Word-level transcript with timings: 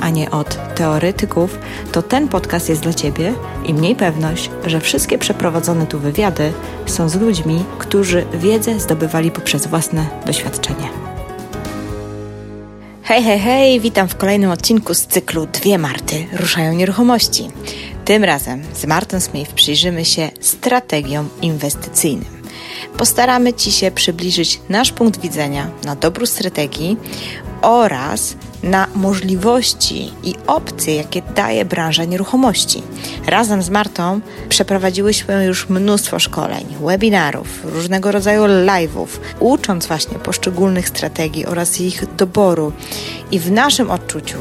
a 0.00 0.10
nie 0.10 0.30
od 0.30 0.74
teoretyków, 0.74 1.58
to 1.92 2.02
ten 2.02 2.28
podcast 2.28 2.68
jest 2.68 2.82
dla 2.82 2.94
Ciebie 2.94 3.34
i 3.66 3.74
mniej 3.74 3.96
pewność, 3.96 4.50
że 4.66 4.80
wszystkie 4.80 5.18
przeprowadzone 5.18 5.86
tu 5.86 5.98
wywiady 5.98 6.52
są 6.86 7.08
z 7.08 7.14
ludźmi, 7.14 7.64
którzy 7.78 8.26
wiedzę 8.34 8.80
zdobywali 8.80 9.30
poprzez 9.30 9.66
własne 9.66 10.06
doświadczenie. 10.26 10.88
Hej, 13.02 13.22
hej, 13.22 13.38
hej, 13.38 13.80
witam 13.80 14.08
w 14.08 14.16
kolejnym 14.16 14.50
odcinku 14.50 14.94
z 14.94 15.06
cyklu 15.06 15.46
Dwie 15.46 15.78
Marty 15.78 16.26
ruszają 16.32 16.72
nieruchomości. 16.72 17.48
Tym 18.04 18.24
razem 18.24 18.62
z 18.74 18.86
Martą 18.86 19.20
Smith 19.20 19.52
przyjrzymy 19.52 20.04
się 20.04 20.30
strategiom 20.40 21.28
inwestycyjnym. 21.42 22.33
Postaramy 22.96 23.52
Ci 23.52 23.72
się 23.72 23.90
przybliżyć 23.90 24.60
nasz 24.68 24.92
punkt 24.92 25.20
widzenia 25.20 25.70
na 25.84 25.96
dobru 25.96 26.26
strategii 26.26 26.96
oraz 27.62 28.36
na 28.62 28.86
możliwości 28.94 30.12
i 30.22 30.34
opcje, 30.46 30.96
jakie 30.96 31.22
daje 31.22 31.64
branża 31.64 32.04
nieruchomości. 32.04 32.82
Razem 33.26 33.62
z 33.62 33.70
Martą 33.70 34.20
przeprowadziłyśmy 34.48 35.44
już 35.44 35.68
mnóstwo 35.68 36.18
szkoleń, 36.18 36.66
webinarów, 36.80 37.64
różnego 37.64 38.12
rodzaju 38.12 38.42
live'ów, 38.42 39.06
ucząc 39.40 39.86
właśnie 39.86 40.18
poszczególnych 40.18 40.88
strategii 40.88 41.46
oraz 41.46 41.80
ich 41.80 42.14
doboru. 42.16 42.72
I 43.30 43.38
w 43.38 43.50
naszym 43.50 43.90
odczuciu, 43.90 44.38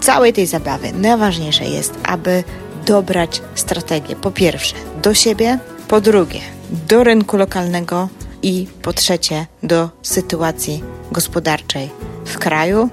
w 0.00 0.04
całej 0.04 0.32
tej 0.32 0.46
zabawy, 0.46 0.92
najważniejsze 0.92 1.64
jest, 1.64 1.94
aby 2.04 2.44
dobrać 2.86 3.42
strategię 3.54 4.16
po 4.16 4.30
pierwsze 4.30 4.74
do 5.02 5.14
siebie, 5.14 5.58
po 5.88 6.00
drugie 6.00 6.40
do 6.72 7.04
rynku 7.04 7.36
lokalnego 7.36 8.08
i 8.42 8.66
po 8.82 8.92
trzecie 8.92 9.46
do 9.62 9.90
sytuacji 10.02 10.82
gospodarczej 11.12 11.90
w 12.24 12.38
kraju, 12.38 12.88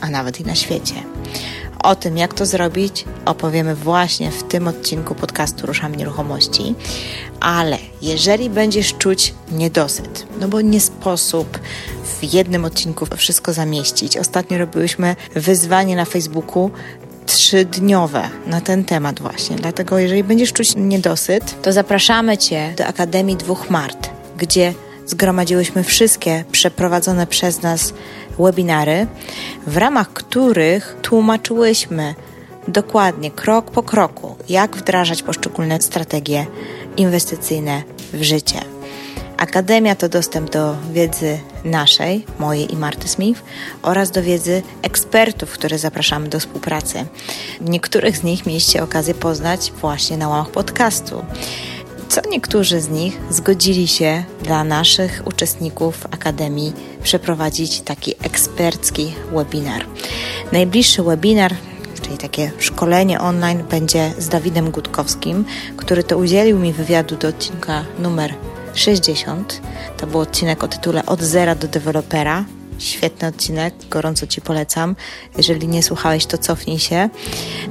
a 0.00 0.10
nawet 0.10 0.40
i 0.40 0.44
na 0.44 0.54
świecie. 0.54 0.94
O 1.82 1.96
tym, 1.96 2.18
jak 2.18 2.34
to 2.34 2.46
zrobić, 2.46 3.04
opowiemy 3.24 3.74
właśnie 3.74 4.30
w 4.30 4.42
tym 4.42 4.68
odcinku 4.68 5.14
podcastu 5.14 5.66
Ruszamy 5.66 5.96
Nieruchomości. 5.96 6.74
Ale 7.40 7.78
jeżeli 8.02 8.50
będziesz 8.50 8.94
czuć 8.94 9.34
niedosyt, 9.52 10.26
no 10.40 10.48
bo 10.48 10.60
nie 10.60 10.80
sposób 10.80 11.58
w 12.04 12.34
jednym 12.34 12.64
odcinku 12.64 13.06
wszystko 13.16 13.52
zamieścić. 13.52 14.16
Ostatnio 14.16 14.58
robiłyśmy 14.58 15.16
wyzwanie 15.34 15.96
na 15.96 16.04
Facebooku 16.04 16.70
trzydniowe 17.26 18.28
na 18.46 18.60
ten 18.60 18.84
temat 18.84 19.20
właśnie. 19.20 19.56
Dlatego 19.56 19.98
jeżeli 19.98 20.24
będziesz 20.24 20.52
czuć 20.52 20.76
niedosyt, 20.76 21.62
to 21.62 21.72
zapraszamy 21.72 22.38
Cię 22.38 22.74
do 22.76 22.86
Akademii 22.86 23.36
Dwóch 23.36 23.70
Mart, 23.70 24.10
gdzie 24.38 24.74
zgromadziłyśmy 25.06 25.84
wszystkie 25.84 26.44
przeprowadzone 26.52 27.26
przez 27.26 27.62
nas 27.62 27.94
webinary, 28.38 29.06
w 29.66 29.76
ramach 29.76 30.12
których 30.12 30.96
tłumaczyłyśmy 31.02 32.14
dokładnie, 32.68 33.30
krok 33.30 33.70
po 33.70 33.82
kroku, 33.82 34.36
jak 34.48 34.76
wdrażać 34.76 35.22
poszczególne 35.22 35.80
strategie 35.80 36.46
inwestycyjne 36.96 37.82
w 38.12 38.22
życie. 38.22 38.75
Akademia 39.36 39.94
to 39.94 40.08
dostęp 40.08 40.50
do 40.50 40.76
wiedzy 40.92 41.38
naszej, 41.64 42.26
mojej 42.38 42.72
i 42.72 42.76
Marty 42.76 43.08
Smith 43.08 43.42
oraz 43.82 44.10
do 44.10 44.22
wiedzy 44.22 44.62
ekspertów, 44.82 45.50
które 45.50 45.78
zapraszamy 45.78 46.28
do 46.28 46.40
współpracy. 46.40 47.06
Niektórych 47.60 48.16
z 48.16 48.22
nich 48.22 48.46
mieliście 48.46 48.82
okazję 48.82 49.14
poznać 49.14 49.72
właśnie 49.80 50.16
na 50.16 50.28
łamach 50.28 50.50
podcastu. 50.50 51.24
Co 52.08 52.20
niektórzy 52.30 52.80
z 52.80 52.88
nich 52.88 53.20
zgodzili 53.30 53.88
się 53.88 54.24
dla 54.42 54.64
naszych 54.64 55.22
uczestników 55.24 56.06
Akademii 56.10 56.72
przeprowadzić 57.02 57.80
taki 57.80 58.14
ekspercki 58.22 59.14
webinar. 59.32 59.86
Najbliższy 60.52 61.02
webinar 61.02 61.54
czyli 62.02 62.18
takie 62.18 62.50
szkolenie 62.58 63.20
online 63.20 63.64
będzie 63.70 64.12
z 64.18 64.28
Dawidem 64.28 64.70
Gutkowskim, 64.70 65.44
który 65.76 66.04
to 66.04 66.18
udzielił 66.18 66.58
mi 66.58 66.72
wywiadu 66.72 67.16
do 67.16 67.28
odcinka 67.28 67.84
numer 67.98 68.34
60. 68.78 69.60
To 69.96 70.06
był 70.06 70.20
odcinek 70.20 70.64
o 70.64 70.68
tytule 70.68 71.06
Od 71.06 71.22
zera 71.22 71.54
do 71.54 71.68
dewelopera. 71.68 72.44
Świetny 72.78 73.28
odcinek, 73.28 73.74
gorąco 73.90 74.26
Ci 74.26 74.40
polecam. 74.40 74.96
Jeżeli 75.36 75.68
nie 75.68 75.82
słuchałeś, 75.82 76.26
to 76.26 76.38
cofnij 76.38 76.78
się. 76.78 77.08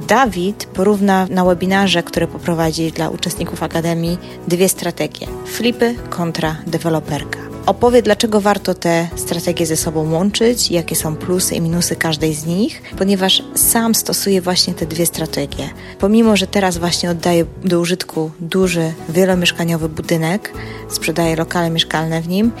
Dawid 0.08 0.64
porówna 0.64 1.26
na 1.30 1.44
webinarze, 1.44 2.02
który 2.02 2.26
poprowadzi 2.26 2.92
dla 2.92 3.08
uczestników 3.08 3.62
Akademii, 3.62 4.18
dwie 4.48 4.68
strategie: 4.68 5.26
flipy 5.46 5.94
kontra 6.10 6.56
deweloperka 6.66 7.55
opowie, 7.66 8.02
dlaczego 8.02 8.40
warto 8.40 8.74
te 8.74 9.08
strategie 9.16 9.66
ze 9.66 9.76
sobą 9.76 10.12
łączyć, 10.12 10.70
jakie 10.70 10.96
są 10.96 11.16
plusy 11.16 11.54
i 11.54 11.60
minusy 11.60 11.96
każdej 11.96 12.34
z 12.34 12.46
nich, 12.46 12.82
ponieważ 12.98 13.42
sam 13.54 13.94
stosuje 13.94 14.42
właśnie 14.42 14.74
te 14.74 14.86
dwie 14.86 15.06
strategie. 15.06 15.68
Pomimo, 15.98 16.36
że 16.36 16.46
teraz 16.46 16.78
właśnie 16.78 17.10
oddaje 17.10 17.44
do 17.64 17.80
użytku 17.80 18.30
duży, 18.40 18.92
wielomieszkaniowy 19.08 19.88
budynek, 19.88 20.52
sprzedaje 20.88 21.36
lokale 21.36 21.70
mieszkalne 21.70 22.22
w 22.22 22.28
nim, 22.28 22.52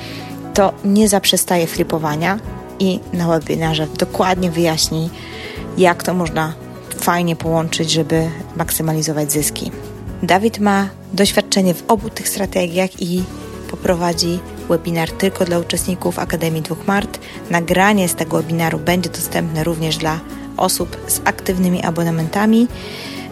to 0.54 0.72
nie 0.84 1.08
zaprzestaje 1.08 1.66
flipowania 1.66 2.38
i 2.78 3.00
na 3.12 3.28
webinarze 3.28 3.86
dokładnie 3.98 4.50
wyjaśni, 4.50 5.10
jak 5.78 6.02
to 6.02 6.14
można 6.14 6.54
fajnie 6.98 7.36
połączyć, 7.36 7.90
żeby 7.90 8.30
maksymalizować 8.56 9.32
zyski. 9.32 9.70
Dawid 10.22 10.58
ma 10.58 10.88
doświadczenie 11.12 11.74
w 11.74 11.84
obu 11.88 12.10
tych 12.10 12.28
strategiach 12.28 13.02
i 13.02 13.22
poprowadzi 13.70 14.38
webinar 14.68 15.10
tylko 15.10 15.44
dla 15.44 15.58
uczestników 15.58 16.18
Akademii 16.18 16.62
Dwóch 16.62 16.86
Mart. 16.86 17.18
Nagranie 17.50 18.08
z 18.08 18.14
tego 18.14 18.36
webinaru 18.36 18.78
będzie 18.78 19.10
dostępne 19.10 19.64
również 19.64 19.96
dla 19.96 20.20
osób 20.56 20.96
z 21.06 21.20
aktywnymi 21.24 21.82
abonamentami. 21.82 22.68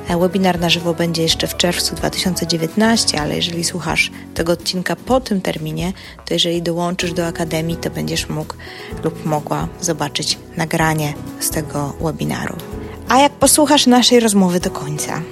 E, 0.08 0.18
webinar 0.18 0.60
na 0.60 0.70
żywo 0.70 0.94
będzie 0.94 1.22
jeszcze 1.22 1.46
w 1.46 1.56
czerwcu 1.56 1.94
2019, 1.94 3.20
ale 3.20 3.36
jeżeli 3.36 3.64
słuchasz 3.64 4.10
tego 4.34 4.52
odcinka 4.52 4.96
po 4.96 5.20
tym 5.20 5.40
terminie, 5.40 5.92
to 6.24 6.34
jeżeli 6.34 6.62
dołączysz 6.62 7.12
do 7.12 7.26
Akademii, 7.26 7.76
to 7.76 7.90
będziesz 7.90 8.28
mógł 8.28 8.54
lub 9.04 9.26
mogła 9.26 9.68
zobaczyć 9.80 10.38
nagranie 10.56 11.14
z 11.40 11.50
tego 11.50 11.92
webinaru. 12.00 12.56
A 13.08 13.18
jak 13.18 13.32
posłuchasz 13.32 13.86
naszej 13.86 14.20
rozmowy 14.20 14.60
do 14.60 14.70
końca, 14.70 15.22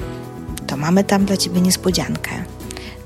to 0.67 0.77
mamy 0.77 1.05
tam 1.05 1.25
dla 1.25 1.37
Ciebie 1.37 1.61
niespodziankę. 1.61 2.31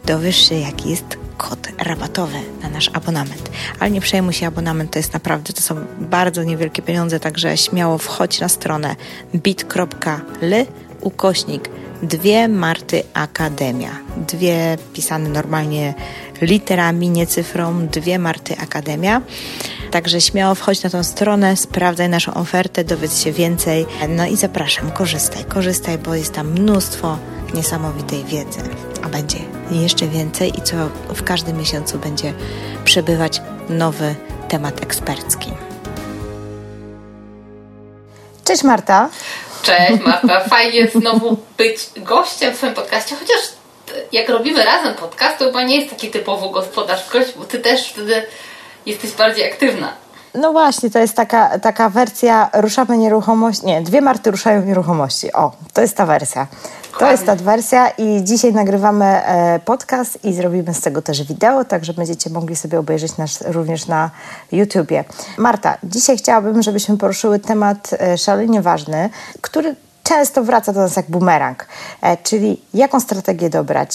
Dowiesz 0.07 0.49
się, 0.49 0.55
jaki 0.55 0.91
jest 0.91 1.26
kod 1.37 1.69
rabatowy 1.79 2.39
na 2.63 2.69
nasz 2.69 2.91
abonament. 2.93 3.51
Ale 3.81 3.91
nie 3.91 4.01
przejmuj 4.01 4.33
się, 4.33 4.47
abonament 4.47 4.91
to 4.91 4.99
jest 4.99 5.13
naprawdę, 5.13 5.53
to 5.53 5.63
są 5.63 5.75
bardzo 6.01 6.43
niewielkie 6.43 6.83
pieniądze, 6.83 7.21
także 7.21 7.57
śmiało 7.57 7.99
wchodź 7.99 8.41
na 8.41 8.49
stronę 8.49 8.97
bit.ly 9.35 10.67
ukośnik 11.01 11.71
dwie 12.03 12.49
Marty 12.49 13.03
Akademia. 13.15 13.91
Dwie 14.17 14.79
pisane 14.93 15.29
normalnie 15.29 15.95
literami, 16.43 17.11
nie 17.11 17.27
cyfrą, 17.27 17.87
dwie 17.87 18.19
Marty 18.19 18.59
Akademia. 18.59 19.23
Także 19.91 20.21
śmiało 20.21 20.55
wchodź 20.55 20.83
na 20.83 20.91
tą 20.91 21.05
stronę, 21.05 21.57
sprawdzaj 21.57 22.09
naszą 22.09 22.35
ofertę, 22.35 22.85
dowiedz 22.85 23.23
się 23.23 23.33
więcej. 23.33 23.87
No 24.09 24.27
i 24.27 24.37
zapraszam, 24.37 24.91
korzystaj, 24.91 25.45
korzystaj, 25.45 25.99
bo 25.99 26.15
jest 26.15 26.33
tam 26.33 26.53
mnóstwo 26.53 27.19
niesamowitej 27.55 28.25
wiedzy, 28.25 28.59
a 29.07 29.09
będzie 29.09 29.39
jeszcze 29.71 30.07
więcej 30.07 30.59
i 30.59 30.63
co 30.63 30.77
w 31.09 31.23
każdym 31.25 31.59
miesiącu 31.59 31.99
będzie 31.99 32.33
przebywać 32.85 33.43
nowy 33.69 34.15
temat 34.49 34.83
ekspercki. 34.83 35.53
Cześć 38.45 38.63
Marta. 38.63 39.09
Cześć 39.63 40.03
Marta, 40.07 40.41
fajnie 40.57 40.89
znowu 40.95 41.37
być 41.59 41.91
gościem 41.97 42.55
w 42.55 42.57
swoim 42.57 42.75
podcaście, 42.75 43.17
chociaż 43.17 43.41
jak 44.13 44.29
robimy 44.29 44.65
razem 44.65 44.95
podcast, 44.95 45.39
to 45.39 45.45
chyba 45.45 45.63
nie 45.63 45.77
jest 45.77 45.91
taki 45.91 46.11
typowo 46.11 46.51
gospodarz 46.51 47.11
gość, 47.11 47.33
bo 47.37 47.45
ty 47.45 47.59
też 47.59 47.89
wtedy 47.89 48.23
jesteś 48.87 49.13
bardziej 49.13 49.53
aktywna. 49.53 49.93
No 50.35 50.53
właśnie, 50.53 50.91
to 50.91 50.99
jest 50.99 51.17
taka, 51.17 51.59
taka 51.59 51.89
wersja 51.91 52.51
ruszamy 52.55 52.99
nieruchomości, 52.99 53.67
nie, 53.67 53.83
dwie 53.83 54.01
Marty 54.01 54.31
ruszają 54.31 54.63
nieruchomości. 54.63 55.33
O, 55.33 55.53
to 55.73 55.81
jest 55.81 55.97
ta 55.97 56.07
wersja. 56.07 56.47
To 56.99 57.11
jest 57.11 57.27
ta 57.27 57.37
wersja 57.37 57.89
i 57.89 58.25
dzisiaj 58.25 58.53
nagrywamy 58.53 59.05
e, 59.05 59.61
podcast 59.65 60.25
i 60.25 60.35
zrobimy 60.35 60.75
z 60.75 60.81
tego 60.81 61.03
też 61.03 61.23
wideo, 61.23 61.65
także 61.65 61.95
będziecie 61.95 62.31
mogli 62.31 62.57
sobie 62.57 62.79
obejrzeć 62.79 63.17
nas 63.17 63.45
również 63.47 63.87
na 63.87 64.11
YouTubie. 64.53 65.05
Marta, 65.39 65.79
dzisiaj 65.85 66.17
chciałabym, 66.17 66.63
żebyśmy 66.63 66.97
poruszyły 66.99 67.39
temat 67.39 67.91
e, 68.01 68.19
szalenie 68.19 68.63
ważny, 68.63 69.11
który 69.41 69.77
często 70.09 70.43
wraca 70.45 70.73
do 70.73 70.81
nas 70.81 70.97
jak 70.97 71.07
bumerang. 71.11 71.67
E, 72.03 72.17
czyli 72.17 72.61
jaką 72.75 73.01
strategię 73.01 73.51
dobrać, 73.51 73.91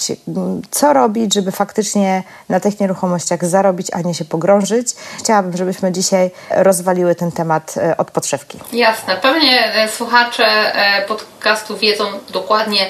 co 0.72 0.94
robić, 0.94 1.34
żeby 1.34 1.52
faktycznie 1.52 2.24
na 2.50 2.60
tych 2.60 2.80
nieruchomościach 2.80 3.46
zarobić, 3.46 3.88
a 3.94 4.02
nie 4.02 4.14
się 4.14 4.26
pogrążyć. 4.26 4.88
Chciałabym, 5.20 5.58
żebyśmy 5.58 5.92
dzisiaj 5.92 6.32
rozwaliły 6.50 7.16
ten 7.16 7.32
temat 7.32 7.76
e, 7.78 7.98
od 7.98 8.12
podszewki. 8.12 8.60
Jasne. 8.74 9.18
Pewnie 9.18 9.74
e, 9.76 9.90
słuchacze 9.90 10.46
podcastu 11.08 11.78
wiedzą 11.78 12.06
dokładnie, 12.30 12.86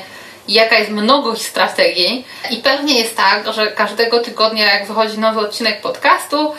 jaka 0.47 0.75
jest 0.75 0.91
mnogość 0.91 1.45
strategii 1.45 2.25
i 2.49 2.57
pewnie 2.57 2.99
jest 2.99 3.17
tak, 3.17 3.53
że 3.53 3.67
każdego 3.67 4.19
tygodnia 4.19 4.73
jak 4.73 4.87
wychodzi 4.87 5.19
nowy 5.19 5.39
odcinek 5.39 5.81
podcastu, 5.81 6.53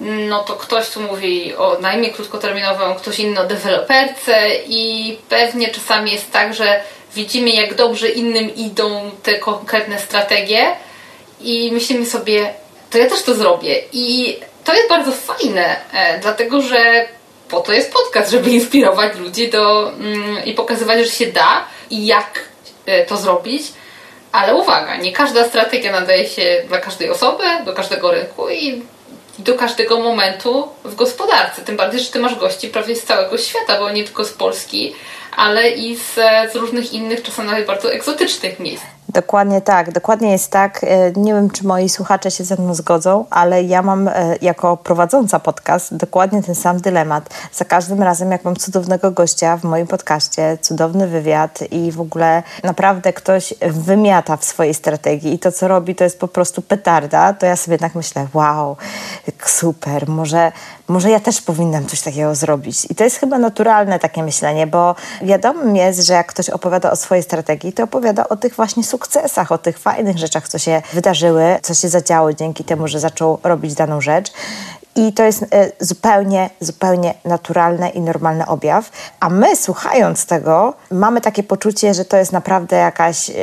no 0.00 0.44
to 0.44 0.54
ktoś 0.56 0.90
tu 0.90 1.00
mówi 1.00 1.54
o 1.56 1.78
najmie 1.80 2.10
krótkoterminowym, 2.10 2.94
ktoś 2.94 3.18
inny 3.18 3.40
o 3.40 3.46
deweloperce 3.46 4.48
i 4.66 5.16
pewnie 5.28 5.68
czasami 5.68 6.12
jest 6.12 6.32
tak, 6.32 6.54
że 6.54 6.80
widzimy 7.14 7.50
jak 7.50 7.74
dobrze 7.74 8.08
innym 8.08 8.54
idą 8.54 9.10
te 9.22 9.38
konkretne 9.38 9.98
strategie 9.98 10.76
i 11.40 11.72
myślimy 11.72 12.06
sobie, 12.06 12.54
to 12.90 12.98
ja 12.98 13.08
też 13.08 13.22
to 13.22 13.34
zrobię 13.34 13.82
i 13.92 14.36
to 14.64 14.74
jest 14.74 14.88
bardzo 14.88 15.12
fajne, 15.12 15.76
e, 15.92 16.18
dlatego 16.18 16.62
że 16.62 17.06
po 17.48 17.60
to 17.60 17.72
jest 17.72 17.92
podcast, 17.92 18.30
żeby 18.30 18.50
inspirować 18.50 19.16
ludzi 19.16 19.48
do, 19.48 19.92
mm, 19.92 20.44
i 20.44 20.54
pokazywać, 20.54 20.98
że 20.98 21.10
się 21.10 21.26
da 21.26 21.64
i 21.90 22.06
jak 22.06 22.40
e, 22.86 23.06
to 23.06 23.16
zrobić. 23.16 23.62
Ale 24.32 24.54
uwaga, 24.54 24.96
nie 24.96 25.12
każda 25.12 25.48
strategia 25.48 25.92
nadaje 25.92 26.28
się 26.28 26.62
dla 26.68 26.78
każdej 26.78 27.10
osoby, 27.10 27.44
do 27.64 27.72
każdego 27.72 28.12
rynku 28.12 28.50
i 28.50 28.82
do 29.38 29.54
każdego 29.54 30.00
momentu 30.00 30.68
w 30.84 30.94
gospodarce. 30.94 31.62
Tym 31.62 31.76
bardziej, 31.76 32.00
że 32.00 32.10
ty 32.10 32.20
masz 32.20 32.34
gości 32.34 32.68
prawie 32.68 32.96
z 32.96 33.04
całego 33.04 33.38
świata, 33.38 33.78
bo 33.78 33.90
nie 33.90 34.04
tylko 34.04 34.24
z 34.24 34.32
Polski, 34.32 34.94
ale 35.36 35.70
i 35.70 35.96
z, 35.96 36.14
z 36.52 36.54
różnych 36.54 36.92
innych, 36.92 37.22
czasami 37.22 37.48
nawet 37.48 37.66
bardzo 37.66 37.92
egzotycznych 37.92 38.60
miejsc. 38.60 38.97
Dokładnie 39.08 39.60
tak, 39.60 39.92
dokładnie 39.92 40.32
jest 40.32 40.50
tak. 40.50 40.84
E, 40.84 41.12
nie 41.12 41.34
wiem, 41.34 41.50
czy 41.50 41.66
moi 41.66 41.88
słuchacze 41.88 42.30
się 42.30 42.44
ze 42.44 42.56
mną 42.56 42.74
zgodzą, 42.74 43.24
ale 43.30 43.62
ja 43.62 43.82
mam 43.82 44.08
e, 44.08 44.36
jako 44.42 44.76
prowadząca 44.76 45.38
podcast 45.38 45.96
dokładnie 45.96 46.42
ten 46.42 46.54
sam 46.54 46.80
dylemat. 46.80 47.30
Za 47.52 47.64
każdym 47.64 48.02
razem, 48.02 48.30
jak 48.30 48.44
mam 48.44 48.56
cudownego 48.56 49.10
gościa 49.10 49.56
w 49.56 49.64
moim 49.64 49.86
podcaście, 49.86 50.58
cudowny 50.60 51.06
wywiad 51.06 51.58
i 51.70 51.92
w 51.92 52.00
ogóle 52.00 52.42
naprawdę 52.64 53.12
ktoś 53.12 53.54
wymiata 53.60 54.36
w 54.36 54.44
swojej 54.44 54.74
strategii 54.74 55.34
i 55.34 55.38
to, 55.38 55.52
co 55.52 55.68
robi, 55.68 55.94
to 55.94 56.04
jest 56.04 56.20
po 56.20 56.28
prostu 56.28 56.62
petarda, 56.62 57.32
to 57.32 57.46
ja 57.46 57.56
sobie 57.56 57.74
jednak 57.74 57.94
myślę, 57.94 58.26
wow, 58.34 58.76
super, 59.46 60.08
może, 60.08 60.52
może 60.88 61.10
ja 61.10 61.20
też 61.20 61.42
powinnam 61.42 61.86
coś 61.86 62.00
takiego 62.00 62.34
zrobić. 62.34 62.86
I 62.90 62.94
to 62.94 63.04
jest 63.04 63.16
chyba 63.16 63.38
naturalne 63.38 63.98
takie 63.98 64.22
myślenie, 64.22 64.66
bo 64.66 64.94
wiadomo 65.22 65.74
jest, 65.74 66.00
że 66.00 66.14
jak 66.14 66.26
ktoś 66.26 66.50
opowiada 66.50 66.90
o 66.90 66.96
swojej 66.96 67.24
strategii, 67.24 67.72
to 67.72 67.84
opowiada 67.84 68.28
o 68.28 68.36
tych 68.36 68.54
właśnie 68.54 68.84
sukcesach, 68.84 69.52
o 69.52 69.58
tych 69.58 69.78
fajnych 69.78 70.18
rzeczach, 70.18 70.48
co 70.48 70.58
się 70.58 70.82
wydarzyły, 70.92 71.58
co 71.62 71.74
się 71.74 71.88
zadziało 71.88 72.32
dzięki 72.32 72.64
temu, 72.64 72.88
że 72.88 73.00
zaczął 73.00 73.38
robić 73.42 73.74
daną 73.74 74.00
rzecz. 74.00 74.32
I 74.98 75.12
to 75.12 75.22
jest 75.22 75.42
e, 75.42 75.72
zupełnie, 75.80 76.50
zupełnie 76.60 77.14
naturalny 77.24 77.88
i 77.88 78.00
normalny 78.00 78.46
objaw. 78.46 78.90
A 79.20 79.28
my, 79.28 79.56
słuchając 79.56 80.26
tego, 80.26 80.74
mamy 80.90 81.20
takie 81.20 81.42
poczucie, 81.42 81.94
że 81.94 82.04
to 82.04 82.16
jest 82.16 82.32
naprawdę 82.32 82.76
jakaś 82.76 83.30
e, 83.30 83.34
e, 83.34 83.38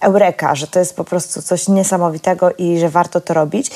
eureka, 0.00 0.54
że 0.54 0.66
to 0.66 0.78
jest 0.78 0.96
po 0.96 1.04
prostu 1.04 1.42
coś 1.42 1.68
niesamowitego 1.68 2.50
i 2.58 2.78
że 2.78 2.88
warto 2.88 3.20
to 3.20 3.34
robić. 3.34 3.70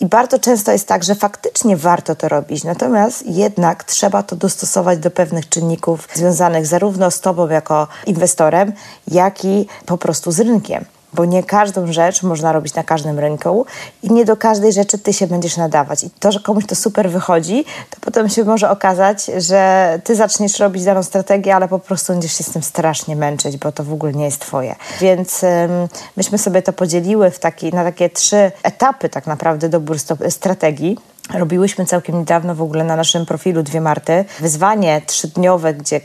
I 0.00 0.06
bardzo 0.06 0.38
często 0.38 0.72
jest 0.72 0.88
tak, 0.88 1.04
że 1.04 1.14
faktycznie 1.14 1.76
warto 1.76 2.14
to 2.14 2.28
robić. 2.28 2.64
Natomiast 2.64 3.26
jednak 3.26 3.84
trzeba 3.84 4.22
to 4.22 4.36
dostosować 4.36 4.98
do 4.98 5.10
pewnych 5.10 5.48
czynników 5.48 6.08
związanych 6.14 6.66
zarówno 6.66 7.10
z 7.10 7.20
Tobą 7.20 7.48
jako 7.48 7.88
inwestorem, 8.06 8.72
jak 9.08 9.44
i 9.44 9.66
po 9.86 9.98
prostu 9.98 10.32
z 10.32 10.40
rynkiem 10.40 10.84
bo 11.14 11.24
nie 11.24 11.42
każdą 11.42 11.92
rzecz 11.92 12.22
można 12.22 12.52
robić 12.52 12.74
na 12.74 12.84
każdym 12.84 13.18
rynku 13.18 13.66
i 14.02 14.12
nie 14.12 14.24
do 14.24 14.36
każdej 14.36 14.72
rzeczy 14.72 14.98
ty 14.98 15.12
się 15.12 15.26
będziesz 15.26 15.56
nadawać. 15.56 16.04
I 16.04 16.10
to, 16.10 16.32
że 16.32 16.40
komuś 16.40 16.66
to 16.66 16.74
super 16.74 17.10
wychodzi, 17.10 17.64
to 17.90 17.96
potem 18.00 18.28
się 18.28 18.44
może 18.44 18.70
okazać, 18.70 19.30
że 19.38 20.00
ty 20.04 20.16
zaczniesz 20.16 20.58
robić 20.58 20.84
daną 20.84 21.02
strategię, 21.02 21.56
ale 21.56 21.68
po 21.68 21.78
prostu 21.78 22.12
będziesz 22.12 22.38
się 22.38 22.44
z 22.44 22.50
tym 22.50 22.62
strasznie 22.62 23.16
męczyć, 23.16 23.56
bo 23.56 23.72
to 23.72 23.84
w 23.84 23.92
ogóle 23.92 24.12
nie 24.12 24.24
jest 24.24 24.40
twoje. 24.40 24.76
Więc 25.00 25.42
um, 25.42 25.88
myśmy 26.16 26.38
sobie 26.38 26.62
to 26.62 26.72
podzieliły 26.72 27.30
w 27.30 27.38
taki, 27.38 27.72
na 27.72 27.84
takie 27.84 28.10
trzy 28.10 28.52
etapy 28.62 29.08
tak 29.08 29.26
naprawdę 29.26 29.68
doboru 29.68 29.98
strategii. 30.28 30.98
Robiłyśmy 31.34 31.86
całkiem 31.86 32.18
niedawno 32.18 32.54
w 32.54 32.62
ogóle 32.62 32.84
na 32.84 32.96
naszym 32.96 33.26
profilu 33.26 33.62
Dwie 33.62 33.80
Marty 33.80 34.24
wyzwanie 34.40 35.02
trzydniowe, 35.06 35.74
gdzie 35.74 36.00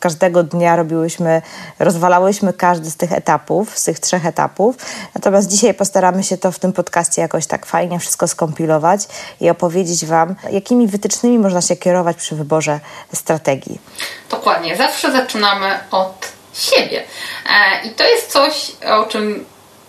każdego 0.00 0.42
dnia 0.42 0.76
robiłyśmy, 0.76 1.42
rozwalałyśmy 1.78 2.52
każdy 2.52 2.90
z 2.90 2.96
tych 2.96 3.12
etapów, 3.12 3.78
z 3.78 3.84
tych 3.84 4.00
trzech 4.00 4.26
etapów. 4.26 4.76
Natomiast 5.14 5.48
dzisiaj 5.48 5.74
postaramy 5.74 6.22
się 6.22 6.36
to 6.36 6.52
w 6.52 6.58
tym 6.58 6.72
podcaście 6.72 7.22
jakoś 7.22 7.46
tak 7.46 7.66
fajnie 7.66 7.98
wszystko 7.98 8.28
skompilować 8.28 9.00
i 9.40 9.50
opowiedzieć 9.50 10.06
Wam, 10.06 10.34
jakimi 10.50 10.86
wytycznymi 10.86 11.38
można 11.38 11.60
się 11.60 11.76
kierować 11.76 12.16
przy 12.16 12.36
wyborze 12.36 12.80
strategii. 13.14 13.80
Dokładnie. 14.30 14.76
Zawsze 14.76 15.12
zaczynamy 15.12 15.78
od 15.90 16.32
siebie. 16.54 17.02
E, 17.50 17.86
I 17.86 17.90
to 17.90 18.04
jest 18.04 18.32
coś, 18.32 18.72
o 18.86 19.04
czym 19.06 19.44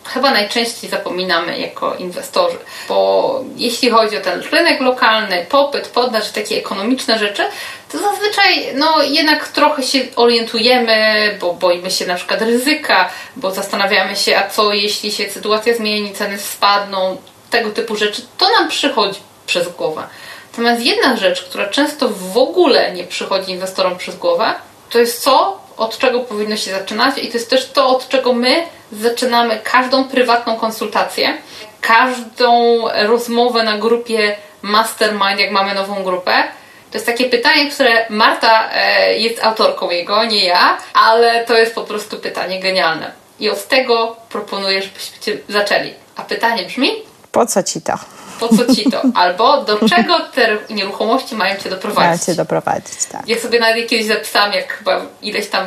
chyba 0.06 0.32
najczęściej 0.32 0.90
zapominamy 0.90 1.60
jako 1.60 1.96
inwestorzy, 1.96 2.58
bo 2.90 3.42
jeśli 3.58 3.90
chodzi 3.90 4.18
o 4.18 4.22
ten 4.22 4.42
rynek 4.52 4.82
lokalny, 4.82 5.46
popyt, 5.50 5.88
podaż, 5.88 6.32
takie 6.32 6.58
ekonomiczne 6.58 7.20
rzeczy, 7.20 7.44
to 7.92 7.98
zazwyczaj 7.98 8.68
no 8.76 9.04
jednak 9.04 9.48
trochę 9.48 9.84
się 9.84 10.00
orientujemy, 10.16 10.98
bo 11.42 11.54
boimy 11.54 11.92
się 11.92 12.06
na 12.06 12.16
przykład 12.16 12.42
ryzyka, 12.42 13.10
bo 13.36 13.52
zastanawiamy 13.52 14.16
się, 14.16 14.38
a 14.38 14.50
co 14.50 14.74
jeśli 14.74 15.12
się 15.12 15.30
sytuacja 15.30 15.76
zmieni, 15.76 16.14
ceny 16.14 16.40
spadną, 16.40 17.18
tego 17.50 17.70
typu 17.70 17.96
rzeczy, 17.96 18.22
to 18.38 18.52
nam 18.52 18.70
przychodzi 18.70 19.20
przez 19.48 19.70
głowę. 19.70 20.04
Natomiast 20.52 20.82
jedna 20.82 21.18
rzecz, 21.18 21.44
która 21.44 21.68
często 21.68 22.10
w 22.10 22.38
ogóle 22.38 22.92
nie 22.92 23.04
przychodzi 23.04 23.52
inwestorom 23.52 23.98
przez 23.98 24.16
głowę, 24.16 24.54
to 24.90 25.00
jest 25.00 25.24
co, 25.24 25.65
od 25.78 25.98
czego 25.98 26.20
powinno 26.20 26.58
się 26.58 26.72
zaczynać 26.72 27.18
i 27.18 27.28
to 27.28 27.34
jest 27.34 27.50
też 27.50 27.70
to, 27.70 27.88
od 27.88 28.10
czego 28.10 28.34
my 28.34 28.64
zaczynamy 28.92 29.60
każdą 29.64 30.04
prywatną 30.04 30.58
konsultację, 30.58 31.38
każdą 31.82 32.82
rozmowę 33.08 33.64
na 33.64 33.78
grupie 33.78 34.36
Mastermind, 34.62 35.40
jak 35.40 35.52
mamy 35.52 35.74
nową 35.74 36.04
grupę. 36.04 36.44
To 36.92 36.98
jest 36.98 37.06
takie 37.06 37.30
pytanie, 37.30 37.72
które 37.72 38.06
Marta 38.10 38.70
e, 38.74 39.18
jest 39.18 39.44
autorką 39.44 39.90
jego, 39.90 40.26
nie 40.26 40.46
ja, 40.46 40.78
ale 40.94 41.46
to 41.46 41.58
jest 41.58 41.76
po 41.76 41.84
prostu 41.84 42.18
pytanie 42.18 42.60
genialne. 42.60 43.12
I 43.40 43.50
od 43.50 43.68
tego 43.68 44.16
proponuję, 44.30 44.82
żebyście 44.82 45.38
zaczęli. 45.50 45.94
A 46.16 46.22
pytanie 46.22 46.64
brzmi: 46.64 46.92
Po 47.32 47.46
co 47.46 47.64
ci 47.64 47.82
to? 47.82 47.94
Po 48.40 48.48
co 48.48 48.76
ci 48.76 48.92
to? 48.92 49.02
Albo 49.16 49.64
do 49.64 49.90
czego 49.90 50.20
te 50.20 50.58
nieruchomości 50.70 51.36
mają 51.36 51.56
cię 51.56 51.70
doprowadzić? 51.70 52.06
Mają 52.06 52.18
cię 52.18 52.36
doprowadzić, 52.36 53.06
tak. 53.12 53.28
Ja 53.28 53.40
sobie 53.40 53.60
nawet 53.60 53.88
kiedyś 53.90 54.08
zapisałam, 54.08 54.54
jak 54.54 54.74
chyba 54.74 55.02
ileś 55.22 55.48
tam 55.48 55.66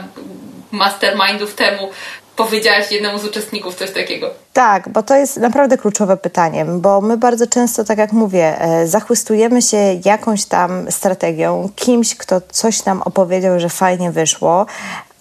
mastermindów 0.72 1.54
temu 1.54 1.88
powiedziałaś 2.37 2.92
jednemu 2.92 3.18
z 3.18 3.25
uczestników 3.25 3.75
coś 3.75 3.90
takiego. 3.90 4.30
Tak, 4.52 4.88
bo 4.88 5.02
to 5.02 5.16
jest 5.16 5.37
naprawdę 5.37 5.78
kluczowe 5.78 6.16
pytanie, 6.16 6.64
bo 6.64 7.00
my 7.00 7.16
bardzo 7.16 7.46
często, 7.46 7.84
tak 7.84 7.98
jak 7.98 8.12
mówię, 8.12 8.60
e, 8.60 8.87
zachwystujemy 8.87 9.62
się 9.62 10.00
jakąś 10.04 10.44
tam 10.44 10.90
strategią, 10.90 11.68
kimś, 11.76 12.16
kto 12.16 12.40
coś 12.50 12.84
nam 12.84 13.02
opowiedział, 13.02 13.60
że 13.60 13.68
fajnie 13.68 14.10
wyszło, 14.10 14.66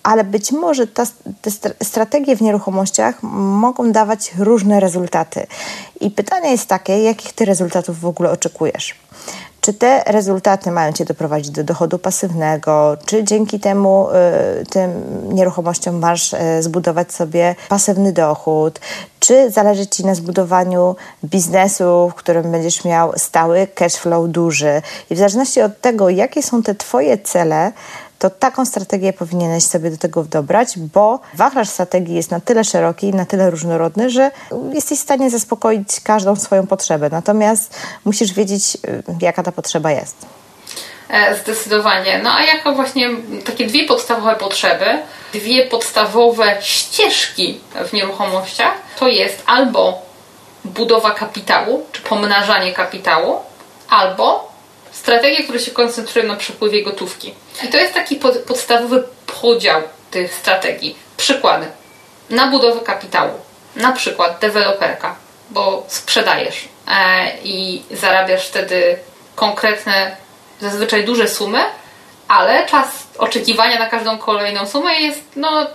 ale 0.08 0.24
być 0.24 0.52
może 0.52 0.88
ta, 0.88 1.04
te 1.42 1.52
strategie 1.84 2.36
w 2.36 2.42
nieruchomościach 2.42 3.24
mogą 3.24 3.92
dawać 3.92 4.32
różne 4.40 4.80
rezultaty. 4.80 5.48
I 6.02 6.12
pytanie 6.12 6.52
jest 6.52 6.68
takie, 6.68 7.04
jakich 7.04 7.34
ty 7.34 7.46
rezultatów 7.46 8.00
w 8.00 8.06
ogóle 8.06 8.32
oczekujesz? 8.32 8.96
Czy 9.62 9.74
te 9.74 10.04
rezultaty 10.06 10.72
mają 10.72 10.94
Cię 10.94 11.06
doprowadzić 11.06 11.52
do 11.52 11.64
dochodu 11.64 12.00
pasywnego, 12.00 12.98
czy 13.06 13.24
dzięki 13.24 13.60
temu 13.60 14.08
y, 14.62 14.66
tym 14.66 14.92
nieruchomościom 15.34 16.00
masz 16.00 16.34
y, 16.34 16.38
zbudować 16.60 17.14
sobie 17.14 17.56
pasywny 17.70 18.14
dochód, 18.14 18.80
czy 19.20 19.52
zależy 19.52 19.88
Ci 19.88 20.06
na 20.06 20.16
zbudowaniu 20.16 20.96
biznesu, 21.24 22.12
w 22.12 22.16
którym 22.16 22.52
będziesz 22.52 22.86
miał 22.86 23.14
stały 23.18 23.68
cash 23.76 23.96
flow 23.96 24.30
duży. 24.30 24.82
I 25.10 25.16
w 25.16 25.18
zależności 25.18 25.62
od 25.62 25.82
tego, 25.82 26.10
jakie 26.10 26.44
są 26.44 26.64
te 26.64 26.76
Twoje 26.76 27.18
cele, 27.18 27.72
to 28.20 28.30
taką 28.30 28.66
strategię 28.66 29.14
powinieneś 29.14 29.64
sobie 29.64 29.92
do 29.92 29.98
tego 29.98 30.24
dobrać, 30.24 30.80
bo 30.80 31.20
wachlarz 31.34 31.70
strategii 31.70 32.16
jest 32.16 32.32
na 32.32 32.40
tyle 32.40 32.64
szeroki, 32.64 33.14
na 33.14 33.26
tyle 33.26 33.50
różnorodny, 33.50 34.10
że 34.10 34.32
jesteś 34.74 35.00
w 35.00 35.02
stanie 35.02 35.30
zaspokoić 35.30 36.02
każdą 36.04 36.36
swoją 36.36 36.68
potrzebę. 36.68 37.10
Natomiast 37.10 37.76
musisz 38.06 38.34
wiedzieć, 38.34 38.76
y, 38.76 39.04
jaka 39.22 39.44
ta 39.44 39.52
potrzeba 39.52 39.92
jest. 39.92 40.26
E, 41.10 41.36
zdecydowanie. 41.36 42.20
No 42.24 42.34
a 42.34 42.44
jako 42.44 42.74
właśnie 42.74 43.10
takie 43.46 43.68
dwie 43.68 43.86
podstawowe 43.86 44.36
potrzeby, 44.36 44.86
dwie 45.34 45.66
podstawowe 45.66 46.58
ścieżki 46.62 47.60
w 47.90 47.94
nieruchomościach, 47.94 48.74
to 49.00 49.08
jest 49.08 49.44
albo 49.46 50.02
budowa 50.66 51.12
kapitału, 51.12 51.86
czy 51.92 52.02
pomnażanie 52.02 52.74
kapitału, 52.74 53.36
albo 53.90 54.47
strategie, 54.98 55.44
które 55.44 55.60
się 55.60 55.72
koncentrują 55.72 56.28
na 56.28 56.36
przepływie 56.36 56.84
gotówki. 56.84 57.34
I 57.64 57.68
to 57.68 57.78
jest 57.78 57.94
taki 57.94 58.16
pod, 58.16 58.38
podstawowy 58.38 59.04
podział 59.42 59.82
tych 60.12 60.34
strategii. 60.34 60.96
Przykłady. 61.18 61.66
Na 62.30 62.48
budowę 62.48 62.80
kapitału. 62.80 63.34
Na 63.76 63.92
przykład 63.92 64.40
deweloperka, 64.40 65.16
bo 65.50 65.86
sprzedajesz 65.88 66.68
e, 66.88 67.32
i 67.44 67.84
zarabiasz 67.92 68.48
wtedy 68.48 68.98
konkretne, 69.36 70.16
zazwyczaj 70.62 71.06
duże 71.06 71.28
sumy, 71.28 71.60
ale 72.28 72.66
czas 72.66 72.88
oczekiwania 73.18 73.80
na 73.80 73.88
każdą 73.88 74.18
kolejną 74.18 74.68
sumę 74.68 74.96
jest, 74.96 75.22
no, 75.36 75.68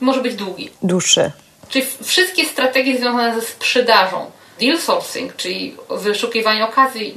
może 0.00 0.20
być 0.20 0.34
długi. 0.34 0.70
Dłuższy. 0.82 1.32
Czyli 1.68 1.86
wszystkie 2.04 2.44
strategie 2.44 2.98
związane 2.98 3.40
ze 3.40 3.46
sprzedażą, 3.46 4.30
deal 4.60 4.78
sourcing, 4.78 5.36
czyli 5.36 5.76
wyszukiwanie 5.90 6.64
okazji 6.64 7.14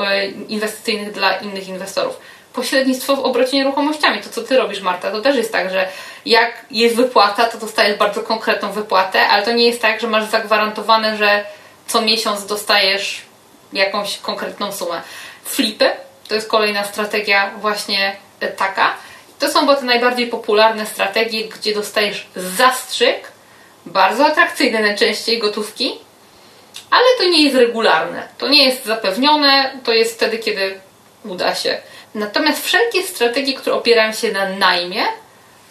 e, 0.00 0.26
inwestycyjnych 0.26 1.12
dla 1.12 1.36
innych 1.36 1.68
inwestorów, 1.68 2.16
pośrednictwo 2.52 3.16
w 3.16 3.20
obrocie 3.20 3.56
nieruchomościami. 3.56 4.22
To, 4.22 4.30
co 4.30 4.42
ty 4.42 4.56
robisz, 4.56 4.80
Marta, 4.80 5.10
to 5.10 5.20
też 5.20 5.36
jest 5.36 5.52
tak, 5.52 5.70
że 5.70 5.88
jak 6.26 6.66
jest 6.70 6.96
wypłata, 6.96 7.44
to 7.44 7.58
dostajesz 7.58 7.98
bardzo 7.98 8.22
konkretną 8.22 8.72
wypłatę, 8.72 9.28
ale 9.28 9.44
to 9.44 9.52
nie 9.52 9.66
jest 9.66 9.82
tak, 9.82 10.00
że 10.00 10.06
masz 10.06 10.30
zagwarantowane, 10.30 11.16
że 11.16 11.44
co 11.86 12.02
miesiąc 12.02 12.46
dostajesz 12.46 13.22
jakąś 13.72 14.18
konkretną 14.18 14.72
sumę. 14.72 15.02
Flipy 15.44 15.90
to 16.28 16.34
jest 16.34 16.48
kolejna 16.48 16.84
strategia 16.84 17.50
właśnie 17.60 18.16
taka. 18.56 18.94
To 19.38 19.50
są 19.50 19.76
te 19.76 19.82
najbardziej 19.82 20.26
popularne 20.26 20.86
strategie, 20.86 21.48
gdzie 21.48 21.74
dostajesz 21.74 22.26
zastrzyk, 22.36 23.32
bardzo 23.86 24.26
atrakcyjne 24.26 24.80
najczęściej 24.80 25.38
gotówki, 25.38 25.92
ale 26.94 27.04
to 27.18 27.24
nie 27.24 27.42
jest 27.42 27.56
regularne. 27.56 28.28
To 28.38 28.48
nie 28.48 28.64
jest 28.64 28.84
zapewnione, 28.84 29.72
to 29.84 29.92
jest 29.92 30.14
wtedy, 30.14 30.38
kiedy 30.38 30.80
uda 31.24 31.54
się. 31.54 31.78
Natomiast 32.14 32.64
wszelkie 32.64 33.02
strategie, 33.02 33.54
które 33.54 33.76
opierają 33.76 34.12
się 34.12 34.32
na 34.32 34.48
najmie, 34.48 35.02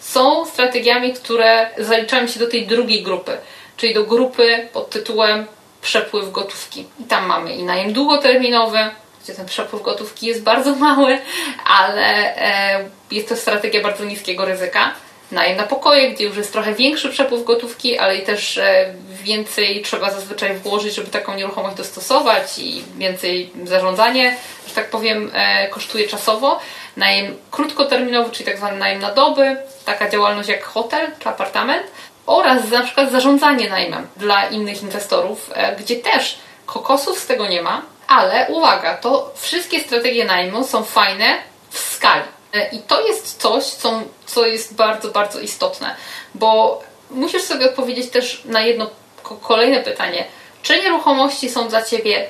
są 0.00 0.46
strategiami, 0.46 1.14
które 1.14 1.70
zaliczają 1.78 2.26
się 2.26 2.40
do 2.40 2.46
tej 2.46 2.66
drugiej 2.66 3.02
grupy, 3.02 3.38
czyli 3.76 3.94
do 3.94 4.04
grupy 4.04 4.68
pod 4.72 4.90
tytułem 4.90 5.46
przepływ 5.82 6.32
gotówki. 6.32 6.86
I 7.00 7.04
tam 7.04 7.26
mamy 7.26 7.54
i 7.54 7.62
najem 7.62 7.92
długoterminowy, 7.92 8.78
gdzie 9.24 9.34
ten 9.34 9.46
przepływ 9.46 9.82
gotówki 9.82 10.26
jest 10.26 10.42
bardzo 10.42 10.76
mały, 10.76 11.18
ale 11.66 12.36
e, 12.36 12.84
jest 13.10 13.28
to 13.28 13.36
strategia 13.36 13.82
bardzo 13.82 14.04
niskiego 14.04 14.44
ryzyka. 14.44 14.94
Najem 15.34 15.56
na 15.56 15.62
pokoje, 15.62 16.10
gdzie 16.10 16.24
już 16.24 16.36
jest 16.36 16.52
trochę 16.52 16.74
większy 16.74 17.10
przepływ 17.10 17.44
gotówki, 17.44 17.98
ale 17.98 18.16
i 18.16 18.22
też 18.22 18.58
e, 18.58 18.94
więcej 19.22 19.82
trzeba 19.82 20.10
zazwyczaj 20.10 20.54
włożyć, 20.54 20.94
żeby 20.94 21.10
taką 21.10 21.34
nieruchomość 21.34 21.76
dostosować 21.76 22.58
i 22.58 22.84
więcej 22.98 23.50
zarządzanie, 23.64 24.36
że 24.68 24.74
tak 24.74 24.90
powiem, 24.90 25.30
e, 25.34 25.68
kosztuje 25.68 26.08
czasowo. 26.08 26.60
Najem 26.96 27.36
krótkoterminowy, 27.50 28.30
czyli 28.30 28.44
tak 28.44 28.56
zwany 28.56 28.78
najem 28.78 29.00
na 29.00 29.10
doby, 29.12 29.56
taka 29.84 30.10
działalność 30.10 30.48
jak 30.48 30.64
hotel 30.64 31.10
czy 31.18 31.28
apartament 31.28 31.86
oraz 32.26 32.70
na 32.70 32.82
przykład 32.82 33.10
zarządzanie 33.10 33.70
najmem 33.70 34.06
dla 34.16 34.48
innych 34.48 34.82
inwestorów, 34.82 35.50
gdzie 35.78 35.96
też 35.96 36.38
kokosów 36.66 37.18
z 37.18 37.26
tego 37.26 37.48
nie 37.48 37.62
ma, 37.62 37.82
ale 38.08 38.46
uwaga, 38.48 38.96
to 38.96 39.32
wszystkie 39.36 39.80
strategie 39.80 40.24
najmu 40.24 40.64
są 40.64 40.84
fajne 40.84 41.38
w 41.70 41.78
skali. 41.78 42.22
E, 42.54 42.68
I 42.68 42.78
to 42.78 43.06
jest 43.06 43.42
coś, 43.42 43.64
co, 43.64 44.02
co 44.26 44.46
jest 44.46 44.74
bardzo, 44.74 45.10
bardzo 45.10 45.40
istotne, 45.40 45.96
bo 46.34 46.80
musisz 47.10 47.42
sobie 47.42 47.66
odpowiedzieć 47.66 48.10
też 48.10 48.42
na 48.44 48.60
jedno 48.60 48.90
kolejne 49.42 49.82
pytanie. 49.82 50.24
Czy 50.62 50.80
nieruchomości 50.80 51.50
są 51.50 51.68
dla 51.68 51.82
Ciebie 51.82 52.26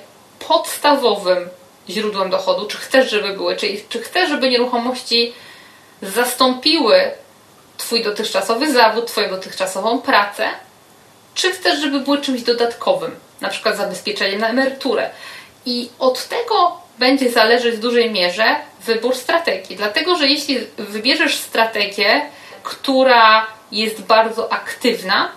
podstawowym 0.48 1.48
źródłem 1.88 2.30
dochodu? 2.30 2.66
Czy 2.66 2.78
chcesz, 2.78 3.10
żeby 3.10 3.32
były? 3.32 3.56
Czy, 3.56 3.66
czy 3.88 4.02
chcesz, 4.02 4.28
żeby 4.28 4.50
nieruchomości 4.50 5.34
zastąpiły 6.02 7.10
Twój 7.78 8.02
dotychczasowy 8.02 8.72
zawód, 8.72 9.06
Twoją 9.06 9.30
dotychczasową 9.30 10.00
pracę? 10.00 10.48
Czy 11.34 11.52
chcesz, 11.52 11.80
żeby 11.80 12.00
były 12.00 12.20
czymś 12.20 12.42
dodatkowym, 12.42 13.16
na 13.40 13.48
przykład 13.48 13.76
zabezpieczeniem 13.76 14.40
na 14.40 14.48
emeryturę? 14.48 15.10
I 15.66 15.90
od 15.98 16.28
tego 16.28 16.83
będzie 16.98 17.30
zależeć 17.30 17.74
w 17.74 17.80
dużej 17.80 18.10
mierze 18.10 18.56
wybór 18.80 19.16
strategii. 19.16 19.76
Dlatego, 19.76 20.16
że 20.16 20.26
jeśli 20.26 20.58
wybierzesz 20.78 21.36
strategię, 21.36 22.22
która 22.62 23.46
jest 23.72 24.02
bardzo 24.02 24.52
aktywna 24.52 25.28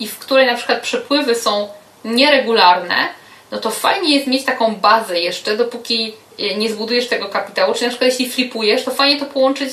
i 0.00 0.08
w 0.08 0.18
której 0.18 0.46
na 0.46 0.54
przykład 0.54 0.80
przepływy 0.80 1.34
są 1.34 1.68
nieregularne, 2.04 3.08
no 3.50 3.58
to 3.58 3.70
fajnie 3.70 4.14
jest 4.14 4.26
mieć 4.26 4.44
taką 4.44 4.76
bazę 4.76 5.20
jeszcze, 5.20 5.56
dopóki 5.56 6.12
nie 6.56 6.70
zbudujesz 6.70 7.08
tego 7.08 7.28
kapitału, 7.28 7.74
czy 7.74 7.82
na 7.82 7.88
przykład 7.88 8.10
jeśli 8.10 8.30
flipujesz, 8.30 8.84
to 8.84 8.90
fajnie 8.90 9.20
to 9.20 9.26
połączyć 9.26 9.72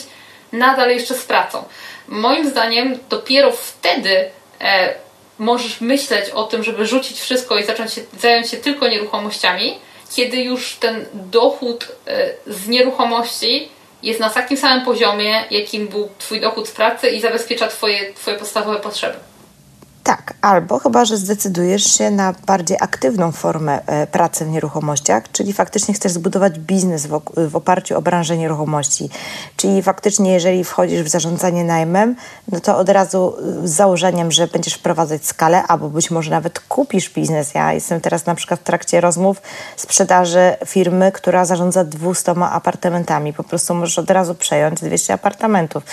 nadal 0.51 0.89
jeszcze 0.89 1.13
z 1.13 1.25
pracą. 1.25 1.63
Moim 2.07 2.49
zdaniem 2.49 2.99
dopiero 3.09 3.51
wtedy 3.51 4.29
e, 4.61 4.93
możesz 5.39 5.81
myśleć 5.81 6.29
o 6.29 6.43
tym, 6.43 6.63
żeby 6.63 6.85
rzucić 6.85 7.19
wszystko 7.19 7.57
i 7.57 7.63
zacząć 7.63 7.93
się, 7.93 8.01
zająć 8.19 8.49
się 8.49 8.57
tylko 8.57 8.87
nieruchomościami, 8.87 9.77
kiedy 10.15 10.37
już 10.37 10.75
ten 10.75 11.05
dochód 11.13 11.87
e, 12.07 12.29
z 12.47 12.67
nieruchomości 12.67 13.69
jest 14.03 14.19
na 14.19 14.29
takim 14.29 14.57
samym 14.57 14.85
poziomie, 14.85 15.43
jakim 15.51 15.87
był 15.87 16.09
Twój 16.17 16.41
dochód 16.41 16.67
z 16.67 16.71
pracy 16.71 17.09
i 17.09 17.21
zabezpiecza 17.21 17.67
Twoje, 17.67 18.13
twoje 18.13 18.37
podstawowe 18.37 18.79
potrzeby. 18.79 19.15
Tak, 20.05 20.33
albo 20.41 20.79
chyba, 20.79 21.05
że 21.05 21.17
zdecydujesz 21.17 21.97
się 21.97 22.11
na 22.11 22.33
bardziej 22.45 22.77
aktywną 22.81 23.31
formę 23.31 23.79
e, 23.87 24.07
pracy 24.07 24.45
w 24.45 24.49
nieruchomościach, 24.49 25.23
czyli 25.31 25.53
faktycznie 25.53 25.93
chcesz 25.93 26.11
zbudować 26.11 26.59
biznes 26.59 27.07
w, 27.37 27.55
oparciu 27.55 27.97
o 27.97 28.01
branżę 28.01 28.37
nieruchomości. 28.37 29.09
Czyli 29.57 29.81
faktycznie, 29.81 30.33
jeżeli 30.33 30.63
wchodzisz 30.63 31.01
w 31.01 31.07
zarządzanie 31.07 31.63
najmem, 31.63 32.15
no 32.51 32.59
to 32.59 32.77
od 32.77 32.89
razu 32.89 33.35
z 33.63 33.71
założeniem, 33.71 34.31
że 34.31 34.47
będziesz 34.47 34.73
wprowadzać 34.73 35.25
skalę, 35.25 35.63
albo 35.67 35.89
być 35.89 36.11
może 36.11 36.31
nawet 36.31 36.59
kupisz 36.59 37.09
biznes. 37.09 37.53
Ja 37.53 37.73
jestem 37.73 38.01
teraz 38.01 38.25
na 38.25 38.35
przykład 38.35 38.59
w 38.59 38.63
trakcie 38.63 39.01
rozmów 39.01 39.41
sprzedaży 39.75 40.55
firmy, 40.65 41.11
która 41.11 41.45
zarządza 41.45 41.83
200 41.83 42.31
apartamentami. 42.31 43.33
Po 43.33 43.43
prostu 43.43 43.73
możesz 43.73 43.99
od 43.99 44.09
razu 44.11 44.35
przejąć 44.35 44.81
200 44.81 45.13
apartamentów. 45.13 45.83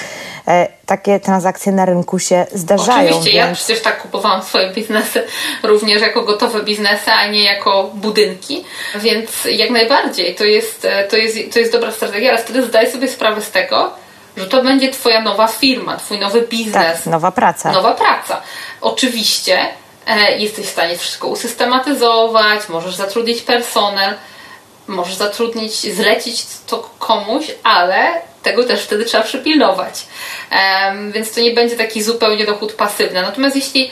E, 0.48 0.68
takie 0.86 1.20
transakcje 1.20 1.72
na 1.72 1.84
rynku 1.84 2.18
się 2.18 2.46
zdarzają. 2.54 3.08
Oczywiście, 3.08 3.30
więc... 3.38 3.48
ja 3.48 3.54
przecież 3.54 3.82
tak 3.82 4.01
kupowałam 4.02 4.42
swoje 4.42 4.70
biznesy 4.70 5.22
również 5.62 6.02
jako 6.02 6.22
gotowe 6.22 6.62
biznesy, 6.62 7.12
a 7.12 7.26
nie 7.26 7.44
jako 7.44 7.90
budynki, 7.94 8.64
więc 8.94 9.44
jak 9.44 9.70
najbardziej 9.70 10.34
to 10.34 10.44
jest, 10.44 10.86
to 11.10 11.16
jest, 11.16 11.36
to 11.52 11.58
jest 11.58 11.72
dobra 11.72 11.92
strategia, 11.92 12.30
ale 12.30 12.38
wtedy 12.38 12.62
zdaj 12.62 12.92
sobie 12.92 13.08
sprawę 13.08 13.42
z 13.42 13.50
tego, 13.50 13.90
że 14.36 14.46
to 14.46 14.62
będzie 14.62 14.90
Twoja 14.90 15.20
nowa 15.20 15.46
firma, 15.46 15.96
Twój 15.96 16.18
nowy 16.18 16.42
biznes. 16.42 16.74
Tak, 16.74 17.06
nowa 17.06 17.32
praca. 17.32 17.72
Nowa 17.72 17.94
praca. 17.94 18.42
Oczywiście 18.80 19.68
e, 20.06 20.38
jesteś 20.38 20.66
w 20.66 20.70
stanie 20.70 20.98
wszystko 20.98 21.28
usystematyzować, 21.28 22.68
możesz 22.68 22.94
zatrudnić 22.94 23.42
personel, 23.42 24.14
możesz 24.86 25.14
zatrudnić, 25.14 25.72
zlecić 25.72 26.42
to 26.66 26.90
komuś, 26.98 27.46
ale 27.62 28.22
tego 28.42 28.64
też 28.64 28.82
wtedy 28.82 29.04
trzeba 29.04 29.24
przypilnować. 29.24 30.06
Um, 30.52 31.12
więc 31.12 31.32
to 31.34 31.40
nie 31.40 31.50
będzie 31.50 31.76
taki 31.76 32.02
zupełnie 32.02 32.46
dochód 32.46 32.72
pasywny. 32.72 33.22
Natomiast 33.22 33.56
jeśli. 33.56 33.90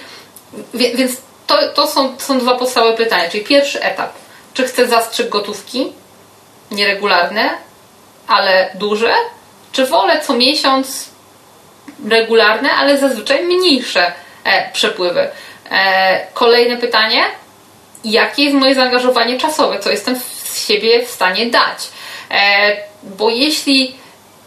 Wie, 0.74 0.96
więc 0.96 1.16
to, 1.46 1.72
to 1.74 1.86
są, 1.86 2.18
są 2.18 2.38
dwa 2.38 2.54
podstawowe 2.54 2.96
pytania. 2.96 3.28
Czyli 3.30 3.44
pierwszy 3.44 3.82
etap. 3.82 4.12
Czy 4.54 4.64
chcę 4.64 4.88
zastrzyk 4.88 5.28
gotówki 5.28 5.92
nieregularne, 6.70 7.50
ale 8.26 8.70
duże? 8.74 9.14
Czy 9.72 9.86
wolę 9.86 10.20
co 10.20 10.34
miesiąc 10.34 11.08
regularne, 12.08 12.70
ale 12.70 12.98
zazwyczaj 12.98 13.44
mniejsze 13.44 14.12
e, 14.44 14.72
przepływy? 14.72 15.28
E, 15.70 16.26
kolejne 16.34 16.76
pytanie. 16.76 17.24
Jakie 18.04 18.44
jest 18.44 18.56
moje 18.56 18.74
zaangażowanie 18.74 19.38
czasowe? 19.38 19.78
Co 19.78 19.90
jestem 19.90 20.20
z 20.50 20.66
siebie 20.66 21.06
w 21.06 21.10
stanie 21.10 21.46
dać? 21.46 21.88
E, 22.30 22.76
bo 23.02 23.30
jeśli 23.30 23.94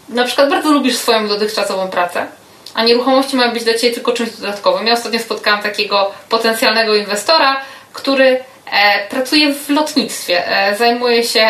na 0.08 0.24
przykład 0.24 0.50
bardzo 0.50 0.72
lubisz 0.72 0.96
swoją 0.96 1.28
dotychczasową 1.28 1.88
pracę, 1.88 2.26
a 2.74 2.84
nieruchomości 2.84 3.36
mają 3.36 3.52
być 3.52 3.64
dla 3.64 3.74
Ciebie 3.74 3.94
tylko 3.94 4.12
czymś 4.12 4.30
dodatkowym. 4.30 4.86
Ja 4.86 4.92
ostatnio 4.92 5.18
spotkałam 5.18 5.62
takiego 5.62 6.12
potencjalnego 6.28 6.94
inwestora, 6.94 7.60
który 7.92 8.44
e, 8.72 9.08
pracuje 9.08 9.54
w 9.54 9.70
lotnictwie, 9.70 10.48
e, 10.48 10.76
zajmuje 10.76 11.24
się 11.24 11.48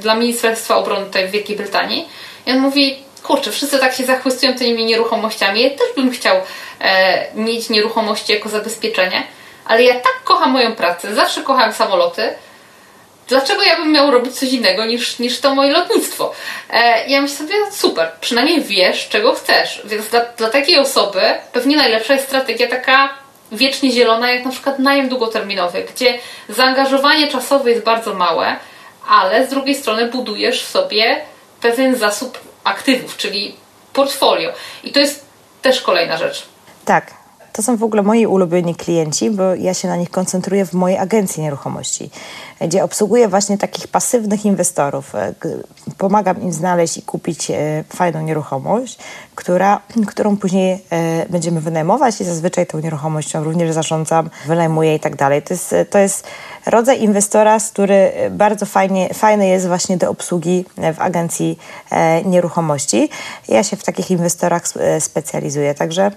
dla 0.00 0.14
Ministerstwa 0.14 0.76
Obrony 0.76 1.06
tutaj 1.06 1.28
w 1.28 1.30
Wielkiej 1.30 1.56
Brytanii. 1.56 2.08
I 2.46 2.50
on 2.50 2.58
mówi, 2.58 2.98
kurczę, 3.22 3.50
wszyscy 3.50 3.78
tak 3.78 3.94
się 3.94 4.04
zachwystują 4.04 4.54
tymi 4.54 4.84
nieruchomościami. 4.84 5.62
Ja 5.62 5.70
też 5.70 5.96
bym 5.96 6.10
chciał 6.10 6.36
mieć 7.34 7.68
nieruchomości 7.70 8.32
jako 8.32 8.48
zabezpieczenie, 8.48 9.22
ale 9.64 9.82
ja 9.82 9.94
tak 9.94 10.22
kocham 10.24 10.50
moją 10.50 10.74
pracę, 10.74 11.14
zawsze 11.14 11.42
kocham 11.42 11.72
samoloty, 11.72 12.34
dlaczego 13.28 13.62
ja 13.62 13.76
bym 13.76 13.92
miał 13.92 14.10
robić 14.10 14.38
coś 14.38 14.52
innego 14.52 14.84
niż, 14.84 15.18
niż 15.18 15.40
to 15.40 15.54
moje 15.54 15.72
lotnictwo? 15.72 16.32
E, 16.70 17.08
ja 17.08 17.20
myślę 17.20 17.36
sobie, 17.36 17.54
super, 17.72 18.10
przynajmniej 18.20 18.62
wiesz, 18.62 19.08
czego 19.08 19.34
chcesz. 19.34 19.82
Więc 19.84 20.08
dla, 20.08 20.20
dla 20.20 20.50
takiej 20.50 20.78
osoby 20.78 21.20
pewnie 21.52 21.76
najlepsza 21.76 22.14
jest 22.14 22.26
strategia 22.26 22.68
taka 22.68 23.14
wiecznie 23.52 23.90
zielona, 23.90 24.30
jak 24.30 24.44
na 24.44 24.50
przykład 24.50 24.78
najem 24.78 25.08
długoterminowy, 25.08 25.86
gdzie 25.94 26.18
zaangażowanie 26.48 27.28
czasowe 27.28 27.70
jest 27.70 27.84
bardzo 27.84 28.14
małe, 28.14 28.56
ale 29.08 29.46
z 29.46 29.50
drugiej 29.50 29.74
strony 29.74 30.06
budujesz 30.06 30.64
sobie 30.64 31.20
pewien 31.60 31.96
zasób 31.96 32.38
aktywów, 32.64 33.16
czyli 33.16 33.56
portfolio. 33.92 34.52
I 34.84 34.92
to 34.92 35.00
jest 35.00 35.24
też 35.62 35.80
kolejna 35.80 36.16
rzecz. 36.16 36.42
Tak, 36.84 37.21
to 37.52 37.62
są 37.62 37.76
w 37.76 37.82
ogóle 37.82 38.02
moi 38.02 38.26
ulubieni 38.26 38.74
klienci, 38.74 39.30
bo 39.30 39.54
ja 39.54 39.74
się 39.74 39.88
na 39.88 39.96
nich 39.96 40.10
koncentruję 40.10 40.66
w 40.66 40.72
mojej 40.72 40.98
agencji 40.98 41.42
nieruchomości, 41.42 42.10
gdzie 42.60 42.84
obsługuję 42.84 43.28
właśnie 43.28 43.58
takich 43.58 43.88
pasywnych 43.88 44.44
inwestorów. 44.44 45.14
E, 45.14 45.34
pomagam 45.98 46.42
im 46.42 46.52
znaleźć 46.52 46.96
i 46.96 47.02
kupić 47.02 47.50
e, 47.50 47.84
fajną 47.88 48.22
nieruchomość, 48.22 48.98
która, 49.34 49.80
którą 50.06 50.36
później 50.36 50.84
e, 50.90 51.26
będziemy 51.30 51.60
wynajmować 51.60 52.20
i 52.20 52.24
zazwyczaj 52.24 52.66
tą 52.66 52.78
nieruchomością 52.78 53.44
również 53.44 53.72
zarządzam, 53.72 54.30
wynajmuję 54.46 54.94
i 54.94 55.00
tak 55.00 55.16
dalej. 55.16 55.42
To 55.42 55.54
jest, 55.54 55.74
to 55.90 55.98
jest 55.98 56.26
rodzaj 56.66 57.02
inwestora, 57.02 57.58
który 57.72 58.12
bardzo 58.30 58.66
fajnie, 58.66 59.14
fajny 59.14 59.48
jest 59.48 59.66
właśnie 59.66 59.96
do 59.96 60.10
obsługi 60.10 60.64
w 60.94 61.00
agencji 61.00 61.58
nieruchomości. 62.24 63.08
Ja 63.48 63.62
się 63.62 63.76
w 63.76 63.84
takich 63.84 64.10
inwestorach 64.10 64.62
specjalizuję, 64.98 65.74
także 65.74 66.10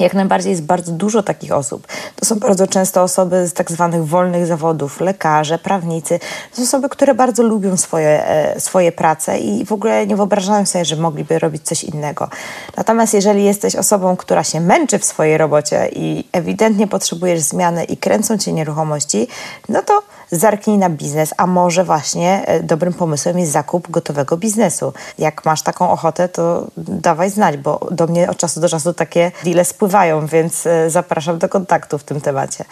jak 0.00 0.14
najbardziej 0.14 0.50
jest 0.50 0.62
bardzo 0.62 0.92
dużo 0.92 1.22
takich 1.22 1.52
osób. 1.52 1.86
To 2.16 2.24
są 2.24 2.38
bardzo 2.38 2.66
często 2.66 3.02
osoby 3.02 3.48
z 3.48 3.52
tak 3.52 3.70
zwanych 3.70 4.06
wolnych 4.06 4.46
zawodów, 4.46 5.00
lekarze, 5.00 5.58
prawnicy. 5.58 6.18
To 6.50 6.56
są 6.56 6.62
osoby, 6.62 6.88
które 6.88 7.14
bardzo 7.14 7.42
lubią 7.42 7.76
swoje, 7.76 8.28
e, 8.28 8.60
swoje 8.60 8.92
prace 8.92 9.38
i 9.38 9.64
w 9.64 9.72
ogóle 9.72 10.06
nie 10.06 10.16
wyobrażają 10.16 10.66
sobie, 10.66 10.84
że 10.84 10.96
mogliby 10.96 11.38
robić 11.38 11.62
coś 11.62 11.84
innego. 11.84 12.28
Natomiast 12.76 13.14
jeżeli 13.14 13.44
jesteś 13.44 13.76
osobą, 13.76 14.16
która 14.16 14.44
się 14.44 14.60
męczy 14.60 14.98
w 14.98 15.04
swojej 15.04 15.38
robocie 15.38 15.88
i 15.92 16.24
ewidentnie 16.32 16.86
potrzebujesz 16.86 17.40
zmiany 17.40 17.84
i 17.84 17.96
kręcą 17.96 18.38
cię 18.38 18.52
nieruchomości, 18.52 19.28
no 19.68 19.82
to 19.82 20.02
zerknij 20.30 20.78
na 20.78 20.90
biznes, 20.90 21.34
a 21.36 21.46
może 21.46 21.84
właśnie 21.84 22.42
e, 22.46 22.62
dobrym 22.62 22.94
pomysłem 22.94 23.38
jest 23.38 23.52
zakup 23.52 23.90
gotowego 23.90 24.36
biznesu. 24.36 24.92
Jak 25.18 25.44
masz 25.44 25.62
taką 25.62 25.90
ochotę, 25.90 26.28
to 26.28 26.66
dawaj 26.76 27.30
znać, 27.30 27.56
bo 27.56 27.88
do 27.90 28.06
mnie 28.06 28.30
od 28.30 28.36
czasu 28.36 28.60
do 28.60 28.68
czasu 28.68 28.92
takie 28.92 29.32
deale 29.44 29.64
spływają, 29.64 30.26
więc 30.26 30.66
e, 30.66 30.90
zapraszam 30.90 31.38
do 31.38 31.48
kontaktu 31.48 31.98
w 31.98 32.04
tym 32.04 32.20
temacie. 32.20 32.64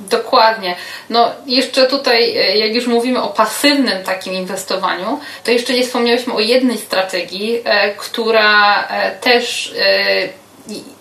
Dokładnie. 0.00 0.76
No 1.10 1.30
jeszcze 1.46 1.86
tutaj, 1.86 2.36
e, 2.36 2.56
jak 2.56 2.74
już 2.74 2.86
mówimy 2.86 3.22
o 3.22 3.28
pasywnym 3.28 4.04
takim 4.04 4.32
inwestowaniu, 4.34 5.20
to 5.44 5.50
jeszcze 5.50 5.72
nie 5.72 5.82
wspomniałyśmy 5.82 6.34
o 6.34 6.40
jednej 6.40 6.78
strategii, 6.78 7.62
która 7.96 8.88
też 9.20 9.74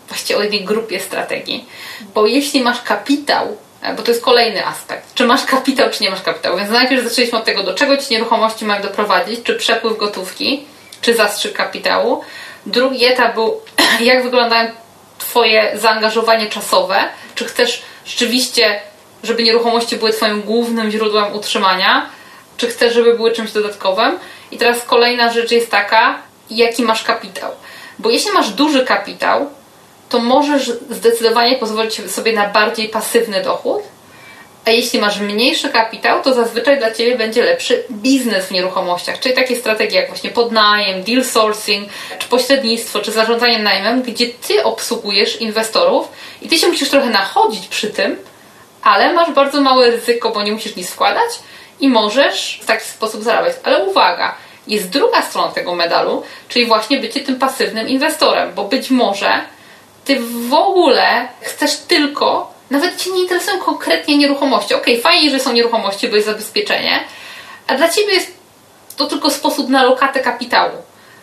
właściwie 0.08 0.40
o 0.40 0.44
jednej 0.44 0.66
grupie 0.66 1.00
strategii. 1.00 1.66
Bo 2.14 2.28
jeśli 2.28 2.62
masz 2.62 2.82
kapitał 2.82 3.58
bo 3.94 4.04
to 4.04 4.12
jest 4.12 4.24
kolejny 4.24 4.66
aspekt. 4.66 5.14
Czy 5.16 5.26
masz 5.26 5.46
kapitał, 5.46 5.90
czy 5.90 6.04
nie 6.04 6.10
masz 6.10 6.22
kapitału. 6.22 6.58
Więc 6.58 6.70
najpierw 6.70 7.10
zaczęliśmy 7.10 7.38
od 7.38 7.46
tego, 7.46 7.64
do 7.64 7.74
czego 7.74 7.98
ci 7.98 8.14
nieruchomości 8.14 8.66
mają 8.66 8.82
doprowadzić, 8.82 9.44
czy 9.44 9.56
przepływ 9.56 9.98
gotówki, 9.98 10.66
czy 11.02 11.16
zastrzyk 11.16 11.54
kapitału. 11.54 12.22
Drugi 12.66 13.06
etap 13.06 13.34
był, 13.34 13.62
jak 14.00 14.24
wyglądają 14.24 14.72
Twoje 15.18 15.72
zaangażowanie 15.76 16.48
czasowe, 16.48 17.04
czy 17.36 17.46
chcesz 17.46 17.82
rzeczywiście, 18.06 18.80
żeby 19.24 19.44
nieruchomości 19.44 19.96
były 19.96 20.12
Twoim 20.12 20.42
głównym 20.42 20.92
źródłem 20.92 21.34
utrzymania, 21.34 22.10
czy 22.58 22.68
chcesz, 22.68 22.94
żeby 22.94 23.14
były 23.14 23.32
czymś 23.32 23.52
dodatkowym. 23.52 24.20
I 24.52 24.58
teraz 24.58 24.84
kolejna 24.84 25.32
rzecz 25.32 25.52
jest 25.52 25.72
taka, 25.72 26.20
jaki 26.50 26.84
masz 26.84 27.04
kapitał. 27.04 27.52
Bo 28.00 28.10
jeśli 28.10 28.32
masz 28.32 28.50
duży 28.50 28.86
kapitał, 28.86 29.50
to 30.10 30.20
możesz 30.20 30.72
zdecydowanie 30.90 31.58
pozwolić 31.58 32.12
sobie 32.12 32.34
na 32.34 32.48
bardziej 32.48 32.90
pasywny 32.90 33.44
dochód. 33.44 33.82
A 34.66 34.72
jeśli 34.72 35.00
masz 35.00 35.20
mniejszy 35.20 35.70
kapitał, 35.70 36.22
to 36.22 36.34
zazwyczaj 36.34 36.78
dla 36.78 36.92
Ciebie 36.92 37.18
będzie 37.18 37.44
lepszy 37.44 37.84
biznes 37.92 38.46
w 38.46 38.52
nieruchomościach, 38.52 39.20
czyli 39.20 39.36
takie 39.36 39.56
strategie 39.56 39.96
jak 39.96 40.08
właśnie 40.08 40.30
podnajem, 40.30 41.04
deal 41.04 41.24
sourcing, 41.24 41.90
czy 42.20 42.28
pośrednictwo, 42.28 43.00
czy 43.00 43.12
zarządzanie 43.12 43.60
najmem, 43.60 44.02
gdzie 44.02 44.28
Ty 44.28 44.64
obsługujesz 44.64 45.42
inwestorów 45.42 46.08
i 46.42 46.50
Ty 46.50 46.58
się 46.58 46.68
musisz 46.68 46.90
trochę 46.90 47.10
nachodzić 47.10 47.68
przy 47.68 47.88
tym, 47.88 48.18
ale 48.84 49.14
masz 49.14 49.32
bardzo 49.32 49.62
małe 49.62 49.92
ryzyko, 49.92 50.30
bo 50.30 50.44
nie 50.44 50.52
musisz 50.52 50.76
nic 50.76 50.90
wkładać 50.90 51.30
i 51.80 51.90
możesz 51.90 52.60
w 52.64 52.66
taki 52.66 52.86
sposób 52.86 53.24
zarabiać. 53.24 53.56
Ale 53.64 53.86
uwaga, 53.86 54.36
jest 54.68 54.90
druga 54.90 55.22
strona 55.22 55.52
tego 55.52 55.76
medalu, 55.76 56.24
czyli 56.50 56.66
właśnie 56.66 57.00
bycie 57.00 57.20
tym 57.20 57.40
pasywnym 57.40 57.88
inwestorem, 57.88 58.54
bo 58.56 58.64
być 58.64 58.90
może 58.90 59.42
ty 60.06 60.20
w 60.50 60.54
ogóle 60.54 61.28
chcesz 61.42 61.78
tylko, 61.78 62.54
nawet 62.70 63.02
cię 63.02 63.12
nie 63.12 63.22
interesują 63.22 63.60
konkretnie 63.60 64.18
nieruchomości. 64.18 64.74
Ok, 64.74 64.86
fajnie, 65.04 65.30
że 65.30 65.40
są 65.40 65.54
nieruchomości, 65.54 66.08
bo 66.08 66.16
jest 66.16 66.28
zabezpieczenie, 66.28 67.04
a 67.68 67.76
dla 67.76 67.90
ciebie 67.90 68.14
jest 68.14 68.32
to 68.98 69.06
tylko 69.06 69.32
sposób 69.32 69.70
na 69.70 69.84
lokatę 69.84 70.20
kapitału. 70.20 70.78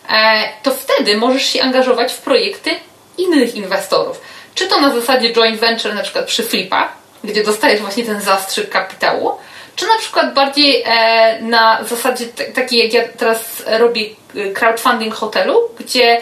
E, 0.09 0.43
to 0.63 0.71
wtedy 0.71 1.17
możesz 1.17 1.45
się 1.45 1.61
angażować 1.61 2.13
w 2.13 2.21
projekty 2.21 2.69
innych 3.17 3.55
inwestorów. 3.55 4.21
Czy 4.55 4.67
to 4.67 4.81
na 4.81 4.95
zasadzie 4.95 5.33
joint 5.33 5.59
venture, 5.59 5.95
na 5.95 6.03
przykład 6.03 6.25
przy 6.25 6.43
flipach, 6.43 6.93
gdzie 7.23 7.43
dostajesz 7.43 7.81
właśnie 7.81 8.03
ten 8.03 8.21
zastrzyk 8.21 8.69
kapitału, 8.69 9.31
czy 9.75 9.87
na 9.87 9.97
przykład 9.97 10.33
bardziej 10.33 10.83
e, 10.85 11.41
na 11.41 11.83
zasadzie 11.83 12.25
takiej, 12.27 12.83
jak 12.83 12.93
ja 12.93 13.13
teraz 13.17 13.63
robię 13.65 14.05
e, 14.35 14.51
crowdfunding 14.51 15.13
hotelu, 15.13 15.69
gdzie 15.79 16.21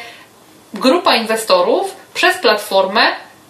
grupa 0.74 1.16
inwestorów 1.16 2.01
przez 2.14 2.38
platformę, 2.38 3.02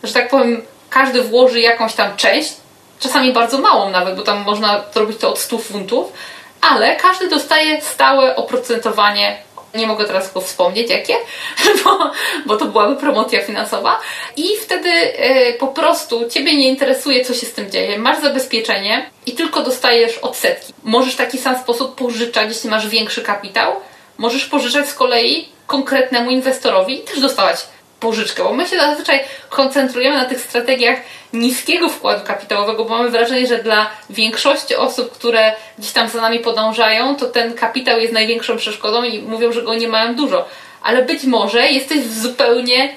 że 0.03 0.13
tak 0.13 0.29
powiem, 0.29 0.65
każdy 0.89 1.21
włoży 1.21 1.59
jakąś 1.59 1.93
tam 1.93 2.17
część, 2.17 2.53
czasami 2.99 3.33
bardzo 3.33 3.57
małą 3.57 3.89
nawet, 3.89 4.15
bo 4.15 4.21
tam 4.21 4.43
można 4.43 4.83
zrobić 4.93 5.17
to 5.17 5.29
od 5.29 5.39
100 5.39 5.57
funtów, 5.57 6.13
ale 6.61 6.95
każdy 6.95 7.27
dostaje 7.27 7.81
stałe 7.81 8.35
oprocentowanie. 8.35 9.37
Nie 9.73 9.87
mogę 9.87 10.05
teraz 10.05 10.33
go 10.33 10.41
wspomnieć 10.41 10.89
jakie, 10.89 11.15
bo, 11.83 12.11
bo 12.45 12.57
to 12.57 12.65
byłaby 12.65 12.95
promocja 12.95 13.41
finansowa. 13.41 13.99
I 14.37 14.47
wtedy 14.61 14.89
y, 14.89 15.53
po 15.59 15.67
prostu 15.67 16.29
Ciebie 16.29 16.57
nie 16.57 16.67
interesuje, 16.67 17.25
co 17.25 17.33
się 17.33 17.45
z 17.45 17.53
tym 17.53 17.71
dzieje. 17.71 17.99
Masz 17.99 18.21
zabezpieczenie 18.21 19.09
i 19.25 19.31
tylko 19.31 19.63
dostajesz 19.63 20.17
odsetki. 20.17 20.73
Możesz 20.83 21.13
w 21.13 21.17
taki 21.17 21.37
sam 21.37 21.57
sposób 21.57 21.95
pożyczać, 21.95 22.49
jeśli 22.49 22.69
masz 22.69 22.87
większy 22.87 23.21
kapitał. 23.21 23.73
Możesz 24.17 24.45
pożyczać 24.45 24.89
z 24.89 24.93
kolei 24.93 25.49
konkretnemu 25.67 26.31
inwestorowi 26.31 26.99
i 26.99 27.03
też 27.03 27.19
dostawać 27.19 27.57
pożyczkę, 28.01 28.43
bo 28.43 28.53
my 28.53 28.67
się 28.67 28.77
zazwyczaj 28.77 29.19
koncentrujemy 29.49 30.17
na 30.17 30.25
tych 30.25 30.41
strategiach 30.41 30.99
niskiego 31.33 31.89
wkładu 31.89 32.25
kapitałowego, 32.25 32.85
bo 32.85 32.97
mamy 32.97 33.09
wrażenie, 33.09 33.47
że 33.47 33.63
dla 33.63 33.89
większości 34.09 34.75
osób, 34.75 35.11
które 35.11 35.53
gdzieś 35.79 35.91
tam 35.91 36.09
za 36.09 36.21
nami 36.21 36.39
podążają, 36.39 37.15
to 37.15 37.25
ten 37.25 37.53
kapitał 37.53 37.99
jest 37.99 38.13
największą 38.13 38.57
przeszkodą 38.57 39.03
i 39.03 39.21
mówią, 39.21 39.51
że 39.51 39.61
go 39.61 39.75
nie 39.75 39.87
mają 39.87 40.15
dużo. 40.15 40.45
Ale 40.83 41.05
być 41.05 41.23
może 41.23 41.71
jesteś 41.71 41.99
w 41.99 42.19
zupełnie 42.19 42.93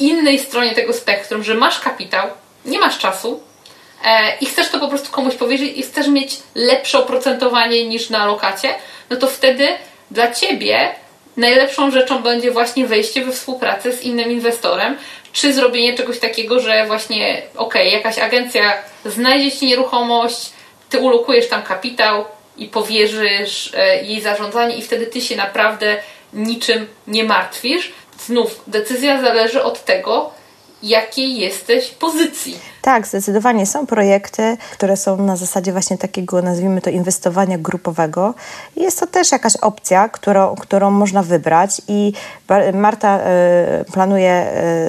innej 0.00 0.38
stronie 0.38 0.74
tego 0.74 0.92
spektrum, 0.92 1.44
że 1.44 1.54
masz 1.54 1.80
kapitał, 1.80 2.28
nie 2.64 2.78
masz 2.78 2.98
czasu 2.98 3.42
e, 4.04 4.36
i 4.40 4.46
chcesz 4.46 4.68
to 4.68 4.78
po 4.78 4.88
prostu 4.88 5.10
komuś 5.10 5.34
powiedzieć 5.34 5.78
i 5.78 5.82
chcesz 5.82 6.08
mieć 6.08 6.36
lepsze 6.54 6.98
oprocentowanie 6.98 7.88
niż 7.88 8.10
na 8.10 8.26
lokacie, 8.26 8.74
no 9.10 9.16
to 9.16 9.26
wtedy 9.26 9.68
dla 10.10 10.32
Ciebie 10.32 10.94
najlepszą 11.38 11.90
rzeczą 11.90 12.22
będzie 12.22 12.50
właśnie 12.50 12.86
wejście 12.86 13.24
we 13.24 13.32
współpracę 13.32 13.92
z 13.92 14.02
innym 14.02 14.30
inwestorem, 14.30 14.96
czy 15.32 15.52
zrobienie 15.52 15.94
czegoś 15.94 16.18
takiego, 16.18 16.60
że 16.60 16.86
właśnie, 16.86 17.42
ok, 17.56 17.74
jakaś 17.74 18.18
agencja 18.18 18.74
znajdzie 19.04 19.52
ci 19.52 19.66
nieruchomość, 19.66 20.50
ty 20.88 20.98
ulokujesz 20.98 21.48
tam 21.48 21.62
kapitał 21.62 22.24
i 22.56 22.66
powierzysz 22.66 23.74
e, 23.74 24.04
jej 24.04 24.20
zarządzanie, 24.20 24.76
i 24.76 24.82
wtedy 24.82 25.06
ty 25.06 25.20
się 25.20 25.36
naprawdę 25.36 25.96
niczym 26.32 26.86
nie 27.06 27.24
martwisz. 27.24 27.92
Znów 28.18 28.60
decyzja 28.66 29.22
zależy 29.22 29.62
od 29.62 29.84
tego, 29.84 30.37
jakiej 30.82 31.38
jesteś 31.38 31.90
pozycji. 31.90 32.58
Tak, 32.82 33.06
zdecydowanie 33.06 33.66
są 33.66 33.86
projekty, 33.86 34.56
które 34.72 34.96
są 34.96 35.16
na 35.16 35.36
zasadzie 35.36 35.72
właśnie 35.72 35.98
takiego, 35.98 36.42
nazwijmy 36.42 36.80
to, 36.80 36.90
inwestowania 36.90 37.58
grupowego. 37.58 38.34
Jest 38.76 39.00
to 39.00 39.06
też 39.06 39.32
jakaś 39.32 39.56
opcja, 39.56 40.08
którą, 40.08 40.54
którą 40.54 40.90
można 40.90 41.22
wybrać 41.22 41.82
i 41.88 42.12
Marta 42.74 43.20
y, 43.20 43.92
planuje 43.92 44.46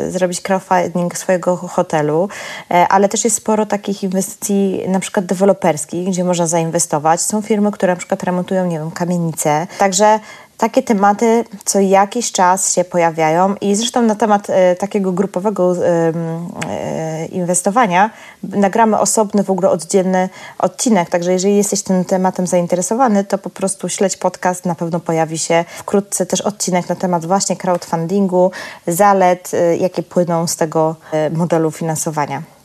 y, 0.07 0.11
zrobić 0.11 0.41
crowdfunding 0.41 1.17
swojego 1.17 1.57
hotelu, 1.57 2.29
y, 2.71 2.73
ale 2.73 3.09
też 3.09 3.23
jest 3.23 3.35
sporo 3.35 3.65
takich 3.65 4.03
inwestycji 4.03 4.83
na 4.87 4.99
przykład 4.99 5.25
deweloperskich, 5.25 6.07
gdzie 6.07 6.23
można 6.23 6.47
zainwestować. 6.47 7.21
Są 7.21 7.41
firmy, 7.41 7.71
które 7.71 7.93
na 7.93 7.97
przykład 7.97 8.23
remontują, 8.23 8.65
nie 8.65 8.79
wiem, 8.79 8.91
kamienice. 8.91 9.67
Także 9.79 10.19
takie 10.59 10.83
tematy 10.83 11.45
co 11.65 11.79
jakiś 11.79 12.31
czas 12.31 12.73
się 12.73 12.83
pojawiają 12.83 13.55
i 13.61 13.75
zresztą 13.75 14.01
na 14.01 14.15
temat 14.15 14.49
e, 14.49 14.75
takiego 14.75 15.11
grupowego 15.11 15.75
e, 15.77 17.25
inwestowania 17.25 18.09
nagramy 18.43 18.99
osobny, 18.99 19.43
w 19.43 19.49
ogóle 19.49 19.69
oddzielny 19.69 20.29
odcinek, 20.59 21.09
także 21.09 21.31
jeżeli 21.31 21.57
jesteś 21.57 21.81
tym 21.81 22.05
tematem 22.05 22.47
zainteresowany, 22.47 23.23
to 23.23 23.37
po 23.37 23.49
prostu 23.49 23.89
śledź 23.89 24.17
podcast, 24.17 24.65
na 24.65 24.75
pewno 24.75 24.99
pojawi 24.99 25.37
się 25.37 25.65
wkrótce 25.77 26.25
też 26.25 26.41
odcinek 26.41 26.89
na 26.89 26.95
temat 26.95 27.25
właśnie 27.25 27.55
crowdfundingu, 27.55 28.51
zalet, 28.87 29.51
e, 29.53 29.77
jakie 29.77 30.03
płyną 30.03 30.47
z 30.47 30.55
tego 30.55 30.95
modelu 31.31 31.71
finansowania. 31.71 32.58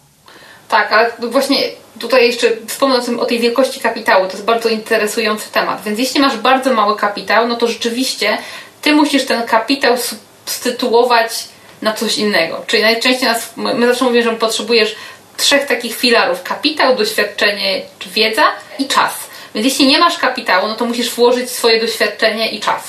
Tak, 0.74 0.92
ale 0.92 1.12
właśnie 1.18 1.58
tutaj 2.00 2.26
jeszcze 2.26 2.48
wspomnę 2.68 3.20
o, 3.20 3.24
tej 3.24 3.40
wielkości 3.40 3.80
kapitału. 3.80 4.26
To 4.26 4.32
jest 4.32 4.44
bardzo 4.44 4.68
interesujący 4.68 5.52
temat. 5.52 5.82
Więc 5.84 5.98
jeśli 5.98 6.20
masz 6.20 6.36
bardzo 6.36 6.72
mały 6.72 6.96
kapitał, 6.96 7.48
no 7.48 7.56
to 7.56 7.66
rzeczywiście 7.66 8.38
ty 8.82 8.92
musisz 8.92 9.24
ten 9.26 9.42
kapitał 9.42 9.96
substytuować 9.98 11.44
na 11.82 11.92
coś 11.92 12.18
innego. 12.18 12.64
Czyli 12.66 12.82
najczęściej 12.82 13.28
nas, 13.28 13.52
my 13.56 13.86
zawsze 13.86 14.04
mówimy, 14.04 14.22
że 14.22 14.36
potrzebujesz 14.36 14.96
trzech 15.36 15.66
takich 15.66 15.96
filarów: 15.96 16.42
kapitał, 16.42 16.96
doświadczenie 16.96 17.82
wiedza 18.06 18.44
i 18.78 18.86
czas. 18.86 19.12
Więc 19.54 19.66
jeśli 19.66 19.86
nie 19.86 19.98
masz 19.98 20.18
kapitału, 20.18 20.68
no 20.68 20.74
to 20.74 20.84
musisz 20.84 21.10
włożyć 21.10 21.50
swoje 21.50 21.80
doświadczenie 21.80 22.50
i 22.50 22.60
czas. 22.60 22.82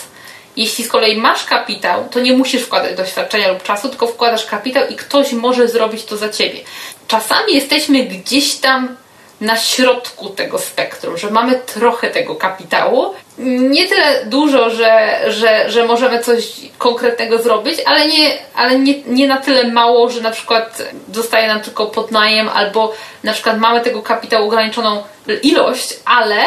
Jeśli 0.57 0.83
z 0.83 0.87
kolei 0.87 1.17
masz 1.17 1.45
kapitał, 1.45 2.07
to 2.11 2.19
nie 2.19 2.33
musisz 2.33 2.61
wkładać 2.61 2.97
doświadczenia 2.97 3.51
lub 3.51 3.63
czasu, 3.63 3.89
tylko 3.89 4.07
wkładasz 4.07 4.45
kapitał 4.45 4.87
i 4.87 4.95
ktoś 4.95 5.33
może 5.33 5.67
zrobić 5.67 6.05
to 6.05 6.17
za 6.17 6.29
ciebie. 6.29 6.59
Czasami 7.07 7.53
jesteśmy 7.53 8.03
gdzieś 8.03 8.55
tam 8.55 8.95
na 9.41 9.57
środku 9.57 10.29
tego 10.29 10.59
spektrum, 10.59 11.17
że 11.17 11.31
mamy 11.31 11.59
trochę 11.65 12.09
tego 12.09 12.35
kapitału. 12.35 13.13
Nie 13.37 13.87
tyle 13.87 14.25
dużo, 14.25 14.69
że, 14.69 15.19
że, 15.27 15.71
że 15.71 15.85
możemy 15.85 16.19
coś 16.19 16.51
konkretnego 16.77 17.37
zrobić, 17.37 17.79
ale, 17.85 18.07
nie, 18.07 18.37
ale 18.55 18.79
nie, 18.79 19.01
nie 19.01 19.27
na 19.27 19.37
tyle 19.37 19.71
mało, 19.71 20.09
że 20.09 20.21
na 20.21 20.31
przykład 20.31 20.83
zostaje 21.13 21.47
nam 21.47 21.61
tylko 21.61 21.85
podnajem, 21.85 22.49
albo 22.49 22.93
na 23.23 23.33
przykład 23.33 23.59
mamy 23.59 23.81
tego 23.81 24.01
kapitału 24.01 24.47
ograniczoną 24.47 25.03
ilość, 25.43 25.93
ale 26.05 26.37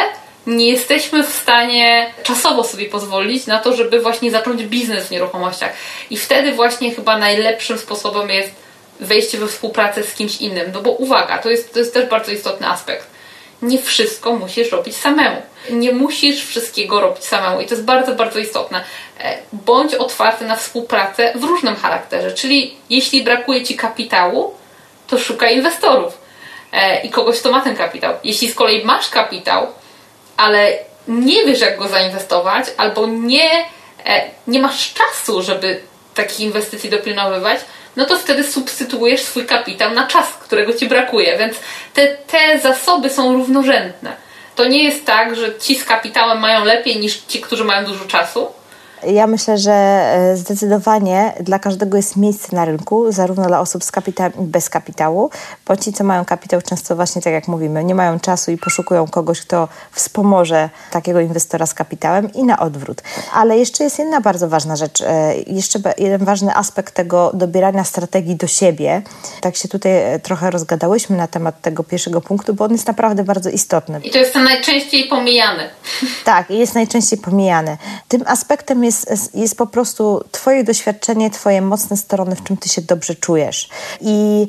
nie 0.47 0.69
jesteśmy 0.69 1.23
w 1.23 1.29
stanie 1.29 2.13
czasowo 2.23 2.63
sobie 2.63 2.85
pozwolić 2.85 3.47
na 3.47 3.59
to, 3.59 3.73
żeby 3.73 3.99
właśnie 3.99 4.31
zacząć 4.31 4.63
biznes 4.63 5.07
w 5.07 5.11
nieruchomościach. 5.11 5.73
I 6.09 6.17
wtedy 6.17 6.51
właśnie 6.51 6.95
chyba 6.95 7.17
najlepszym 7.17 7.77
sposobem 7.77 8.29
jest 8.29 8.51
wejście 8.99 9.37
we 9.37 9.47
współpracę 9.47 10.03
z 10.03 10.13
kimś 10.13 10.41
innym. 10.41 10.71
No 10.73 10.81
bo 10.81 10.91
uwaga, 10.91 11.37
to 11.37 11.49
jest, 11.49 11.73
to 11.73 11.79
jest 11.79 11.93
też 11.93 12.09
bardzo 12.09 12.31
istotny 12.31 12.67
aspekt. 12.67 13.07
Nie 13.61 13.81
wszystko 13.81 14.33
musisz 14.33 14.71
robić 14.71 14.95
samemu. 14.95 15.41
Nie 15.69 15.91
musisz 15.91 16.45
wszystkiego 16.45 17.01
robić 17.01 17.23
samemu 17.23 17.61
i 17.61 17.65
to 17.65 17.73
jest 17.73 17.85
bardzo, 17.85 18.15
bardzo 18.15 18.39
istotne. 18.39 18.83
E, 19.19 19.37
bądź 19.53 19.93
otwarty 19.93 20.45
na 20.45 20.55
współpracę 20.55 21.33
w 21.35 21.43
różnym 21.43 21.75
charakterze, 21.75 22.31
czyli 22.31 22.75
jeśli 22.89 23.23
brakuje 23.23 23.65
ci 23.65 23.75
kapitału, 23.75 24.53
to 25.07 25.19
szukaj 25.19 25.55
inwestorów 25.55 26.17
e, 26.71 27.01
i 27.01 27.09
kogoś, 27.09 27.39
kto 27.39 27.51
ma 27.51 27.61
ten 27.61 27.75
kapitał. 27.75 28.13
Jeśli 28.23 28.51
z 28.51 28.55
kolei 28.55 28.85
masz 28.85 29.09
kapitał, 29.09 29.67
ale 30.37 30.77
nie 31.07 31.45
wiesz, 31.45 31.59
jak 31.59 31.77
go 31.77 31.87
zainwestować, 31.87 32.65
albo 32.77 33.07
nie, 33.07 33.65
e, 34.05 34.29
nie 34.47 34.59
masz 34.59 34.93
czasu, 34.93 35.41
żeby 35.41 35.81
takich 36.15 36.39
inwestycji 36.39 36.89
dopilnowywać, 36.89 37.59
no 37.99 38.05
to 38.05 38.17
wtedy 38.17 38.43
substytuujesz 38.43 39.21
swój 39.21 39.45
kapitał 39.45 39.93
na 39.93 40.07
czas, 40.07 40.33
którego 40.33 40.73
ci 40.73 40.87
brakuje. 40.87 41.37
Więc 41.37 41.55
te, 41.93 42.07
te 42.07 42.59
zasoby 42.59 43.09
są 43.09 43.33
równorzędne. 43.33 44.11
To 44.55 44.65
nie 44.65 44.83
jest 44.83 45.05
tak, 45.05 45.35
że 45.35 45.59
ci 45.59 45.75
z 45.75 45.85
kapitałem 45.85 46.39
mają 46.39 46.65
lepiej 46.65 46.99
niż 46.99 47.17
ci, 47.17 47.41
którzy 47.41 47.63
mają 47.63 47.85
dużo 47.85 48.05
czasu, 48.05 48.47
ja 49.07 49.27
myślę, 49.27 49.57
że 49.57 49.71
e, 49.71 50.37
zdecydowanie 50.37 51.33
dla 51.39 51.59
każdego 51.59 51.97
jest 51.97 52.15
miejsce 52.15 52.55
na 52.55 52.65
rynku, 52.65 53.11
zarówno 53.11 53.47
dla 53.47 53.59
osób 53.59 53.83
z 53.83 53.91
kapitałem 53.91 54.33
i 54.39 54.41
bez 54.41 54.69
kapitału, 54.69 55.29
bo 55.67 55.77
ci, 55.77 55.93
co 55.93 56.03
mają 56.03 56.25
kapitał, 56.25 56.61
często 56.61 56.95
właśnie 56.95 57.21
tak 57.21 57.33
jak 57.33 57.47
mówimy, 57.47 57.83
nie 57.83 57.95
mają 57.95 58.19
czasu 58.19 58.51
i 58.51 58.57
poszukują 58.57 59.07
kogoś, 59.07 59.41
kto 59.41 59.67
wspomoże 59.91 60.69
takiego 60.91 61.19
inwestora 61.19 61.65
z 61.65 61.73
kapitałem 61.73 62.33
i 62.33 62.43
na 62.43 62.59
odwrót. 62.59 63.01
Ale 63.33 63.57
jeszcze 63.57 63.83
jest 63.83 63.99
jedna 63.99 64.21
bardzo 64.21 64.49
ważna 64.49 64.75
rzecz, 64.75 65.01
e, 65.01 65.35
jeszcze 65.47 65.79
jeden 65.97 66.25
ważny 66.25 66.55
aspekt 66.55 66.93
tego 66.93 67.31
dobierania 67.33 67.83
strategii 67.83 68.35
do 68.35 68.47
siebie. 68.47 69.01
Tak 69.41 69.55
się 69.55 69.67
tutaj 69.67 69.91
e, 69.91 70.19
trochę 70.19 70.51
rozgadałyśmy 70.51 71.17
na 71.17 71.27
temat 71.27 71.61
tego 71.61 71.83
pierwszego 71.83 72.21
punktu, 72.21 72.53
bo 72.53 72.65
on 72.65 72.71
jest 72.71 72.87
naprawdę 72.87 73.23
bardzo 73.23 73.49
istotny. 73.49 73.99
I 74.03 74.11
to 74.11 74.17
jest 74.17 74.33
ten 74.33 74.43
najczęściej 74.43 75.07
pomijany. 75.09 75.69
Tak, 76.23 76.49
jest 76.49 76.75
najczęściej 76.75 77.19
pomijany. 77.19 77.77
Tym 78.07 78.23
aspektem 78.27 78.83
jest 78.83 78.88
jest, 78.89 79.35
jest 79.35 79.55
po 79.55 79.67
prostu 79.67 80.23
Twoje 80.31 80.63
doświadczenie, 80.63 81.29
Twoje 81.29 81.61
mocne 81.61 81.97
strony, 81.97 82.35
w 82.35 82.43
czym 82.43 82.57
Ty 82.57 82.69
się 82.69 82.81
dobrze 82.81 83.15
czujesz. 83.15 83.69
I 84.01 84.47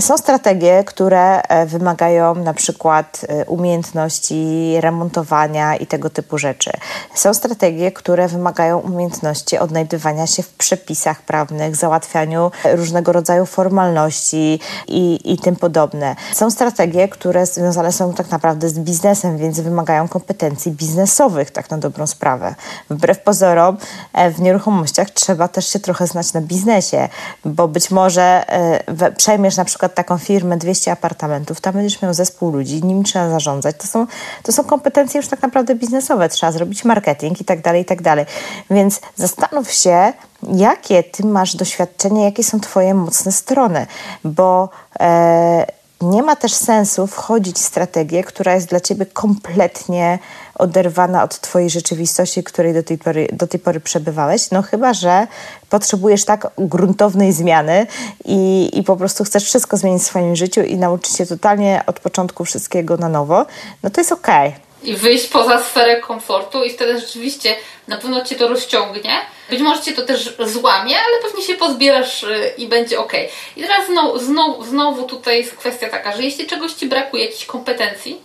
są 0.00 0.18
strategie, 0.18 0.84
które 0.84 1.42
e, 1.42 1.66
wymagają 1.66 2.34
na 2.34 2.54
przykład 2.54 3.26
e, 3.28 3.44
umiejętności 3.44 4.74
remontowania 4.80 5.76
i 5.76 5.86
tego 5.86 6.10
typu 6.10 6.38
rzeczy. 6.38 6.70
Są 7.14 7.34
strategie, 7.34 7.92
które 7.92 8.28
wymagają 8.28 8.78
umiejętności 8.78 9.58
odnajdywania 9.58 10.26
się 10.26 10.42
w 10.42 10.48
przepisach 10.48 11.22
prawnych, 11.22 11.76
załatwianiu 11.76 12.50
różnego 12.74 13.12
rodzaju 13.12 13.46
formalności 13.46 14.60
i, 14.88 15.32
i 15.32 15.38
tym 15.38 15.56
podobne. 15.56 16.16
Są 16.34 16.50
strategie, 16.50 17.08
które 17.08 17.46
związane 17.46 17.92
są 17.92 18.14
tak 18.14 18.30
naprawdę 18.30 18.68
z 18.68 18.78
biznesem, 18.78 19.38
więc 19.38 19.60
wymagają 19.60 20.08
kompetencji 20.08 20.72
biznesowych, 20.72 21.50
tak 21.50 21.70
na 21.70 21.78
dobrą 21.78 22.06
sprawę. 22.06 22.54
Wbrew 22.90 23.18
pozorom, 23.18 23.76
E, 24.12 24.30
w 24.30 24.40
nieruchomościach 24.40 25.10
trzeba 25.10 25.48
też 25.48 25.68
się 25.68 25.80
trochę 25.80 26.06
znać 26.06 26.32
na 26.32 26.40
biznesie, 26.40 27.08
bo 27.44 27.68
być 27.68 27.90
może 27.90 28.44
e, 28.48 29.12
przejmiesz 29.46 29.56
na 29.56 29.64
przykład 29.64 29.94
taką 29.94 30.18
firmę 30.18 30.56
200 30.56 30.92
apartamentów, 30.92 31.60
tam 31.60 31.74
będziesz 31.74 32.02
miał 32.02 32.14
zespół 32.14 32.52
ludzi, 32.52 32.84
nim 32.84 33.04
trzeba 33.04 33.30
zarządzać. 33.30 33.76
To 33.78 33.86
są, 33.86 34.06
to 34.42 34.52
są 34.52 34.64
kompetencje 34.64 35.18
już 35.18 35.28
tak 35.28 35.42
naprawdę 35.42 35.74
biznesowe, 35.74 36.28
trzeba 36.28 36.52
zrobić 36.52 36.84
marketing 36.84 37.40
i 37.40 37.44
tak 37.44 37.60
dalej, 37.60 37.82
i 37.82 37.84
tak 37.84 38.02
dalej. 38.02 38.26
Więc 38.70 39.00
zastanów 39.16 39.72
się, 39.72 40.12
jakie 40.52 41.02
ty 41.02 41.26
masz 41.26 41.56
doświadczenie, 41.56 42.24
jakie 42.24 42.44
są 42.44 42.60
twoje 42.60 42.94
mocne 42.94 43.32
strony, 43.32 43.86
bo 44.24 44.68
e, 45.00 45.66
nie 46.00 46.22
ma 46.22 46.36
też 46.36 46.54
sensu 46.54 47.06
wchodzić 47.06 47.56
w 47.56 47.62
strategię, 47.62 48.24
która 48.24 48.54
jest 48.54 48.68
dla 48.68 48.80
ciebie 48.80 49.06
kompletnie 49.06 50.18
oderwana 50.58 51.22
od 51.22 51.40
twojej 51.40 51.70
rzeczywistości, 51.70 52.44
której 52.44 52.74
do 52.74 52.82
tej, 52.82 52.98
pory, 52.98 53.28
do 53.32 53.46
tej 53.46 53.60
pory 53.60 53.80
przebywałeś. 53.80 54.50
No 54.50 54.62
chyba, 54.62 54.94
że 54.94 55.26
potrzebujesz 55.70 56.24
tak 56.24 56.50
gruntownej 56.58 57.32
zmiany 57.32 57.86
i, 58.24 58.70
i 58.78 58.82
po 58.82 58.96
prostu 58.96 59.24
chcesz 59.24 59.44
wszystko 59.44 59.76
zmienić 59.76 60.02
w 60.02 60.06
swoim 60.06 60.36
życiu 60.36 60.62
i 60.62 60.76
nauczyć 60.76 61.16
się 61.16 61.26
totalnie 61.26 61.82
od 61.86 62.00
początku 62.00 62.44
wszystkiego 62.44 62.96
na 62.96 63.08
nowo, 63.08 63.46
no 63.82 63.90
to 63.90 64.00
jest 64.00 64.12
okej. 64.12 64.48
Okay 64.48 64.66
i 64.86 64.96
wyjść 64.96 65.26
poza 65.26 65.64
sferę 65.64 66.00
komfortu 66.00 66.64
i 66.64 66.70
wtedy 66.70 67.00
rzeczywiście 67.00 67.56
na 67.88 67.96
pewno 67.96 68.24
cię 68.24 68.36
to 68.36 68.48
rozciągnie. 68.48 69.20
Być 69.50 69.60
może 69.60 69.82
cię 69.82 69.92
to 69.92 70.02
też 70.02 70.36
złamie, 70.46 70.94
ale 70.96 71.22
pewnie 71.22 71.42
się 71.42 71.54
pozbierasz 71.54 72.22
y, 72.22 72.52
i 72.58 72.66
będzie 72.66 73.00
ok. 73.00 73.12
I 73.56 73.62
teraz 73.62 73.86
znowu, 73.86 74.18
znowu, 74.18 74.64
znowu 74.64 75.04
tutaj 75.04 75.38
jest 75.38 75.56
kwestia 75.56 75.88
taka, 75.88 76.16
że 76.16 76.22
jeśli 76.22 76.46
czegoś 76.46 76.72
ci 76.72 76.86
brakuje, 76.86 77.24
jakichś 77.24 77.46
kompetencji, 77.46 78.20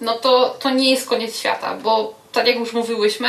no 0.00 0.14
to, 0.14 0.56
to 0.60 0.70
nie 0.70 0.90
jest 0.90 1.08
koniec 1.08 1.38
świata, 1.38 1.76
bo 1.82 2.14
tak 2.32 2.46
jak 2.46 2.56
już 2.56 2.72
mówiłyśmy, 2.72 3.28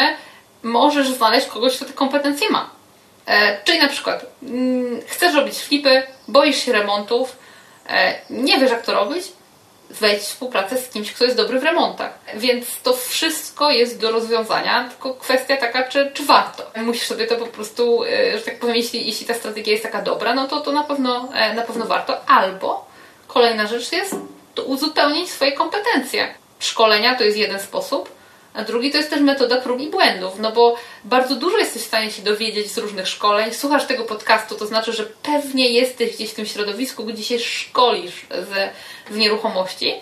możesz 0.63 1.10
znaleźć 1.10 1.47
kogoś, 1.47 1.75
kto 1.75 1.86
te 1.86 1.93
kompetencje 1.93 2.49
ma. 2.49 2.69
E, 3.25 3.63
czyli 3.63 3.79
na 3.79 3.88
przykład 3.88 4.25
mm, 4.43 5.01
chcesz 5.07 5.36
robić 5.36 5.60
flipy, 5.60 6.03
boisz 6.27 6.57
się 6.57 6.71
remontów, 6.71 7.36
e, 7.89 8.15
nie 8.29 8.57
wiesz 8.57 8.71
jak 8.71 8.86
to 8.86 8.93
robić, 8.93 9.23
wejść 9.89 10.25
w 10.25 10.27
współpracę 10.27 10.77
z 10.77 10.89
kimś, 10.89 11.12
kto 11.12 11.23
jest 11.23 11.38
dobry 11.38 11.60
w 11.60 11.63
remontach. 11.63 12.19
Więc 12.36 12.65
to 12.84 12.93
wszystko 12.93 13.71
jest 13.71 13.99
do 13.99 14.12
rozwiązania, 14.12 14.89
tylko 14.89 15.13
kwestia 15.13 15.57
taka, 15.57 15.84
czy, 15.84 16.12
czy 16.13 16.25
warto. 16.25 16.71
Musisz 16.75 17.07
sobie 17.07 17.27
to 17.27 17.36
po 17.36 17.45
prostu, 17.45 18.03
e, 18.03 18.38
że 18.38 18.43
tak 18.43 18.60
powiem, 18.60 18.75
jeśli, 18.75 19.07
jeśli 19.07 19.25
ta 19.25 19.34
strategia 19.34 19.71
jest 19.71 19.84
taka 19.84 20.01
dobra, 20.01 20.34
no 20.34 20.47
to, 20.47 20.62
to 20.62 20.71
na, 20.71 20.84
pewno, 20.84 21.29
e, 21.34 21.53
na 21.53 21.62
pewno 21.62 21.86
warto. 21.86 22.29
Albo 22.29 22.86
kolejna 23.27 23.67
rzecz 23.67 23.91
jest 23.91 24.15
to 24.55 24.63
uzupełnić 24.63 25.29
swoje 25.29 25.51
kompetencje. 25.51 26.40
Szkolenia 26.62 27.15
to 27.15 27.24
jest 27.24 27.38
jeden 27.38 27.60
sposób, 27.60 28.10
a 28.54 28.63
drugi 28.63 28.91
to 28.91 28.97
jest 28.97 29.10
też 29.10 29.21
metoda 29.21 29.62
prób 29.62 29.82
i 29.82 29.88
błędów, 29.88 30.34
no 30.39 30.52
bo 30.52 30.76
bardzo 31.04 31.36
dużo 31.36 31.58
jesteś 31.58 31.82
w 31.82 31.88
stanie 31.88 32.12
się 32.12 32.21
dowiedzieć 32.21 32.71
z 32.71 32.78
różnych 32.78 33.08
szkoleń. 33.08 33.54
Słuchasz 33.54 33.86
tego 33.86 34.04
podcastu, 34.04 34.56
to 34.56 34.65
znaczy, 34.65 34.93
że 34.93 35.06
pewnie 35.24 35.69
jesteś 35.69 36.15
gdzieś 36.15 36.30
w 36.30 36.34
tym 36.34 36.45
środowisku, 36.45 37.04
gdzie 37.04 37.24
się 37.24 37.39
szkolisz 37.39 38.26
z, 38.30 38.71
w 39.10 39.17
nieruchomości, 39.17 39.93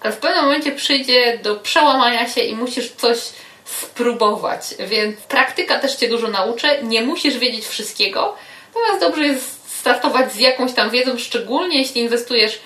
ale 0.00 0.12
w 0.12 0.16
pewnym 0.16 0.44
momencie 0.44 0.72
przyjdzie 0.72 1.38
do 1.38 1.56
przełamania 1.56 2.28
się 2.28 2.40
i 2.40 2.54
musisz 2.54 2.90
coś 2.90 3.18
spróbować. 3.64 4.60
Więc 4.78 5.20
praktyka 5.20 5.78
też 5.78 5.96
Cię 5.96 6.08
dużo 6.08 6.28
nauczy. 6.28 6.68
Nie 6.82 7.02
musisz 7.02 7.38
wiedzieć 7.38 7.66
wszystkiego, 7.66 8.36
natomiast 8.74 9.00
dobrze 9.00 9.26
jest 9.26 9.78
startować 9.80 10.32
z 10.32 10.38
jakąś 10.38 10.72
tam 10.72 10.90
wiedzą, 10.90 11.18
szczególnie 11.18 11.78
jeśli 11.78 12.00
inwestujesz 12.00 12.60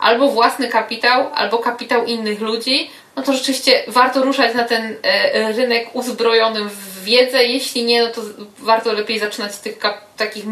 albo 0.00 0.30
własny 0.30 0.68
kapitał, 0.68 1.30
albo 1.34 1.58
kapitał 1.58 2.04
innych 2.04 2.40
ludzi, 2.40 2.90
no 3.16 3.22
to 3.22 3.32
rzeczywiście 3.32 3.82
warto 3.86 4.22
ruszać 4.22 4.54
na 4.54 4.64
ten 4.64 4.96
e, 5.02 5.52
rynek 5.52 5.88
uzbrojonym 5.92 6.68
w 6.68 7.04
wiedzę. 7.04 7.44
Jeśli 7.44 7.84
nie, 7.84 8.02
no 8.02 8.10
to 8.10 8.20
warto 8.58 8.92
lepiej 8.92 9.18
zaczynać 9.18 9.54
z 9.54 9.60
tych 9.60 9.78
takich 10.16 10.44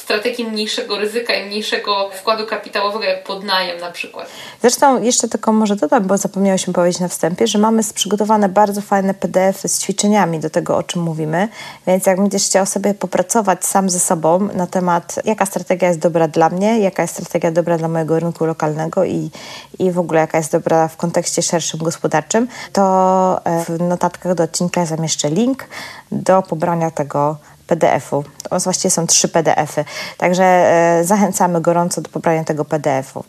strategii 0.00 0.44
mniejszego 0.44 0.98
ryzyka 0.98 1.34
i 1.34 1.46
mniejszego 1.46 2.10
wkładu 2.10 2.46
kapitałowego, 2.46 3.04
jak 3.04 3.24
podnajem 3.24 3.80
na 3.80 3.90
przykład. 3.90 4.26
Zresztą 4.60 5.02
jeszcze 5.02 5.28
tylko 5.28 5.52
może 5.52 5.76
dodam, 5.76 6.06
bo 6.06 6.16
zapomniałyśmy 6.16 6.72
powiedzieć 6.72 7.00
na 7.00 7.08
wstępie, 7.08 7.46
że 7.46 7.58
mamy 7.58 7.82
przygotowane 7.94 8.48
bardzo 8.48 8.80
fajne 8.80 9.14
PDF 9.14 9.60
z 9.60 9.82
ćwiczeniami 9.82 10.40
do 10.40 10.50
tego, 10.50 10.76
o 10.76 10.82
czym 10.82 11.02
mówimy, 11.02 11.48
więc 11.86 12.06
jak 12.06 12.20
będziesz 12.20 12.44
chciał 12.44 12.66
sobie 12.66 12.94
popracować 12.94 13.64
sam 13.64 13.90
ze 13.90 14.00
sobą 14.00 14.48
na 14.54 14.66
temat, 14.66 15.14
jaka 15.24 15.46
strategia 15.46 15.88
jest 15.88 16.00
dobra 16.00 16.28
dla 16.28 16.50
mnie, 16.50 16.80
jaka 16.80 17.02
jest 17.02 17.14
strategia 17.14 17.50
dobra 17.50 17.78
dla 17.78 17.88
mojego 17.88 18.20
rynku 18.20 18.44
lokalnego 18.44 19.04
i, 19.04 19.30
i 19.78 19.90
w 19.90 19.98
ogóle 19.98 20.20
jaka 20.20 20.38
jest 20.38 20.52
dobra 20.52 20.88
w 20.88 20.96
kontekście 20.96 21.42
szerszym 21.42 21.80
gospodarczym, 21.80 22.48
to 22.72 23.40
e, 23.44 23.64
w 23.64 23.80
notatkach 23.80 24.34
do 24.34 24.44
odcinka 24.44 24.86
zamieszczę 24.86 25.30
link 25.30 25.66
do 26.12 26.42
pobrania 26.42 26.90
tego 26.90 27.36
PDF-u. 27.70 28.24
Właściwie 28.64 28.90
są 28.90 29.06
trzy 29.06 29.28
PDF-y, 29.28 29.84
także 30.18 30.44
e, 30.44 31.04
zachęcamy 31.04 31.60
gorąco 31.60 32.00
do 32.00 32.10
pobrania 32.10 32.44
tego 32.44 32.64
PDF-u. 32.64 33.24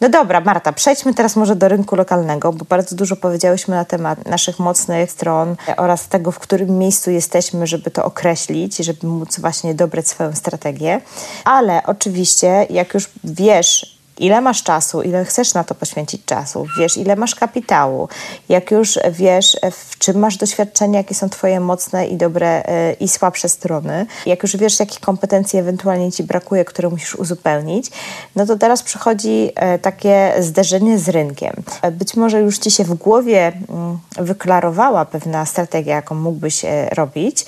No 0.00 0.08
dobra, 0.08 0.40
Marta, 0.40 0.72
przejdźmy 0.72 1.14
teraz 1.14 1.36
może 1.36 1.56
do 1.56 1.68
rynku 1.68 1.96
lokalnego, 1.96 2.52
bo 2.52 2.64
bardzo 2.64 2.96
dużo 2.96 3.16
powiedziałyśmy 3.16 3.76
na 3.76 3.84
temat 3.84 4.26
naszych 4.26 4.58
mocnych 4.58 5.10
stron 5.10 5.56
oraz 5.76 6.08
tego, 6.08 6.32
w 6.32 6.38
którym 6.38 6.78
miejscu 6.78 7.10
jesteśmy, 7.10 7.66
żeby 7.66 7.90
to 7.90 8.04
określić, 8.04 8.76
żeby 8.76 9.06
móc 9.06 9.40
właśnie 9.40 9.74
dobrać 9.74 10.08
swoją 10.08 10.32
strategię. 10.32 11.00
Ale 11.44 11.82
oczywiście, 11.86 12.66
jak 12.70 12.94
już 12.94 13.10
wiesz, 13.24 13.93
ile 14.18 14.40
masz 14.40 14.62
czasu, 14.62 15.02
ile 15.02 15.24
chcesz 15.24 15.54
na 15.54 15.64
to 15.64 15.74
poświęcić 15.74 16.24
czasu, 16.24 16.66
wiesz, 16.78 16.96
ile 16.96 17.16
masz 17.16 17.34
kapitału, 17.34 18.08
jak 18.48 18.70
już 18.70 18.98
wiesz, 19.10 19.56
w 19.72 19.98
czym 19.98 20.18
masz 20.18 20.36
doświadczenie, 20.36 20.98
jakie 20.98 21.14
są 21.14 21.28
Twoje 21.28 21.60
mocne 21.60 22.06
i 22.06 22.16
dobre 22.16 22.62
e, 22.66 22.92
i 22.92 23.08
słabsze 23.08 23.48
strony, 23.48 24.06
jak 24.26 24.42
już 24.42 24.56
wiesz, 24.56 24.80
jakich 24.80 25.00
kompetencji 25.00 25.58
ewentualnie 25.58 26.12
Ci 26.12 26.22
brakuje, 26.22 26.64
które 26.64 26.88
musisz 26.88 27.14
uzupełnić, 27.14 27.90
no 28.36 28.46
to 28.46 28.56
teraz 28.56 28.82
przychodzi 28.82 29.50
e, 29.54 29.78
takie 29.78 30.34
zderzenie 30.40 30.98
z 30.98 31.08
rynkiem. 31.08 31.54
E, 31.82 31.90
być 31.90 32.16
może 32.16 32.40
już 32.40 32.58
Ci 32.58 32.70
się 32.70 32.84
w 32.84 32.94
głowie 32.94 33.52
mm, 33.68 33.98
wyklarowała 34.16 35.04
pewna 35.04 35.46
strategia, 35.46 35.94
jaką 35.94 36.14
mógłbyś 36.14 36.64
robić, 36.92 37.46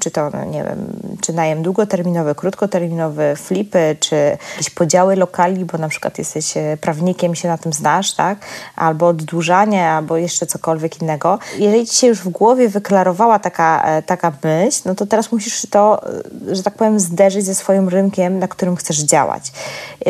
czy 0.00 0.10
to, 0.10 0.30
no 0.30 0.44
nie 0.44 0.64
wiem, 0.64 0.86
czy 1.20 1.32
najem 1.32 1.62
długoterminowy, 1.62 2.34
krótkoterminowy, 2.34 3.36
flipy, 3.36 3.96
czy 4.00 4.16
jakieś 4.52 4.70
podziały 4.70 5.16
lokali, 5.16 5.64
bo 5.64 5.78
na 5.80 5.88
przykład 5.88 6.18
jesteś 6.18 6.56
e, 6.56 6.76
prawnikiem, 6.80 7.34
się 7.34 7.48
na 7.48 7.58
tym 7.58 7.72
znasz, 7.72 8.12
tak? 8.12 8.38
Albo 8.76 9.06
oddłużanie, 9.06 9.88
albo 9.88 10.16
jeszcze 10.16 10.46
cokolwiek 10.46 11.02
innego. 11.02 11.38
Jeżeli 11.58 11.86
ci 11.86 11.96
się 11.96 12.06
już 12.06 12.18
w 12.18 12.28
głowie 12.28 12.68
wyklarowała 12.68 13.38
taka, 13.38 13.82
e, 13.84 14.02
taka 14.02 14.32
myśl, 14.44 14.82
no 14.84 14.94
to 14.94 15.06
teraz 15.06 15.32
musisz 15.32 15.66
to, 15.70 16.02
e, 16.50 16.54
że 16.54 16.62
tak 16.62 16.74
powiem, 16.74 17.00
zderzyć 17.00 17.44
ze 17.44 17.54
swoim 17.54 17.88
rynkiem, 17.88 18.38
na 18.38 18.48
którym 18.48 18.76
chcesz 18.76 18.98
działać. 18.98 19.52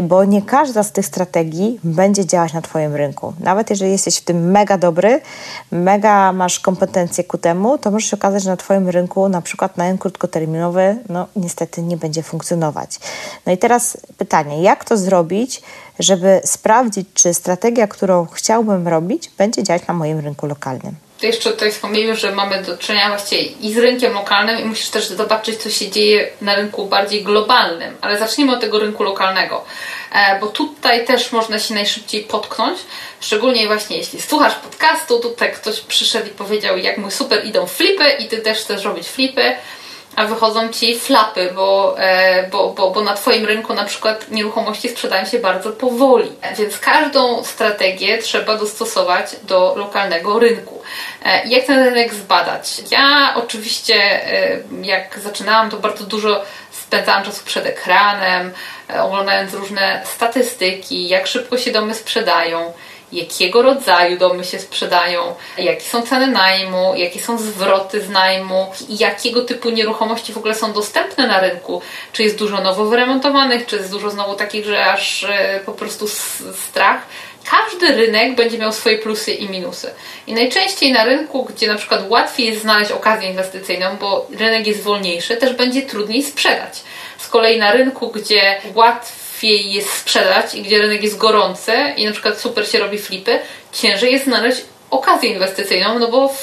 Bo 0.02 0.24
nie 0.24 0.42
każda 0.42 0.83
z 0.83 0.92
tych 0.92 1.06
strategii 1.06 1.80
będzie 1.85 2.26
działać 2.26 2.52
na 2.52 2.62
twoim 2.62 2.94
rynku. 2.94 3.33
Nawet 3.40 3.70
jeżeli 3.70 3.92
jesteś 3.92 4.16
w 4.16 4.24
tym 4.24 4.50
mega 4.50 4.78
dobry, 4.78 5.20
mega 5.70 6.33
masz 6.33 6.61
kompetencje 6.61 7.24
ku 7.24 7.38
temu, 7.38 7.78
to 7.78 7.90
może 7.90 8.06
się 8.06 8.16
okazać, 8.16 8.42
że 8.42 8.50
na 8.50 8.56
twoim 8.56 8.88
rynku 8.88 9.28
na 9.28 9.42
przykład 9.42 9.76
najem 9.76 9.98
krótkoterminowy, 9.98 10.96
no 11.09 11.26
niestety 11.37 11.83
nie 11.83 11.96
będzie 11.96 12.22
funkcjonować. 12.22 12.98
No 13.46 13.52
i 13.52 13.59
teraz 13.59 13.96
pytanie, 14.16 14.62
jak 14.62 14.85
to 14.85 14.96
zrobić, 14.96 15.59
żeby 16.00 16.40
sprawdzić, 16.44 17.08
czy 17.14 17.34
strategia, 17.34 17.86
którą 17.86 18.26
chciałbym 18.26 18.88
robić, 18.88 19.30
będzie 19.38 19.62
działać 19.62 19.86
na 19.86 19.94
moim 19.94 20.18
rynku 20.18 20.46
lokalnym. 20.46 20.94
To 21.20 21.26
jeszcze 21.26 21.50
tutaj 21.50 21.72
wspomnijmy, 21.72 22.16
że 22.16 22.32
mamy 22.32 22.62
do 22.62 22.78
czynienia 22.78 23.08
właściwie 23.08 23.42
i 23.42 23.72
z 23.72 23.78
rynkiem 23.78 24.12
lokalnym 24.12 24.60
i 24.60 24.64
musisz 24.64 24.88
też 24.88 25.08
zobaczyć, 25.08 25.62
co 25.62 25.70
się 25.70 25.90
dzieje 25.90 26.30
na 26.40 26.54
rynku 26.54 26.86
bardziej 26.86 27.24
globalnym. 27.24 27.96
Ale 28.00 28.18
zacznijmy 28.18 28.52
od 28.52 28.60
tego 28.60 28.78
rynku 28.78 29.02
lokalnego, 29.02 29.64
e, 30.12 30.40
bo 30.40 30.46
tutaj 30.46 31.06
też 31.06 31.32
można 31.32 31.58
się 31.58 31.74
najszybciej 31.74 32.22
potknąć, 32.22 32.78
szczególnie 33.20 33.66
właśnie 33.66 33.96
jeśli 33.96 34.20
słuchasz 34.20 34.54
podcastu, 34.54 35.20
tutaj 35.20 35.52
ktoś 35.52 35.80
przyszedł 35.80 36.26
i 36.26 36.30
powiedział, 36.30 36.78
jak 36.78 36.98
mój 36.98 37.10
super 37.10 37.46
idą 37.46 37.66
flipy 37.66 38.04
i 38.18 38.28
ty 38.28 38.38
też 38.38 38.58
chcesz 38.58 38.84
robić 38.84 39.08
flipy, 39.08 39.54
a 40.16 40.24
wychodzą 40.24 40.68
ci 40.68 40.98
flapy, 40.98 41.52
bo, 41.54 41.96
e, 41.98 42.48
bo, 42.48 42.68
bo, 42.68 42.90
bo 42.90 43.00
na 43.00 43.14
Twoim 43.14 43.46
rynku 43.46 43.74
na 43.74 43.84
przykład 43.84 44.30
nieruchomości 44.30 44.88
sprzedają 44.88 45.26
się 45.26 45.38
bardzo 45.38 45.70
powoli. 45.70 46.32
Więc 46.56 46.78
każdą 46.78 47.44
strategię 47.44 48.18
trzeba 48.18 48.56
dostosować 48.56 49.36
do 49.42 49.74
lokalnego 49.76 50.38
rynku. 50.38 50.82
E, 51.24 51.48
jak 51.48 51.64
ten 51.64 51.84
rynek 51.84 52.14
zbadać? 52.14 52.82
Ja 52.90 53.34
oczywiście, 53.36 53.94
e, 53.94 54.58
jak 54.82 55.18
zaczynałam, 55.18 55.70
to 55.70 55.76
bardzo 55.76 56.04
dużo 56.04 56.42
spędzałam 56.70 57.24
czasu 57.24 57.44
przed 57.44 57.66
ekranem, 57.66 58.52
oglądając 59.02 59.54
różne 59.54 60.02
statystyki, 60.04 61.08
jak 61.08 61.26
szybko 61.26 61.58
się 61.58 61.72
domy 61.72 61.94
sprzedają 61.94 62.72
jakiego 63.12 63.62
rodzaju 63.62 64.18
domy 64.18 64.44
się 64.44 64.58
sprzedają, 64.58 65.34
jakie 65.58 65.80
są 65.80 66.02
ceny 66.02 66.26
najmu, 66.26 66.94
jakie 66.96 67.20
są 67.20 67.38
zwroty 67.38 68.00
z 68.00 68.08
najmu 68.08 68.72
jakiego 68.88 69.42
typu 69.42 69.70
nieruchomości 69.70 70.32
w 70.32 70.38
ogóle 70.38 70.54
są 70.54 70.72
dostępne 70.72 71.26
na 71.26 71.40
rynku. 71.40 71.82
Czy 72.12 72.22
jest 72.22 72.38
dużo 72.38 72.60
nowo 72.60 72.84
wyremontowanych, 72.84 73.66
czy 73.66 73.76
jest 73.76 73.90
dużo 73.90 74.10
znowu 74.10 74.34
takich, 74.34 74.64
że 74.64 74.86
aż 74.86 75.24
e, 75.24 75.60
po 75.66 75.72
prostu 75.72 76.08
strach. 76.68 77.06
Każdy 77.50 77.96
rynek 77.96 78.34
będzie 78.34 78.58
miał 78.58 78.72
swoje 78.72 78.98
plusy 78.98 79.32
i 79.32 79.48
minusy. 79.48 79.90
I 80.26 80.34
najczęściej 80.34 80.92
na 80.92 81.04
rynku, 81.04 81.44
gdzie 81.44 81.68
na 81.68 81.74
przykład 81.74 82.00
łatwiej 82.08 82.46
jest 82.46 82.62
znaleźć 82.62 82.92
okazję 82.92 83.28
inwestycyjną, 83.28 83.96
bo 84.00 84.26
rynek 84.30 84.66
jest 84.66 84.82
wolniejszy, 84.82 85.36
też 85.36 85.52
będzie 85.52 85.82
trudniej 85.82 86.22
sprzedać. 86.22 86.82
Z 87.18 87.28
kolei 87.28 87.58
na 87.58 87.72
rynku, 87.72 88.08
gdzie 88.08 88.60
łatwiej 88.74 89.19
łatwiej 89.40 89.72
jest 89.72 89.92
sprzedać 89.92 90.55
i 90.55 90.62
gdzie 90.62 90.79
rynek 90.79 91.03
jest 91.03 91.16
gorący 91.16 91.72
i 91.96 92.07
na 92.07 92.12
przykład 92.12 92.40
super 92.40 92.68
się 92.68 92.79
robi 92.79 92.98
flipy, 92.98 93.38
ciężej 93.72 94.12
jest 94.12 94.24
znaleźć 94.24 94.61
okazję 94.90 95.31
inwestycyjną, 95.31 95.98
no 95.98 96.09
bo 96.09 96.35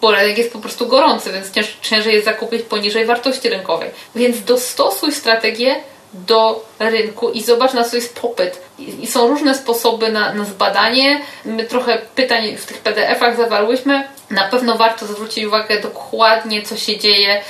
bo 0.00 0.10
rynek 0.10 0.38
jest 0.38 0.52
po 0.52 0.58
prostu 0.58 0.86
gorący, 0.86 1.32
więc 1.32 1.50
cięż, 1.50 1.76
ciężej 1.82 2.14
jest 2.14 2.24
zakupić 2.24 2.62
poniżej 2.62 3.06
wartości 3.06 3.48
rynkowej. 3.48 3.90
Więc 4.14 4.44
dostosuj 4.44 5.12
strategię 5.12 5.76
do 6.14 6.64
rynku 6.78 7.30
i 7.30 7.42
zobacz 7.42 7.72
na 7.72 7.84
co 7.84 7.96
jest 7.96 8.20
popyt. 8.20 8.60
I 8.78 9.06
są 9.06 9.28
różne 9.28 9.54
sposoby 9.54 10.12
na, 10.12 10.34
na 10.34 10.44
zbadanie. 10.44 11.20
My 11.44 11.64
trochę 11.64 11.98
pytań 12.14 12.56
w 12.56 12.66
tych 12.66 12.78
PDF-ach 12.78 13.36
zawarłyśmy. 13.36 14.08
Na 14.30 14.48
pewno 14.48 14.76
warto 14.76 15.06
zwrócić 15.06 15.44
uwagę 15.44 15.80
dokładnie, 15.80 16.62
co 16.62 16.76
się 16.76 16.98
dzieje 16.98 17.42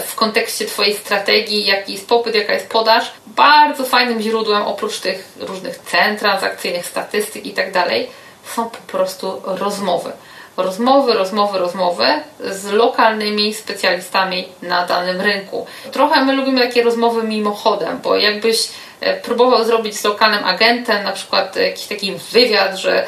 w 0.00 0.14
kontekście 0.14 0.66
Twojej 0.66 0.96
strategii, 0.96 1.66
jaki 1.66 1.92
jest 1.92 2.08
popyt, 2.08 2.34
jaka 2.34 2.52
jest 2.52 2.68
podaż. 2.68 3.12
Bardzo 3.26 3.84
fajnym 3.84 4.20
źródłem, 4.20 4.62
oprócz 4.62 5.00
tych 5.00 5.28
różnych 5.40 5.78
cen 5.78 6.18
transakcyjnych, 6.18 6.86
statystyk 6.86 7.46
i 7.46 7.50
tak 7.50 7.72
dalej, 7.72 8.10
są 8.54 8.70
po 8.70 8.78
prostu 8.78 9.42
rozmowy. 9.44 10.12
Rozmowy, 10.56 11.14
rozmowy, 11.14 11.58
rozmowy 11.58 12.06
z 12.40 12.72
lokalnymi 12.72 13.54
specjalistami 13.54 14.48
na 14.62 14.86
danym 14.86 15.20
rynku. 15.20 15.66
Trochę 15.92 16.24
my 16.24 16.32
lubimy 16.32 16.60
takie 16.60 16.82
rozmowy 16.82 17.22
mimochodem, 17.22 17.98
bo 18.02 18.16
jakbyś 18.16 18.68
e, 19.00 19.20
próbował 19.20 19.64
zrobić 19.64 19.96
z 19.96 20.04
lokalnym 20.04 20.44
agentem 20.44 21.04
na 21.04 21.12
przykład 21.12 21.56
jakiś 21.56 21.86
taki 21.86 22.14
wywiad, 22.32 22.76
że 22.76 23.06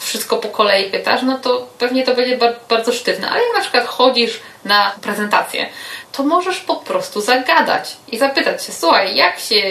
wszystko 0.00 0.36
po 0.36 0.48
kolei 0.48 0.90
pytasz, 0.90 1.22
no 1.22 1.38
to 1.38 1.68
pewnie 1.78 2.04
to 2.04 2.14
będzie 2.14 2.38
bardzo 2.68 2.92
sztywne. 2.92 3.30
Ale 3.30 3.42
jak 3.42 3.54
na 3.54 3.60
przykład 3.60 3.86
chodzisz 3.86 4.40
na 4.64 4.94
prezentację, 5.02 5.66
to 6.12 6.22
możesz 6.22 6.60
po 6.60 6.76
prostu 6.76 7.20
zagadać 7.20 7.96
i 8.08 8.18
zapytać 8.18 8.64
się, 8.64 8.72
słuchaj, 8.72 9.16
jak 9.16 9.38
się, 9.40 9.62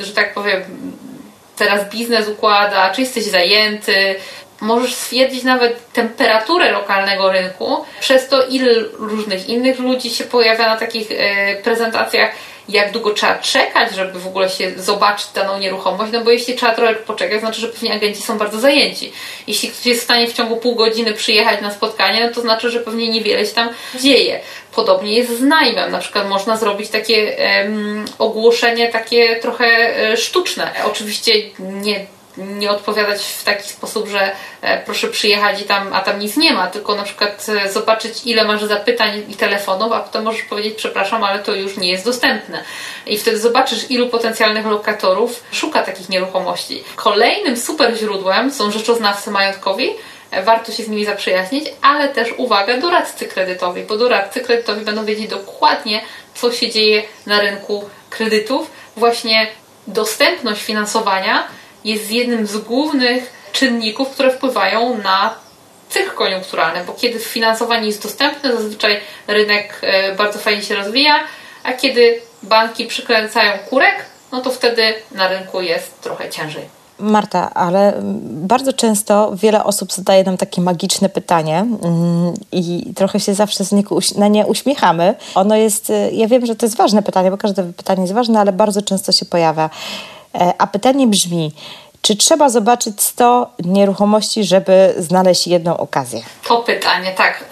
że 0.00 0.12
tak 0.12 0.34
powiem, 0.34 0.62
teraz 1.56 1.90
biznes 1.90 2.28
układa, 2.28 2.90
czy 2.90 3.00
jesteś 3.00 3.24
zajęty, 3.24 4.14
możesz 4.60 4.94
stwierdzić 4.94 5.42
nawet 5.42 5.92
temperaturę 5.92 6.72
lokalnego 6.72 7.32
rynku, 7.32 7.84
przez 8.00 8.28
to 8.28 8.46
ile 8.46 8.74
różnych 8.92 9.48
innych 9.48 9.78
ludzi 9.78 10.10
się 10.10 10.24
pojawia 10.24 10.66
na 10.66 10.76
takich 10.76 11.08
e, 11.10 11.56
prezentacjach, 11.56 12.30
jak 12.68 12.92
długo 12.92 13.10
trzeba 13.10 13.34
czekać, 13.34 13.94
żeby 13.94 14.20
w 14.20 14.26
ogóle 14.26 14.50
się 14.50 14.72
zobaczyć 14.76 15.26
daną 15.34 15.58
nieruchomość, 15.58 16.12
no 16.12 16.20
bo 16.20 16.30
jeśli 16.30 16.54
trzeba 16.54 16.74
trochę 16.74 16.94
poczekać, 16.94 17.40
znaczy, 17.40 17.60
że 17.60 17.68
pewnie 17.68 17.92
agenci 17.92 18.22
są 18.22 18.38
bardzo 18.38 18.60
zajęci. 18.60 19.12
Jeśli 19.46 19.68
ktoś 19.68 19.86
jest 19.86 20.00
w 20.00 20.04
stanie 20.04 20.28
w 20.28 20.32
ciągu 20.32 20.56
pół 20.56 20.74
godziny 20.74 21.12
przyjechać 21.12 21.60
na 21.60 21.70
spotkanie, 21.70 22.26
no 22.26 22.34
to 22.34 22.40
znaczy, 22.40 22.70
że 22.70 22.80
pewnie 22.80 23.08
niewiele 23.08 23.46
się 23.46 23.54
tam 23.54 23.68
dzieje. 24.00 24.40
Podobnie 24.74 25.12
jest 25.12 25.38
z 25.38 25.42
najmem. 25.42 25.90
Na 25.90 25.98
przykład 25.98 26.28
można 26.28 26.56
zrobić 26.56 26.90
takie 26.90 27.36
um, 27.64 28.04
ogłoszenie 28.18 28.88
takie 28.88 29.36
trochę 29.36 29.66
e, 29.66 30.16
sztuczne. 30.16 30.70
Oczywiście 30.84 31.32
nie 31.58 32.06
nie 32.36 32.70
odpowiadać 32.70 33.22
w 33.24 33.44
taki 33.44 33.68
sposób, 33.68 34.08
że 34.08 34.32
e, 34.62 34.82
proszę 34.84 35.08
przyjechać 35.08 35.60
i 35.60 35.64
tam, 35.64 35.92
a 35.92 36.00
tam 36.00 36.18
nic 36.18 36.36
nie 36.36 36.52
ma, 36.52 36.66
tylko 36.66 36.94
na 36.94 37.02
przykład 37.02 37.46
e, 37.48 37.72
zobaczyć, 37.72 38.12
ile 38.24 38.44
masz 38.44 38.64
zapytań 38.64 39.22
i 39.28 39.34
telefonów, 39.34 39.92
a 39.92 40.00
potem 40.00 40.24
możesz 40.24 40.42
powiedzieć, 40.42 40.74
przepraszam, 40.74 41.24
ale 41.24 41.38
to 41.38 41.54
już 41.54 41.76
nie 41.76 41.90
jest 41.90 42.04
dostępne. 42.04 42.64
I 43.06 43.18
wtedy 43.18 43.38
zobaczysz, 43.38 43.90
ilu 43.90 44.08
potencjalnych 44.08 44.66
lokatorów 44.66 45.42
szuka 45.52 45.82
takich 45.82 46.08
nieruchomości. 46.08 46.84
Kolejnym 46.96 47.56
super 47.56 47.96
źródłem 47.98 48.50
są 48.50 48.70
rzeczoznawcy 48.70 49.30
majątkowi, 49.30 49.90
e, 50.30 50.42
warto 50.42 50.72
się 50.72 50.82
z 50.82 50.88
nimi 50.88 51.04
zaprzyjaźnić, 51.04 51.64
ale 51.82 52.08
też 52.08 52.28
uwaga, 52.36 52.76
doradcy 52.76 53.26
kredytowi, 53.26 53.82
bo 53.82 53.96
doradcy 53.96 54.40
kredytowi 54.40 54.84
będą 54.84 55.04
wiedzieć 55.04 55.28
dokładnie, 55.28 56.02
co 56.34 56.52
się 56.52 56.70
dzieje 56.70 57.02
na 57.26 57.40
rynku 57.40 57.88
kredytów. 58.10 58.70
Właśnie 58.96 59.46
dostępność 59.86 60.62
finansowania 60.62 61.48
jest 61.86 62.10
jednym 62.10 62.46
z 62.46 62.56
głównych 62.56 63.32
czynników, 63.52 64.10
które 64.10 64.30
wpływają 64.30 64.98
na 64.98 65.34
cykl 65.88 66.10
koniunkturalny, 66.10 66.84
bo 66.84 66.92
kiedy 66.92 67.18
finansowanie 67.18 67.86
jest 67.86 68.02
dostępne, 68.02 68.52
zazwyczaj 68.52 69.00
rynek 69.26 69.80
e, 69.82 70.14
bardzo 70.14 70.38
fajnie 70.38 70.62
się 70.62 70.74
rozwija, 70.74 71.14
a 71.64 71.72
kiedy 71.72 72.20
banki 72.42 72.86
przykręcają 72.86 73.58
kurek, 73.70 74.04
no 74.32 74.40
to 74.40 74.50
wtedy 74.50 74.82
na 75.12 75.28
rynku 75.28 75.60
jest 75.60 76.00
trochę 76.00 76.30
ciężej. 76.30 76.76
Marta, 76.98 77.54
ale 77.54 77.92
bardzo 78.22 78.72
często 78.72 79.32
wiele 79.36 79.64
osób 79.64 79.92
zadaje 79.92 80.24
nam 80.24 80.36
takie 80.36 80.60
magiczne 80.60 81.08
pytanie 81.08 81.58
mm, 81.58 82.34
i 82.52 82.92
trochę 82.94 83.20
się 83.20 83.34
zawsze 83.34 83.64
z 83.64 83.72
niego 83.72 83.98
na 84.16 84.28
nie 84.28 84.46
uśmiechamy. 84.46 85.14
Ono 85.34 85.56
jest, 85.56 85.90
y, 85.90 86.10
ja 86.12 86.28
wiem, 86.28 86.46
że 86.46 86.56
to 86.56 86.66
jest 86.66 86.76
ważne 86.76 87.02
pytanie, 87.02 87.30
bo 87.30 87.36
każde 87.36 87.72
pytanie 87.72 88.00
jest 88.00 88.14
ważne, 88.14 88.40
ale 88.40 88.52
bardzo 88.52 88.82
często 88.82 89.12
się 89.12 89.26
pojawia. 89.26 89.70
E, 90.40 90.52
a 90.58 90.66
pytanie 90.66 91.06
brzmi, 91.06 91.52
czy 92.06 92.16
trzeba 92.16 92.48
zobaczyć 92.48 93.02
100 93.02 93.50
nieruchomości, 93.64 94.44
żeby 94.44 94.94
znaleźć 94.98 95.46
jedną 95.46 95.76
okazję? 95.76 96.22
To 96.48 96.62
pytanie, 96.62 97.12
tak. 97.16 97.44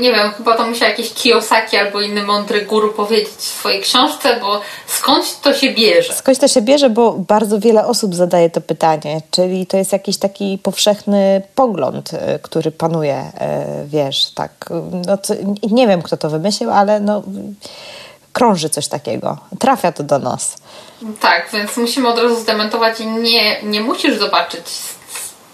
Nie 0.00 0.12
wiem, 0.12 0.30
chyba 0.30 0.56
to 0.56 0.66
musiał 0.66 0.88
jakiś 0.88 1.12
Kiyosaki 1.12 1.76
albo 1.76 2.00
inny 2.00 2.22
mądry 2.22 2.62
guru 2.62 2.92
powiedzieć 2.92 3.28
w 3.28 3.42
swojej 3.42 3.82
książce, 3.82 4.40
bo 4.40 4.60
skąd 4.86 5.40
to 5.40 5.54
się 5.54 5.70
bierze? 5.74 6.14
Skąd 6.14 6.38
to 6.38 6.48
się 6.48 6.62
bierze, 6.62 6.90
bo 6.90 7.12
bardzo 7.12 7.60
wiele 7.60 7.86
osób 7.86 8.14
zadaje 8.14 8.50
to 8.50 8.60
pytanie, 8.60 9.20
czyli 9.30 9.66
to 9.66 9.76
jest 9.76 9.92
jakiś 9.92 10.16
taki 10.18 10.58
powszechny 10.62 11.42
pogląd, 11.54 12.14
e, 12.14 12.38
który 12.38 12.70
panuje, 12.70 13.14
e, 13.14 13.84
wiesz, 13.86 14.30
tak. 14.34 14.50
No 15.06 15.18
nie 15.70 15.86
wiem, 15.86 16.02
kto 16.02 16.16
to 16.16 16.30
wymyślił, 16.30 16.70
ale 16.70 17.00
no 17.00 17.22
krąży 18.36 18.68
coś 18.68 18.88
takiego. 18.88 19.38
Trafia 19.58 19.92
to 19.92 20.02
do 20.02 20.18
nas. 20.18 20.56
Tak, 21.20 21.48
więc 21.52 21.76
musimy 21.76 22.08
od 22.08 22.18
razu 22.18 22.36
zdementować 22.36 23.00
i 23.00 23.06
nie, 23.06 23.62
nie 23.62 23.80
musisz 23.80 24.18
zobaczyć, 24.18 24.66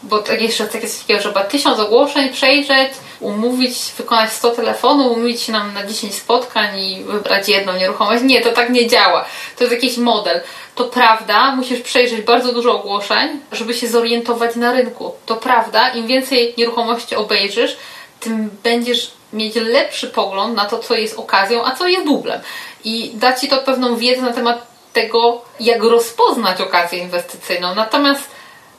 bo 0.03 0.19
tak 0.19 0.43
jeszcze 0.43 0.67
tak 0.67 0.83
jest 0.83 1.01
takiego, 1.01 1.23
żeby 1.23 1.41
tysiąc 1.51 1.79
ogłoszeń 1.79 2.29
przejrzeć, 2.29 2.93
umówić, 3.21 3.79
wykonać 3.99 4.33
100 4.33 4.51
telefonów, 4.51 5.13
umówić 5.13 5.41
się 5.41 5.53
nam 5.53 5.75
na 5.75 5.87
10 5.87 6.15
spotkań 6.15 6.79
i 6.79 7.05
wybrać 7.05 7.49
jedną 7.49 7.73
nieruchomość. 7.73 8.23
Nie, 8.23 8.41
to 8.41 8.53
tak 8.53 8.71
nie 8.71 8.89
działa. 8.89 9.25
To 9.57 9.65
jest 9.65 9.75
jakiś 9.75 9.97
model. 9.97 10.41
To 10.75 10.85
prawda, 10.85 11.57
musisz 11.57 11.81
przejrzeć 11.81 12.21
bardzo 12.21 12.53
dużo 12.53 12.81
ogłoszeń, 12.81 13.41
żeby 13.53 13.75
się 13.75 13.89
zorientować 13.89 14.57
na 14.57 14.73
rynku. 14.73 15.13
To 15.27 15.37
prawda, 15.37 15.89
im 15.89 16.07
więcej 16.07 16.55
nieruchomości 16.59 17.15
obejrzysz, 17.17 17.77
tym 18.21 18.51
będziesz 18.63 19.13
mieć 19.33 19.55
lepszy 19.55 20.07
pogląd 20.07 20.57
na 20.57 20.65
to, 20.65 20.79
co 20.79 20.95
jest 20.95 21.19
okazją, 21.19 21.65
a 21.65 21.75
co 21.75 21.89
jest 21.89 22.07
bublem. 22.07 22.41
I 22.85 23.11
da 23.15 23.33
Ci 23.33 23.49
to 23.49 23.59
pewną 23.59 23.97
wiedzę 23.97 24.23
na 24.23 24.33
temat 24.33 24.67
tego, 24.93 25.45
jak 25.61 25.83
rozpoznać 25.83 26.61
okazję 26.61 26.99
inwestycyjną. 26.99 27.75
Natomiast 27.75 28.31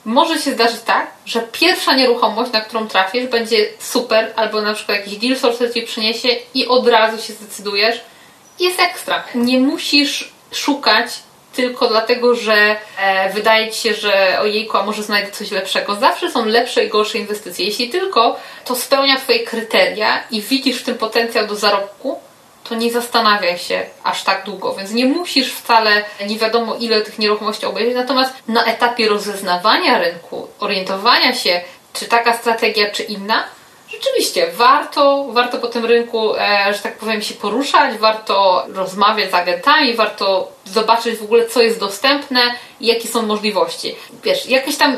może 0.06 0.40
się 0.40 0.52
zdarzyć 0.52 0.82
tak, 0.82 1.08
że 1.26 1.40
pierwsza 1.52 1.96
nieruchomość, 1.96 2.52
na 2.52 2.62
którą 2.62 2.88
trafisz, 2.88 3.26
będzie 3.26 3.66
super, 3.80 4.34
albo 4.36 4.62
na 4.62 4.74
przykład 4.74 4.98
jakiś 4.98 5.18
deal 5.18 5.38
source 5.38 5.74
Ci 5.74 5.82
przyniesie 5.82 6.30
i 6.54 6.68
od 6.68 6.88
razu 6.88 7.24
się 7.24 7.34
zdecydujesz. 7.34 8.02
Jest 8.60 8.80
ekstra. 8.80 9.24
Nie 9.36 9.60
musisz 9.60 10.32
szukać 10.52 11.08
tylko 11.56 11.88
dlatego, 11.88 12.36
że 12.36 12.76
e, 13.00 13.34
wydaje 13.34 13.72
Ci 13.72 13.82
się, 13.82 13.94
że 13.94 14.40
ojejku, 14.42 14.78
a 14.78 14.86
może 14.86 15.04
znajdę 15.04 15.32
coś 15.32 15.52
lepszego. 15.52 15.96
Zawsze 15.96 16.32
są 16.32 16.46
lepsze 16.46 16.86
i 16.86 16.90
gorsze 16.90 17.18
inwestycje. 17.18 17.66
Jeśli 17.66 17.90
tylko 17.90 18.40
to 18.66 18.76
spełnia 18.76 19.18
Twoje 19.18 19.40
kryteria 19.40 20.24
i 20.32 20.42
widzisz 20.42 20.78
w 20.78 20.84
tym 20.84 20.98
potencjał 20.98 21.48
do 21.48 21.56
zarobku, 21.56 22.20
to 22.64 22.76
nie 22.76 22.92
zastanawiaj 22.92 23.58
się 23.58 23.82
aż 24.04 24.24
tak 24.24 24.46
długo, 24.46 24.74
więc 24.74 24.92
nie 24.92 25.06
musisz 25.06 25.54
wcale 25.54 26.04
nie 26.28 26.40
wiadomo 26.40 26.76
ile 26.76 27.02
tych 27.02 27.20
nieruchomości 27.20 27.66
obejrzeć, 27.66 27.96
natomiast 27.96 28.34
na 28.48 28.66
etapie 28.66 29.10
rozeznawania 29.10 30.00
rynku, 30.00 30.48
orientowania 30.60 31.36
się, 31.36 31.62
czy 31.94 32.06
taka 32.06 32.38
strategia, 32.38 32.92
czy 32.92 33.04
inna, 33.04 33.44
rzeczywiście 33.92 34.48
warto, 34.58 35.28
warto 35.32 35.58
po 35.58 35.68
tym 35.68 35.86
rynku, 35.86 36.36
e, 36.36 36.74
że 36.74 36.80
tak 36.80 36.98
powiem, 36.98 37.22
się 37.22 37.34
poruszać, 37.34 37.98
warto 37.98 38.66
rozmawiać 38.74 39.32
z 39.32 39.34
agentami, 39.34 39.94
warto 39.94 40.52
zobaczyć 40.66 41.20
w 41.20 41.24
ogóle, 41.24 41.48
co 41.50 41.62
jest 41.62 41.80
dostępne 41.80 42.42
i 42.80 42.88
jakie 42.88 43.08
są 43.08 43.22
możliwości. 43.22 43.96
Wiesz, 44.24 44.50
jakieś 44.50 44.78
tam 44.78 44.98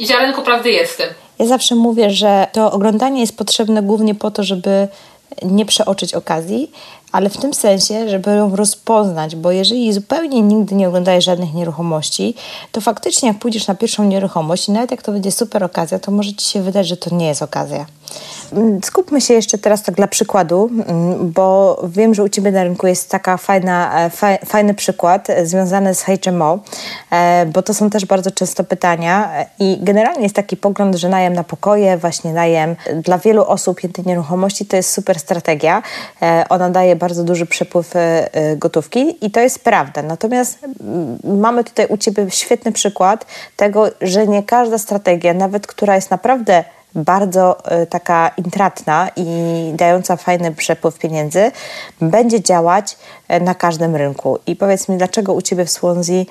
ziarenko 0.00 0.42
prawdy 0.42 0.70
jest 0.70 0.92
w 0.92 0.96
tym. 0.96 1.08
Ja 1.38 1.46
zawsze 1.46 1.74
mówię, 1.74 2.10
że 2.10 2.46
to 2.52 2.72
oglądanie 2.72 3.20
jest 3.20 3.38
potrzebne 3.38 3.82
głównie 3.82 4.14
po 4.14 4.30
to, 4.30 4.42
żeby 4.42 4.88
nie 5.42 5.66
przeoczyć 5.66 6.14
okazji, 6.14 6.70
ale 7.12 7.30
w 7.30 7.36
tym 7.36 7.54
sensie, 7.54 8.08
żeby 8.08 8.30
ją 8.30 8.56
rozpoznać, 8.56 9.36
bo 9.36 9.50
jeżeli 9.50 9.92
zupełnie 9.92 10.42
nigdy 10.42 10.74
nie 10.74 10.88
oglądałeś 10.88 11.24
żadnych 11.24 11.54
nieruchomości, 11.54 12.34
to 12.72 12.80
faktycznie 12.80 13.28
jak 13.28 13.38
pójdziesz 13.38 13.66
na 13.66 13.74
pierwszą 13.74 14.04
nieruchomość 14.04 14.68
i 14.68 14.72
nawet 14.72 14.90
jak 14.90 15.02
to 15.02 15.12
będzie 15.12 15.32
super 15.32 15.64
okazja, 15.64 15.98
to 15.98 16.10
może 16.10 16.32
Ci 16.32 16.50
się 16.50 16.62
wydać, 16.62 16.88
że 16.88 16.96
to 16.96 17.14
nie 17.14 17.26
jest 17.26 17.42
okazja. 17.42 17.86
Mm, 18.52 18.82
skupmy 18.82 19.20
się 19.20 19.34
jeszcze 19.34 19.58
teraz 19.58 19.82
tak 19.82 19.94
dla 19.94 20.06
przykładu, 20.06 20.70
mm, 20.72 21.32
bo 21.32 21.80
wiem, 21.88 22.14
że 22.14 22.22
u 22.22 22.28
Ciebie 22.28 22.52
na 22.52 22.64
rynku 22.64 22.86
jest 22.86 23.10
taka 23.10 23.36
fajna, 23.36 24.06
e, 24.06 24.10
fajny 24.46 24.74
przykład 24.74 25.30
e, 25.30 25.46
związany 25.46 25.94
z 25.94 26.02
HMO, 26.02 26.58
e, 27.10 27.46
bo 27.46 27.62
to 27.62 27.74
są 27.74 27.90
też 27.90 28.04
bardzo 28.04 28.30
często 28.30 28.64
pytania 28.64 29.30
i 29.58 29.78
generalnie 29.80 30.22
jest 30.22 30.34
taki 30.34 30.56
pogląd, 30.56 30.94
że 30.96 31.08
najem 31.08 31.32
na 31.32 31.44
pokoje, 31.44 31.96
właśnie 31.96 32.32
najem 32.32 32.76
dla 33.02 33.18
wielu 33.18 33.44
osób 33.44 33.82
jednej 33.82 34.06
nieruchomości 34.06 34.66
to 34.66 34.76
jest 34.76 34.92
super 34.92 35.18
strategia. 35.18 35.82
Ona 36.48 36.70
daje 36.70 36.96
bardzo 37.00 37.24
duży 37.24 37.46
przepływ 37.46 37.94
gotówki 38.56 39.26
i 39.26 39.30
to 39.30 39.40
jest 39.40 39.64
prawda. 39.64 40.02
Natomiast 40.02 40.58
mm, 40.64 41.18
mamy 41.24 41.64
tutaj 41.64 41.86
u 41.88 41.96
Ciebie 41.96 42.26
świetny 42.30 42.72
przykład 42.72 43.26
tego, 43.56 43.90
że 44.00 44.26
nie 44.26 44.42
każda 44.42 44.78
strategia, 44.78 45.34
nawet 45.34 45.66
która 45.66 45.94
jest 45.94 46.10
naprawdę 46.10 46.64
bardzo 46.94 47.58
y, 47.82 47.86
taka 47.86 48.30
intratna 48.36 49.08
i 49.16 49.24
dająca 49.74 50.16
fajny 50.16 50.52
przepływ 50.52 50.98
pieniędzy, 50.98 51.52
będzie 52.00 52.42
działać 52.42 52.96
na 53.40 53.54
każdym 53.54 53.96
rynku. 53.96 54.38
I 54.46 54.56
powiedz 54.56 54.88
mi, 54.88 54.96
dlaczego 54.96 55.32
u 55.32 55.42
Ciebie 55.42 55.64
w 55.64 55.70
Swansea 55.70 56.24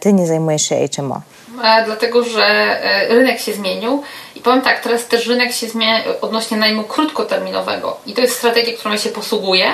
Ty 0.00 0.12
nie 0.12 0.26
zajmujesz 0.26 0.62
się 0.62 0.88
HMO? 0.96 1.20
E, 1.64 1.84
dlatego, 1.84 2.24
że 2.24 2.44
e, 2.44 3.08
rynek 3.08 3.40
się 3.40 3.52
zmienił 3.52 4.02
i 4.36 4.40
powiem 4.40 4.62
tak, 4.62 4.80
teraz 4.80 5.06
też 5.06 5.26
rynek 5.26 5.52
się 5.52 5.68
zmienia 5.68 6.00
odnośnie 6.20 6.56
najmu 6.56 6.84
krótkoterminowego 6.84 7.96
i 8.06 8.12
to 8.12 8.20
jest 8.20 8.36
strategia, 8.36 8.72
którą 8.78 8.92
ja 8.92 8.98
się 8.98 9.10
posługuję, 9.10 9.66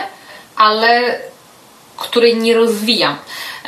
ale 0.57 1.19
której 1.97 2.37
nie 2.37 2.55
rozwijam. 2.55 3.17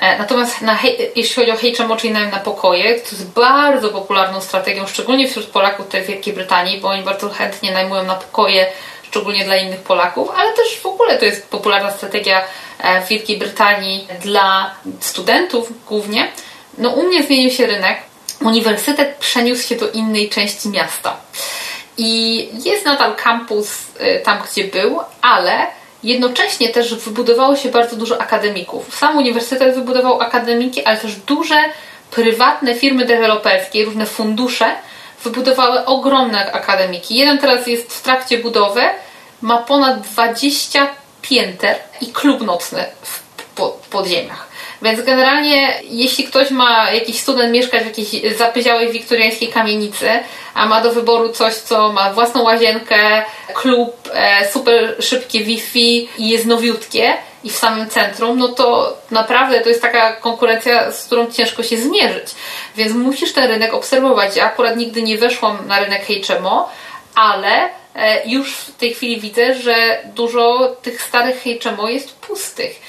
E, 0.01 0.18
natomiast 0.18 0.61
na, 0.61 0.79
jeśli 1.16 1.35
chodzi 1.35 1.51
o 1.51 1.85
HMO, 1.85 1.96
czyli 1.96 2.12
najem 2.12 2.31
na 2.31 2.40
pokoje, 2.40 2.94
to 2.94 3.11
jest 3.11 3.31
bardzo 3.31 3.88
popularną 3.88 4.40
strategią, 4.40 4.87
szczególnie 4.87 5.29
wśród 5.29 5.46
Polaków 5.46 5.87
tutaj 5.87 6.03
w 6.03 6.07
Wielkiej 6.07 6.35
Brytanii, 6.35 6.81
bo 6.81 6.88
oni 6.88 7.03
bardzo 7.03 7.31
chętnie 7.31 7.72
najmują 7.72 8.05
na 8.05 8.14
pokoje, 8.14 8.66
szczególnie 9.03 9.44
dla 9.44 9.57
innych 9.57 9.81
Polaków, 9.81 10.31
ale 10.37 10.53
też 10.53 10.81
w 10.81 10.87
ogóle 10.87 11.18
to 11.18 11.24
jest 11.24 11.48
popularna 11.48 11.90
strategia 11.90 12.44
e, 12.79 13.03
w 13.03 13.09
Wielkiej 13.09 13.38
Brytanii 13.38 14.09
dla 14.22 14.74
studentów 15.01 15.72
głównie. 15.87 16.29
No 16.79 16.90
u 16.90 17.03
mnie 17.03 17.22
zmienił 17.22 17.51
się 17.51 17.66
rynek. 17.66 17.98
Uniwersytet 18.40 19.16
przeniósł 19.16 19.68
się 19.68 19.77
do 19.77 19.90
innej 19.90 20.29
części 20.29 20.68
miasta. 20.68 21.16
I 21.96 22.48
jest 22.64 22.85
nadal 22.85 23.16
kampus 23.16 23.68
e, 23.98 24.18
tam, 24.18 24.38
gdzie 24.51 24.64
był, 24.64 25.01
ale 25.22 25.66
Jednocześnie 26.03 26.69
też 26.69 26.95
wybudowało 26.95 27.57
się 27.57 27.69
bardzo 27.69 27.97
dużo 27.97 28.21
akademików. 28.21 28.97
Sam 28.97 29.17
uniwersytet 29.17 29.75
wybudował 29.75 30.21
akademiki, 30.21 30.85
ale 30.85 30.97
też 30.97 31.17
duże 31.17 31.65
prywatne 32.11 32.75
firmy 32.75 33.05
deweloperskie, 33.05 33.85
różne 33.85 34.07
fundusze 34.07 34.67
wybudowały 35.25 35.85
ogromne 35.85 36.53
akademiki. 36.53 37.15
Jeden 37.15 37.39
teraz 37.39 37.67
jest 37.67 37.93
w 37.93 38.03
trakcie 38.03 38.39
budowy, 38.39 38.83
ma 39.43 39.59
ponad 39.59 40.01
20 40.01 40.89
pięter 41.23 41.77
i 42.01 42.07
klub 42.07 42.43
nocny 42.43 42.85
w 43.07 43.89
podziemiach. 43.91 44.48
Więc 44.83 45.03
generalnie, 45.03 45.75
jeśli 45.91 46.25
ktoś 46.25 46.51
ma, 46.51 46.91
jakiś 46.91 47.21
student 47.21 47.53
mieszkać 47.53 47.83
w 47.83 47.87
jakiejś 47.87 48.37
zapyziałej 48.37 48.93
wiktoriańskiej 48.93 49.49
kamienicy, 49.49 50.11
a 50.55 50.67
ma 50.67 50.81
do 50.81 50.93
wyboru 50.93 51.29
coś, 51.29 51.55
co 51.55 51.93
ma 51.93 52.12
własną 52.12 52.43
łazienkę, 52.43 53.25
klub, 53.55 54.11
e, 54.14 54.49
super 54.53 54.97
szybkie 55.01 55.45
Wi-Fi 55.45 56.09
i 56.19 56.29
jest 56.29 56.47
nowiutkie 56.47 57.17
i 57.45 57.51
w 57.51 57.57
samym 57.57 57.88
centrum, 57.88 58.38
no 58.38 58.49
to 58.49 58.97
naprawdę 59.11 59.61
to 59.61 59.69
jest 59.69 59.83
taka 59.83 60.12
konkurencja, 60.12 60.93
z 60.93 61.05
którą 61.05 61.31
ciężko 61.31 61.62
się 61.62 61.79
zmierzyć. 61.79 62.29
Więc 62.77 62.95
musisz 62.95 63.33
ten 63.33 63.51
rynek 63.51 63.75
obserwować. 63.75 64.37
Ja 64.37 64.45
akurat 64.45 64.77
nigdy 64.77 65.03
nie 65.03 65.19
weszłam 65.19 65.67
na 65.67 65.81
rynek 65.81 66.07
HMO, 66.07 66.71
ale 67.14 67.69
e, 67.95 68.29
już 68.29 68.53
w 68.55 68.77
tej 68.77 68.95
chwili 68.95 69.21
widzę, 69.21 69.55
że 69.55 69.99
dużo 70.05 70.77
tych 70.83 71.03
starych 71.03 71.45
HMO 71.62 71.88
jest 71.88 72.14
pustych. 72.14 72.81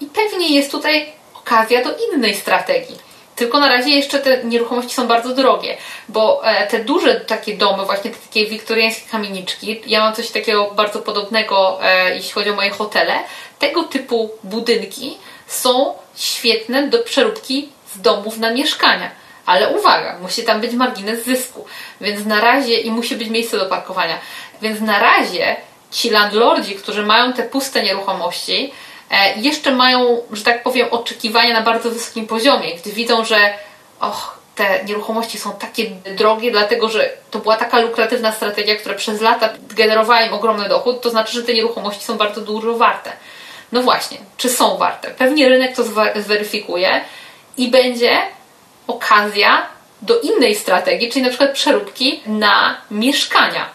I 0.00 0.06
pewnie 0.06 0.54
jest 0.54 0.70
tutaj 0.70 1.21
okazja 1.42 1.84
do 1.84 1.90
innej 1.96 2.34
strategii. 2.34 3.12
Tylko 3.36 3.60
na 3.60 3.68
razie 3.68 3.90
jeszcze 3.90 4.18
te 4.18 4.44
nieruchomości 4.44 4.94
są 4.94 5.06
bardzo 5.06 5.34
drogie, 5.34 5.76
bo 6.08 6.44
e, 6.44 6.66
te 6.66 6.84
duże 6.84 7.20
takie 7.20 7.56
domy, 7.56 7.84
właśnie 7.84 8.10
te 8.10 8.16
takie 8.16 8.46
wiktoriańskie 8.46 9.10
kamieniczki, 9.10 9.80
ja 9.86 10.00
mam 10.00 10.14
coś 10.14 10.30
takiego 10.30 10.70
bardzo 10.70 10.98
podobnego, 10.98 11.78
e, 11.82 12.14
jeśli 12.14 12.32
chodzi 12.32 12.50
o 12.50 12.54
moje 12.54 12.70
hotele, 12.70 13.14
tego 13.58 13.82
typu 13.82 14.30
budynki 14.44 15.18
są 15.46 15.94
świetne 16.16 16.88
do 16.88 16.98
przeróbki 16.98 17.68
z 17.94 18.00
domów 18.00 18.38
na 18.38 18.50
mieszkania. 18.50 19.10
Ale 19.46 19.68
uwaga, 19.68 20.18
musi 20.18 20.42
tam 20.42 20.60
być 20.60 20.72
margines 20.72 21.24
zysku, 21.24 21.64
więc 22.00 22.26
na 22.26 22.40
razie 22.40 22.80
i 22.80 22.90
musi 22.90 23.16
być 23.16 23.28
miejsce 23.28 23.58
do 23.58 23.66
parkowania. 23.66 24.18
Więc 24.62 24.80
na 24.80 24.98
razie 24.98 25.56
ci 25.90 26.10
landlordzi, 26.10 26.74
którzy 26.74 27.02
mają 27.02 27.32
te 27.32 27.42
puste 27.42 27.82
nieruchomości, 27.82 28.72
jeszcze 29.36 29.70
mają, 29.70 30.22
że 30.32 30.44
tak 30.44 30.62
powiem, 30.62 30.88
oczekiwania 30.90 31.54
na 31.54 31.62
bardzo 31.62 31.90
wysokim 31.90 32.26
poziomie, 32.26 32.74
gdy 32.74 32.92
widzą, 32.92 33.24
że 33.24 33.54
och, 34.00 34.42
te 34.54 34.84
nieruchomości 34.84 35.38
są 35.38 35.52
takie 35.52 35.90
drogie, 36.16 36.50
dlatego 36.50 36.88
że 36.88 37.10
to 37.30 37.38
była 37.38 37.56
taka 37.56 37.80
lukratywna 37.80 38.32
strategia, 38.32 38.76
która 38.76 38.94
przez 38.94 39.20
lata 39.20 39.48
generowała 39.70 40.22
im 40.22 40.34
ogromny 40.34 40.68
dochód, 40.68 41.00
to 41.00 41.10
znaczy, 41.10 41.32
że 41.32 41.42
te 41.42 41.54
nieruchomości 41.54 42.04
są 42.04 42.16
bardzo 42.16 42.40
dużo 42.40 42.76
warte. 42.76 43.12
No 43.72 43.82
właśnie, 43.82 44.18
czy 44.36 44.48
są 44.48 44.76
warte? 44.76 45.10
Pewnie 45.10 45.48
rynek 45.48 45.76
to 45.76 45.82
zweryfikuje 46.16 47.00
i 47.56 47.68
będzie 47.70 48.18
okazja 48.86 49.66
do 50.02 50.20
innej 50.20 50.54
strategii, 50.54 51.10
czyli 51.10 51.22
na 51.22 51.28
przykład 51.28 51.52
przeróbki 51.52 52.20
na 52.26 52.76
mieszkania. 52.90 53.66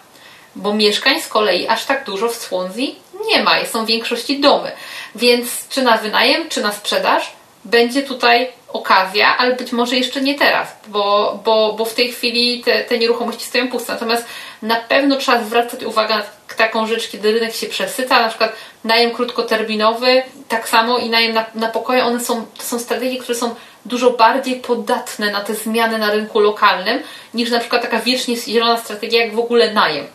Bo 0.56 0.74
mieszkań 0.74 1.22
z 1.22 1.28
kolei 1.28 1.68
aż 1.68 1.86
tak 1.86 2.04
dużo 2.06 2.30
w 2.30 2.36
Swansea 2.36 2.88
nie 3.28 3.44
ma, 3.44 3.66
są 3.66 3.86
w 3.86 3.88
większości 3.88 4.40
domy. 4.40 4.72
Więc 5.16 5.68
czy 5.70 5.82
na 5.82 5.98
wynajem, 5.98 6.50
czy 6.50 6.62
na 6.62 6.72
sprzedaż 6.72 7.32
będzie 7.66 8.04
tutaj 8.04 8.50
okazja, 8.74 9.38
ale 9.38 9.56
być 9.56 9.72
może 9.72 9.96
jeszcze 9.96 10.22
nie 10.22 10.36
teraz, 10.36 10.68
bo, 10.88 11.40
bo, 11.46 11.74
bo 11.74 11.86
w 11.86 11.94
tej 11.94 12.12
chwili 12.12 12.64
te, 12.64 12.84
te 12.84 12.98
nieruchomości 12.98 13.46
stoją 13.46 13.68
puste. 13.68 13.94
Natomiast 13.94 14.26
na 14.62 14.76
pewno 14.76 15.16
trzeba 15.16 15.44
zwracać 15.44 15.84
uwagę 15.84 16.16
na 16.16 16.24
taką 16.58 16.88
rzecz, 16.88 17.10
kiedy 17.10 17.32
rynek 17.32 17.56
się 17.56 17.68
przesyca, 17.68 18.20
na 18.20 18.30
przykład 18.30 18.54
najem 18.84 19.12
krótkoterminowy, 19.12 20.24
tak 20.48 20.70
samo 20.70 20.98
i 20.98 21.10
najem 21.10 21.34
na, 21.34 21.46
na 21.56 21.68
pokoje, 21.68 22.06
one 22.06 22.20
są, 22.20 22.46
to 22.58 22.64
są 22.64 22.80
strategie, 22.80 23.20
które 23.20 23.38
są 23.38 23.56
dużo 23.86 24.12
bardziej 24.12 24.56
podatne 24.56 25.32
na 25.32 25.42
te 25.42 25.56
zmiany 25.56 25.98
na 25.98 26.12
rynku 26.12 26.40
lokalnym, 26.40 27.00
niż 27.34 27.50
na 27.50 27.60
przykład 27.60 27.82
taka 27.82 28.00
wiecznie 28.00 28.38
zielona 28.38 28.78
strategia, 28.78 29.26
jak 29.26 29.36
w 29.36 29.40
ogóle 29.40 29.74
najem. 29.74 30.06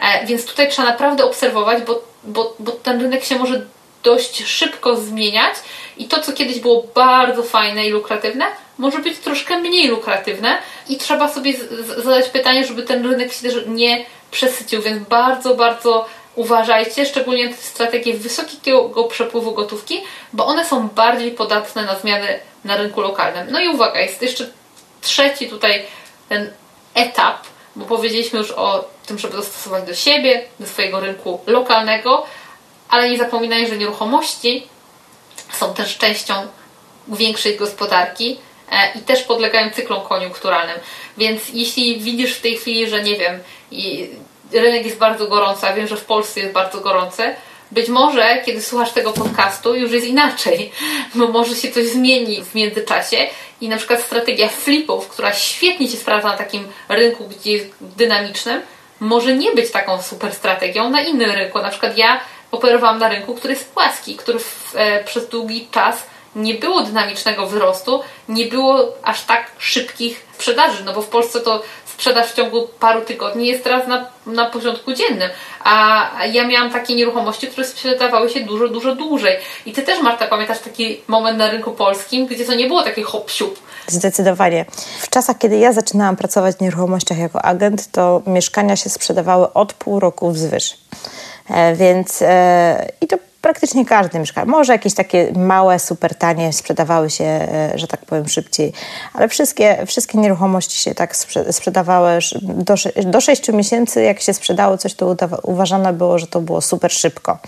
E, 0.00 0.26
więc 0.26 0.46
tutaj 0.46 0.70
trzeba 0.70 0.88
naprawdę 0.88 1.24
obserwować, 1.24 1.82
bo, 1.82 2.02
bo, 2.24 2.54
bo 2.58 2.72
ten 2.72 3.00
rynek 3.00 3.24
się 3.24 3.38
może 3.38 3.66
dość 4.02 4.46
szybko 4.46 4.96
zmieniać 4.96 5.54
i 5.96 6.08
to, 6.08 6.20
co 6.20 6.32
kiedyś 6.32 6.58
było 6.58 6.84
bardzo 6.94 7.42
fajne 7.42 7.86
i 7.86 7.90
lukratywne, 7.90 8.44
może 8.78 8.98
być 8.98 9.18
troszkę 9.18 9.58
mniej 9.60 9.88
lukratywne 9.88 10.58
i 10.88 10.96
trzeba 10.96 11.28
sobie 11.28 11.54
zadać 11.96 12.28
pytanie, 12.28 12.66
żeby 12.66 12.82
ten 12.82 13.10
rynek 13.10 13.32
się 13.32 13.42
też 13.42 13.64
nie 13.66 14.06
przesycił, 14.30 14.82
więc 14.82 15.08
bardzo, 15.08 15.54
bardzo 15.54 16.06
uważajcie, 16.34 17.06
szczególnie 17.06 17.48
te 17.48 17.54
strategie 17.54 18.14
wysokiego 18.14 19.04
przepływu 19.04 19.52
gotówki, 19.52 20.00
bo 20.32 20.46
one 20.46 20.64
są 20.64 20.88
bardziej 20.88 21.30
podatne 21.30 21.84
na 21.84 21.98
zmiany 21.98 22.40
na 22.64 22.76
rynku 22.76 23.00
lokalnym. 23.00 23.46
No 23.50 23.60
i 23.60 23.68
uwaga, 23.68 24.00
jest 24.00 24.22
jeszcze 24.22 24.50
trzeci 25.00 25.48
tutaj 25.48 25.82
ten 26.28 26.50
etap, 26.94 27.36
bo 27.76 27.84
powiedzieliśmy 27.84 28.38
już 28.38 28.50
o 28.50 28.84
tym, 29.08 29.18
żeby 29.18 29.36
dostosować 29.36 29.84
do 29.84 29.94
siebie, 29.94 30.42
do 30.60 30.66
swojego 30.66 31.00
rynku 31.00 31.40
lokalnego, 31.46 32.26
ale 32.88 33.10
nie 33.10 33.18
zapominaj, 33.18 33.68
że 33.68 33.76
nieruchomości 33.76 34.66
są 35.52 35.74
też 35.74 35.98
częścią 35.98 36.34
większej 37.08 37.56
gospodarki 37.56 38.38
e, 38.72 38.98
i 38.98 39.02
też 39.02 39.22
podlegają 39.22 39.70
cyklom 39.70 40.00
koniunkturalnym. 40.00 40.76
Więc 41.18 41.42
jeśli 41.52 42.00
widzisz 42.00 42.34
w 42.34 42.40
tej 42.40 42.56
chwili, 42.56 42.88
że 42.88 43.02
nie 43.02 43.16
wiem, 43.16 43.40
rynek 44.52 44.86
jest 44.86 44.98
bardzo 44.98 45.26
gorący, 45.26 45.66
a 45.66 45.72
wiem, 45.72 45.86
że 45.86 45.96
w 45.96 46.04
Polsce 46.04 46.40
jest 46.40 46.52
bardzo 46.52 46.80
gorący, 46.80 47.34
być 47.70 47.88
może, 47.88 48.42
kiedy 48.46 48.62
słuchasz 48.62 48.92
tego 48.92 49.12
podcastu, 49.12 49.74
już 49.74 49.92
jest 49.92 50.06
inaczej, 50.06 50.72
bo 51.14 51.28
może 51.28 51.56
się 51.56 51.70
coś 51.70 51.86
zmieni 51.86 52.44
w 52.44 52.54
międzyczasie 52.54 53.26
i 53.60 53.68
na 53.68 53.76
przykład 53.76 54.02
strategia 54.02 54.48
flipów, 54.48 55.08
która 55.08 55.32
świetnie 55.32 55.88
się 55.88 55.96
sprawdza 55.96 56.28
na 56.28 56.36
takim 56.36 56.68
rynku, 56.88 57.28
gdzie 57.28 57.52
jest 57.52 57.66
dynamicznym, 57.80 58.62
może 59.00 59.36
nie 59.36 59.52
być 59.52 59.70
taką 59.70 60.02
super 60.02 60.34
strategią 60.34 60.90
na 60.90 61.00
innym 61.00 61.30
rynku. 61.30 61.58
Na 61.58 61.70
przykład 61.70 61.98
ja 61.98 62.20
operowałam 62.50 62.98
na 62.98 63.08
rynku, 63.08 63.34
który 63.34 63.54
jest 63.54 63.72
płaski, 63.72 64.16
który 64.16 64.38
w, 64.38 64.72
e, 64.76 65.04
przez 65.04 65.28
długi 65.28 65.68
czas 65.70 66.06
nie 66.36 66.54
było 66.54 66.80
dynamicznego 66.80 67.46
wzrostu, 67.46 68.02
nie 68.28 68.46
było 68.46 68.94
aż 69.02 69.24
tak 69.24 69.50
szybkich 69.58 70.26
sprzedaży, 70.34 70.84
no 70.84 70.92
bo 70.92 71.02
w 71.02 71.08
Polsce 71.08 71.40
to 71.40 71.62
sprzedaż 71.98 72.32
w 72.32 72.34
ciągu 72.34 72.68
paru 72.80 73.00
tygodni 73.00 73.46
jest 73.46 73.64
teraz 73.64 73.88
na, 73.88 74.06
na 74.26 74.46
porządku 74.46 74.92
dziennym. 74.92 75.30
A 75.64 76.10
ja 76.32 76.46
miałam 76.46 76.70
takie 76.70 76.94
nieruchomości, 76.94 77.46
które 77.46 77.66
sprzedawały 77.66 78.30
się 78.30 78.40
dużo, 78.40 78.68
dużo 78.68 78.94
dłużej. 78.94 79.36
I 79.66 79.72
Ty 79.72 79.82
też, 79.82 80.02
Marta, 80.02 80.26
pamiętasz 80.26 80.58
taki 80.58 81.00
moment 81.08 81.38
na 81.38 81.50
rynku 81.50 81.72
polskim, 81.72 82.26
gdzie 82.26 82.44
to 82.44 82.54
nie 82.54 82.66
było 82.66 82.82
takie 82.82 83.02
hop 83.02 83.30
siup. 83.30 83.58
Zdecydowanie. 83.86 84.64
W 85.00 85.08
czasach, 85.10 85.38
kiedy 85.38 85.56
ja 85.58 85.72
zaczynałam 85.72 86.16
pracować 86.16 86.56
w 86.56 86.60
nieruchomościach 86.60 87.18
jako 87.18 87.44
agent, 87.44 87.90
to 87.90 88.22
mieszkania 88.26 88.76
się 88.76 88.90
sprzedawały 88.90 89.52
od 89.52 89.72
pół 89.72 90.00
roku 90.00 90.30
wzwyż. 90.30 90.76
E, 91.50 91.74
więc 91.74 92.22
e, 92.22 92.88
i 93.00 93.06
to 93.06 93.16
praktycznie 93.40 93.86
każdy 93.86 94.18
mieszkał. 94.18 94.46
Może 94.46 94.72
jakieś 94.72 94.94
takie 94.94 95.32
małe, 95.36 95.78
super 95.78 96.14
tanie 96.14 96.52
sprzedawały 96.52 97.10
się, 97.10 97.24
e, 97.24 97.72
że 97.74 97.86
tak 97.86 98.06
powiem, 98.06 98.28
szybciej, 98.28 98.72
ale 99.14 99.28
wszystkie, 99.28 99.86
wszystkie 99.86 100.18
nieruchomości 100.18 100.78
się 100.78 100.94
tak 100.94 101.16
sprzedawały 101.50 102.18
do, 102.42 102.74
do 103.04 103.20
6 103.20 103.52
miesięcy. 103.52 104.02
Jak 104.02 104.20
się 104.20 104.34
sprzedało 104.34 104.78
coś, 104.78 104.94
to 104.94 105.16
uważane 105.42 105.92
było, 105.92 106.18
że 106.18 106.26
to 106.26 106.40
było 106.40 106.60
super 106.60 106.92
szybko. 106.92 107.38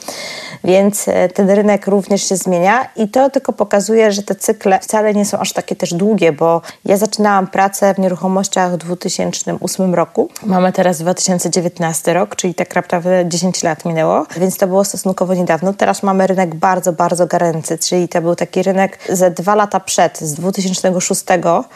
Więc 0.64 1.08
e, 1.08 1.28
ten 1.28 1.50
rynek 1.50 1.86
również 1.86 2.28
się 2.28 2.36
zmienia 2.36 2.88
i 2.96 3.08
to 3.08 3.30
tylko 3.30 3.52
pokazuje, 3.52 4.12
że 4.12 4.22
te 4.22 4.34
cykle 4.34 4.80
wcale 4.80 5.14
nie 5.14 5.24
są 5.24 5.38
aż 5.38 5.52
takie 5.52 5.76
też 5.76 5.94
długie, 5.94 6.32
bo 6.32 6.62
ja 6.84 6.96
zaczynałam 6.96 7.46
pracę 7.46 7.94
w 7.94 7.98
nieruchomościach 7.98 8.72
w 8.72 8.76
2008 8.76 9.94
roku. 9.94 10.28
Mamy 10.46 10.72
teraz 10.72 10.98
2019 10.98 12.12
rok, 12.12 12.36
czyli 12.36 12.54
tak 12.54 12.74
naprawdę 12.74 13.24
10 13.28 13.62
lat 13.62 13.84
minęło, 13.84 14.26
więc 14.36 14.56
to 14.56 14.66
było 14.66 14.84
stosunkowo 14.84 15.34
niedawno 15.34 15.72
teraz 15.80 16.02
mamy 16.02 16.26
rynek 16.26 16.54
bardzo, 16.54 16.92
bardzo 16.92 17.26
goręcy, 17.26 17.78
czyli 17.78 18.08
to 18.08 18.22
był 18.22 18.36
taki 18.36 18.62
rynek 18.62 18.98
ze 19.08 19.30
dwa 19.30 19.54
lata 19.54 19.80
przed, 19.80 20.18
z 20.18 20.34
2006, 20.34 21.24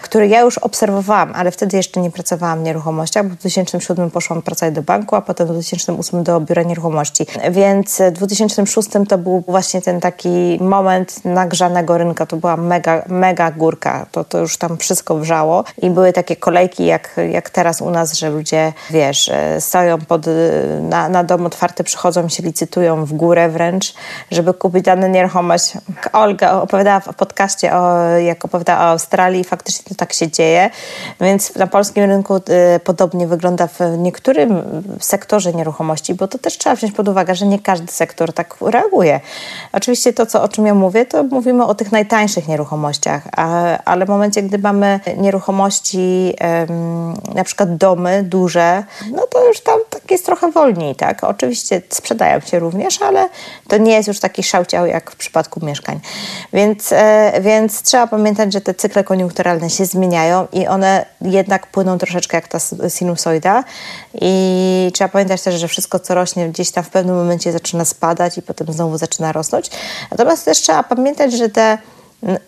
który 0.02 0.28
ja 0.28 0.40
już 0.40 0.58
obserwowałam, 0.58 1.32
ale 1.34 1.50
wtedy 1.50 1.76
jeszcze 1.76 2.00
nie 2.00 2.10
pracowałam 2.10 2.60
w 2.60 2.62
nieruchomościach, 2.62 3.26
bo 3.26 3.34
w 3.34 3.38
2007 3.38 4.10
poszłam 4.10 4.42
pracować 4.42 4.74
do 4.74 4.82
banku, 4.82 5.16
a 5.16 5.20
potem 5.20 5.46
w 5.46 5.50
2008 5.50 6.22
do 6.22 6.40
biura 6.40 6.62
nieruchomości. 6.62 7.26
Więc 7.50 8.02
w 8.10 8.12
2006 8.12 8.88
to 9.08 9.18
był 9.18 9.44
właśnie 9.48 9.82
ten 9.82 10.00
taki 10.00 10.58
moment 10.60 11.24
nagrzanego 11.24 11.98
rynka, 11.98 12.26
to 12.26 12.36
była 12.36 12.56
mega, 12.56 13.04
mega 13.08 13.50
górka, 13.50 14.06
to, 14.12 14.24
to 14.24 14.38
już 14.38 14.56
tam 14.56 14.78
wszystko 14.78 15.18
wrzało 15.18 15.64
i 15.82 15.90
były 15.90 16.12
takie 16.12 16.36
kolejki 16.36 16.86
jak, 16.86 17.16
jak 17.30 17.50
teraz 17.50 17.80
u 17.80 17.90
nas, 17.90 18.12
że 18.12 18.30
ludzie, 18.30 18.72
wiesz, 18.90 19.30
stoją 19.58 19.98
pod, 19.98 20.26
na, 20.80 21.08
na 21.08 21.24
dom 21.24 21.46
otwarty, 21.46 21.84
przychodzą 21.84 22.28
się 22.28 22.42
licytują 22.42 23.04
w 23.04 23.12
górę 23.12 23.48
wręcz, 23.48 23.93
żeby 24.30 24.54
kupić 24.54 24.84
daną 24.84 25.08
nieruchomość. 25.08 25.72
Olga 26.12 26.52
opowiadała 26.52 27.00
w 27.00 27.14
podcaście, 27.14 27.76
o, 27.76 28.06
jak 28.08 28.44
opowiadała 28.44 28.80
o 28.80 28.88
Australii, 28.88 29.44
faktycznie 29.44 29.84
to 29.88 29.94
tak 29.94 30.12
się 30.12 30.30
dzieje, 30.30 30.70
więc 31.20 31.54
na 31.54 31.66
polskim 31.66 32.04
rynku 32.04 32.36
y, 32.36 32.80
podobnie 32.80 33.26
wygląda 33.26 33.66
w 33.66 33.80
niektórym 33.98 34.62
sektorze 35.00 35.52
nieruchomości, 35.52 36.14
bo 36.14 36.28
to 36.28 36.38
też 36.38 36.58
trzeba 36.58 36.76
wziąć 36.76 36.92
pod 36.92 37.08
uwagę, 37.08 37.34
że 37.34 37.46
nie 37.46 37.58
każdy 37.58 37.92
sektor 37.92 38.32
tak 38.32 38.56
reaguje. 38.60 39.20
Oczywiście 39.72 40.12
to, 40.12 40.26
co, 40.26 40.42
o 40.42 40.48
czym 40.48 40.66
ja 40.66 40.74
mówię, 40.74 41.06
to 41.06 41.22
mówimy 41.22 41.64
o 41.64 41.74
tych 41.74 41.92
najtańszych 41.92 42.48
nieruchomościach, 42.48 43.22
a, 43.36 43.78
ale 43.84 44.06
w 44.06 44.08
momencie, 44.08 44.42
gdy 44.42 44.58
mamy 44.58 45.00
nieruchomości, 45.16 46.34
na 47.34 47.44
przykład 47.44 47.76
domy 47.76 48.22
duże, 48.22 48.84
no 49.10 49.26
to 49.26 49.48
już 49.48 49.60
tam 49.60 49.80
tak 49.90 50.10
jest 50.10 50.26
trochę 50.26 50.50
wolniej, 50.50 50.94
tak? 50.94 51.24
Oczywiście 51.24 51.82
sprzedają 51.88 52.40
się 52.40 52.58
również, 52.58 53.02
ale 53.02 53.28
to 53.68 53.76
nie 53.84 53.92
jest 53.92 54.08
już 54.08 54.20
taki 54.20 54.42
szałciał 54.42 54.86
jak 54.86 55.10
w 55.10 55.16
przypadku 55.16 55.66
mieszkań. 55.66 56.00
Więc, 56.52 56.92
e, 56.92 57.32
więc 57.40 57.82
trzeba 57.82 58.06
pamiętać, 58.06 58.52
że 58.52 58.60
te 58.60 58.74
cykle 58.74 59.04
koniunkturalne 59.04 59.70
się 59.70 59.86
zmieniają 59.86 60.46
i 60.52 60.66
one 60.66 61.06
jednak 61.20 61.66
płyną 61.66 61.98
troszeczkę 61.98 62.36
jak 62.36 62.48
ta 62.48 62.58
sinusoida 62.88 63.64
i 64.20 64.90
trzeba 64.94 65.08
pamiętać 65.08 65.42
też, 65.42 65.54
że 65.54 65.68
wszystko 65.68 65.98
co 65.98 66.14
rośnie 66.14 66.48
gdzieś 66.48 66.70
tam 66.70 66.84
w 66.84 66.90
pewnym 66.90 67.16
momencie 67.16 67.52
zaczyna 67.52 67.84
spadać 67.84 68.38
i 68.38 68.42
potem 68.42 68.72
znowu 68.72 68.98
zaczyna 68.98 69.32
rosnąć. 69.32 69.70
Natomiast 70.10 70.44
też 70.44 70.58
trzeba 70.58 70.82
pamiętać, 70.82 71.32
że 71.32 71.48
te 71.48 71.78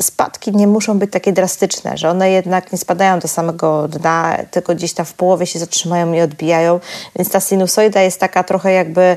spadki 0.03 0.57
nie 0.57 0.67
muszą 0.67 0.99
być 0.99 1.13
takie 1.13 1.33
drastyczne, 1.33 1.99
że 1.99 2.11
one 2.11 2.31
jednak 2.31 2.73
nie 2.73 2.79
spadają 2.79 3.19
do 3.19 3.29
samego 3.29 3.89
dna, 3.89 4.37
tylko 4.51 4.75
gdzieś 4.75 4.93
tam 4.93 5.07
w 5.07 5.15
połowie 5.15 5.47
się 5.47 5.59
zatrzymają 5.59 6.13
i 6.13 6.21
odbijają, 6.21 6.81
więc 7.17 7.31
ta 7.31 7.41
sinusoida 7.41 8.03
jest 8.03 8.21
taka 8.21 8.45
trochę 8.45 8.73
jakby 8.73 9.17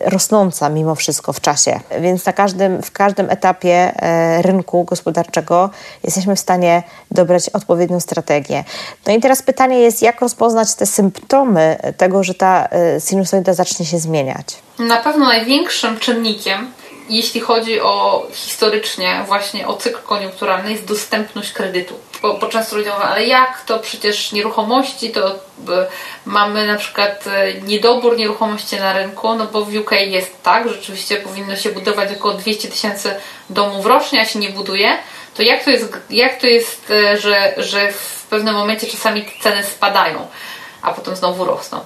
rosnąca 0.00 0.68
mimo 0.68 0.94
wszystko 0.94 1.32
w 1.32 1.40
czasie. 1.40 1.80
Więc 2.00 2.26
na 2.26 2.32
każdym, 2.32 2.82
w 2.82 2.90
każdym 2.90 3.30
etapie 3.30 3.92
e, 3.96 4.42
rynku 4.42 4.84
gospodarczego 4.84 5.70
jesteśmy 6.04 6.36
w 6.36 6.40
stanie 6.40 6.82
dobrać 7.10 7.48
odpowiednią 7.48 8.00
strategię. 8.00 8.64
No 9.06 9.12
i 9.12 9.20
teraz 9.20 9.42
pytanie 9.42 9.78
jest, 9.80 10.02
jak 10.02 10.20
rozpoznać 10.20 10.74
te 10.74 10.86
symptomy 10.86 11.76
tego, 11.96 12.24
że 12.24 12.34
ta 12.34 12.68
e, 12.70 13.00
sinusoida 13.00 13.54
zacznie 13.54 13.86
się 13.86 13.98
zmieniać? 13.98 14.46
Na 14.78 14.96
pewno 14.96 15.26
największym 15.26 15.98
czynnikiem 15.98 16.72
jeśli 17.08 17.40
chodzi 17.40 17.80
o 17.80 18.26
historycznie 18.32 19.24
właśnie 19.26 19.66
o 19.66 19.74
cykl 19.74 19.98
koniunkturalny, 20.02 20.72
jest 20.72 20.84
dostępność 20.84 21.52
kredytu. 21.52 21.94
Bo, 22.22 22.34
bo 22.34 22.46
często 22.46 22.76
ludzie 22.76 22.90
mówią, 22.90 23.02
ale 23.02 23.26
jak 23.26 23.64
to 23.64 23.78
przecież 23.78 24.32
nieruchomości, 24.32 25.10
to 25.10 25.38
mamy 26.26 26.66
na 26.66 26.76
przykład 26.76 27.26
e, 27.26 27.54
niedobór 27.54 28.16
nieruchomości 28.16 28.76
na 28.76 28.92
rynku, 28.92 29.34
no 29.34 29.46
bo 29.46 29.64
w 29.64 29.76
UK 29.76 29.90
jest 29.92 30.42
tak, 30.42 30.68
rzeczywiście 30.68 31.16
powinno 31.16 31.56
się 31.56 31.70
budować 31.70 32.12
około 32.12 32.34
200 32.34 32.68
tysięcy 32.68 33.14
domów 33.50 33.86
rocznie, 33.86 34.20
a 34.20 34.24
się 34.24 34.38
nie 34.38 34.50
buduje. 34.50 34.98
to 35.34 35.42
jak 35.42 35.64
to 35.64 35.70
jest, 35.70 35.98
jak 36.10 36.40
to 36.40 36.46
jest 36.46 36.90
e, 36.90 37.18
że, 37.18 37.54
że 37.56 37.92
w 37.92 38.26
pewnym 38.30 38.54
momencie 38.54 38.86
czasami 38.86 39.24
ceny 39.40 39.64
spadają, 39.64 40.26
a 40.82 40.92
potem 40.92 41.16
znowu 41.16 41.44
rosną? 41.44 41.80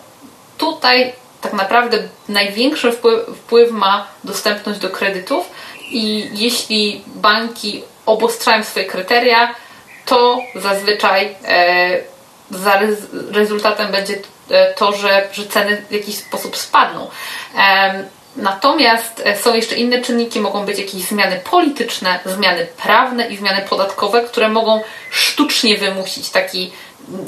Tutaj 0.58 1.12
tak 1.46 1.52
naprawdę 1.52 1.98
największy 2.28 2.92
wpływ, 3.36 3.70
ma 3.70 4.06
dostępność 4.24 4.80
do 4.80 4.90
kredytów 4.90 5.50
i 5.80 6.30
jeśli 6.32 7.04
banki 7.06 7.82
obostrają 8.06 8.64
swoje 8.64 8.86
kryteria, 8.86 9.54
to 10.06 10.38
zazwyczaj 10.54 11.36
e, 11.44 11.98
za 12.50 12.80
rezultatem 13.30 13.92
będzie 13.92 14.14
e, 14.50 14.74
to, 14.74 14.92
że, 14.92 15.28
że 15.32 15.46
ceny 15.46 15.82
w 15.90 15.92
jakiś 15.92 16.18
sposób 16.18 16.56
spadną. 16.56 17.10
E, 17.58 18.04
natomiast 18.36 19.24
są 19.42 19.54
jeszcze 19.54 19.74
inne 19.74 20.02
czynniki, 20.02 20.40
mogą 20.40 20.64
być 20.64 20.78
jakieś 20.78 21.02
zmiany 21.02 21.40
polityczne, 21.50 22.20
zmiany 22.24 22.66
prawne 22.82 23.28
i 23.28 23.36
zmiany 23.36 23.62
podatkowe, 23.68 24.22
które 24.22 24.48
mogą 24.48 24.80
sztucznie 25.10 25.78
wymusić 25.78 26.30
taki, 26.30 26.72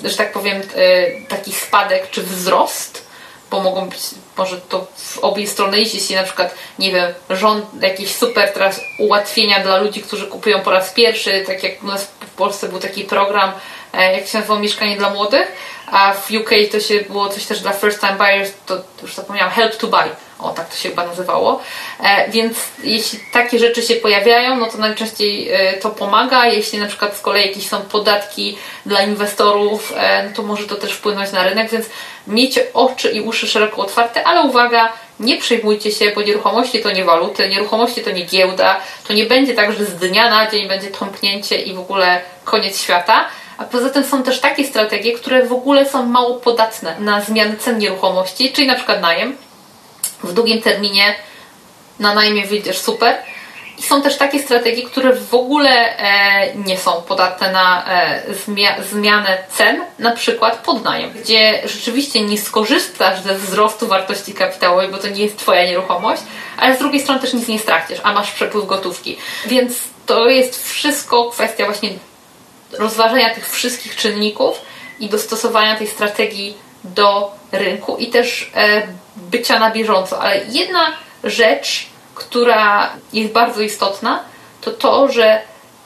że 0.05 0.17
tak 0.17 0.33
powiem, 0.33 0.57
e, 0.57 1.27
taki 1.29 1.53
spadek 1.53 2.11
czy 2.11 2.23
wzrost 2.23 3.08
bo 3.51 3.61
mogą 3.61 3.89
być, 3.89 4.01
może 4.37 4.61
to 4.61 4.87
w 4.97 5.19
obie 5.19 5.47
strony 5.47 5.81
iść, 5.81 5.95
jeśli 5.95 6.17
na 6.17 6.23
przykład, 6.23 6.55
nie 6.79 6.93
wiem, 6.93 7.15
rząd 7.31 7.83
jakieś 7.83 8.15
super 8.15 8.53
teraz 8.53 8.81
ułatwienia 8.99 9.61
dla 9.61 9.77
ludzi, 9.77 10.03
którzy 10.03 10.27
kupują 10.27 10.61
po 10.61 10.71
raz 10.71 10.93
pierwszy, 10.93 11.45
tak 11.47 11.63
jak 11.63 11.83
u 11.83 11.87
nas 11.87 12.05
w 12.05 12.31
Polsce 12.31 12.69
był 12.69 12.79
taki 12.79 13.05
program, 13.05 13.53
e, 13.93 14.13
jak 14.13 14.27
się 14.27 14.39
nazywał 14.39 14.59
Mieszkanie 14.59 14.97
dla 14.97 15.11
Młodych, 15.11 15.53
a 15.87 16.15
w 16.15 16.31
UK 16.31 16.51
to 16.73 16.81
się 16.81 17.01
było 17.01 17.29
coś 17.29 17.47
też 17.47 17.61
dla 17.61 17.73
first 17.73 18.01
time 18.01 18.17
buyers, 18.17 18.53
to 18.67 18.79
już 19.03 19.15
zapomniałam, 19.15 19.53
help 19.53 19.77
to 19.77 19.87
buy 19.87 20.28
o, 20.39 20.51
tak 20.51 20.69
to 20.69 20.77
się 20.77 20.89
chyba 20.89 21.07
nazywało. 21.07 21.61
E, 22.01 22.31
więc 22.31 22.57
jeśli 22.85 23.19
takie 23.33 23.59
rzeczy 23.59 23.83
się 23.83 23.95
pojawiają, 23.95 24.57
no 24.57 24.67
to 24.67 24.79
najczęściej 24.79 25.49
e, 25.53 25.73
to 25.73 25.91
pomaga. 25.91 26.47
Jeśli 26.47 26.79
na 26.79 26.87
przykład 26.87 27.17
z 27.17 27.21
kolei 27.21 27.49
jakieś 27.49 27.69
są 27.69 27.81
podatki 27.81 28.59
dla 28.87 29.03
inwestorów, 29.03 29.93
e, 29.97 30.25
no 30.25 30.31
to 30.37 30.43
może 30.43 30.67
to 30.67 30.75
też 30.75 30.93
wpłynąć 30.93 31.33
na 31.33 31.45
rynek, 31.45 31.71
więc 31.71 31.87
miejcie 32.27 32.73
oczy 32.75 33.11
i 33.11 33.21
uszy 33.21 33.47
szeroko 33.47 33.83
otwarte, 33.83 34.25
ale 34.25 34.43
uwaga, 34.43 34.93
nie 35.21 35.39
przejmujcie 35.39 35.93
się, 35.93 36.13
bo 36.15 36.23
nieruchomości 36.23 36.83
to 36.83 36.91
nie 36.91 37.05
waluty, 37.05 37.49
nieruchomości 37.49 38.01
to 38.01 38.11
nie 38.11 38.25
giełda, 38.25 38.81
to 39.09 39.13
nie 39.13 39.25
będzie 39.25 39.55
tak, 39.55 39.73
że 39.73 39.85
z 39.85 39.95
dnia 39.95 40.31
na 40.31 40.51
dzień 40.51 40.69
będzie 40.69 40.89
tąpnięcie 40.89 41.63
i 41.63 41.75
w 41.75 41.79
ogóle 41.79 42.21
koniec 42.45 42.83
świata. 42.83 43.25
A 43.59 43.65
poza 43.65 43.91
tym 43.91 44.05
są 44.05 44.23
też 44.23 44.41
takie 44.41 44.65
strategie, 44.65 45.13
które 45.13 45.47
w 45.47 45.53
ogóle 45.53 45.89
są 45.89 46.07
mało 46.07 46.35
podatne 46.35 46.97
na 46.99 47.21
zmiany 47.21 47.57
cen 47.57 47.79
nieruchomości, 47.79 48.53
czyli 48.53 48.67
na 48.67 48.75
przykład 48.75 49.01
najem 49.01 49.37
w 50.23 50.33
długim 50.33 50.63
terminie 50.63 51.15
na 51.99 52.15
najmie 52.15 52.47
wyjdziesz 52.47 52.79
super. 52.79 53.17
I 53.79 53.83
są 53.83 54.03
też 54.03 54.17
takie 54.17 54.39
strategie, 54.39 54.83
które 54.83 55.13
w 55.13 55.35
ogóle 55.35 55.99
e, 55.99 56.55
nie 56.55 56.79
są 56.79 57.03
podatne 57.03 57.53
na 57.53 57.85
e, 57.89 58.23
zmia 58.35 58.83
zmianę 58.91 59.39
cen, 59.51 59.85
na 59.99 60.13
przykład 60.13 60.57
podnajem, 60.57 61.11
gdzie 61.13 61.63
rzeczywiście 61.65 62.21
nie 62.21 62.39
skorzystasz 62.39 63.21
ze 63.21 63.35
wzrostu 63.35 63.87
wartości 63.87 64.35
kapitałowej, 64.35 64.89
bo 64.89 64.99
to 64.99 65.09
nie 65.09 65.25
jest 65.25 65.39
Twoja 65.39 65.67
nieruchomość, 65.67 66.23
ale 66.57 66.77
z 66.77 66.79
drugiej 66.79 67.01
strony 67.01 67.21
też 67.21 67.33
nic 67.33 67.49
nie 67.49 67.59
stracisz, 67.59 67.99
a 68.03 68.13
masz 68.13 68.33
przepływ 68.33 68.67
gotówki. 68.67 69.17
Więc 69.47 69.75
to 70.07 70.29
jest 70.29 70.69
wszystko 70.73 71.31
kwestia 71.31 71.65
właśnie 71.65 71.91
rozważenia 72.79 73.35
tych 73.35 73.51
wszystkich 73.51 73.97
czynników 73.97 74.61
i 75.01 75.09
dostosowania 75.09 75.77
tej 75.77 75.87
strategii 75.87 76.57
do 76.85 77.31
rynku 77.53 77.97
i 77.97 78.07
też 78.07 78.51
e, 78.55 78.83
bycia 79.31 79.59
na 79.59 79.71
bieżąco. 79.71 80.21
Ale 80.21 80.41
jedna 80.49 80.87
rzecz, 81.25 81.87
która 82.15 82.93
jest 83.13 83.33
bardzo 83.33 83.61
istotna, 83.61 84.25
to 84.61 84.71
to, 84.71 85.13
że 85.13 85.41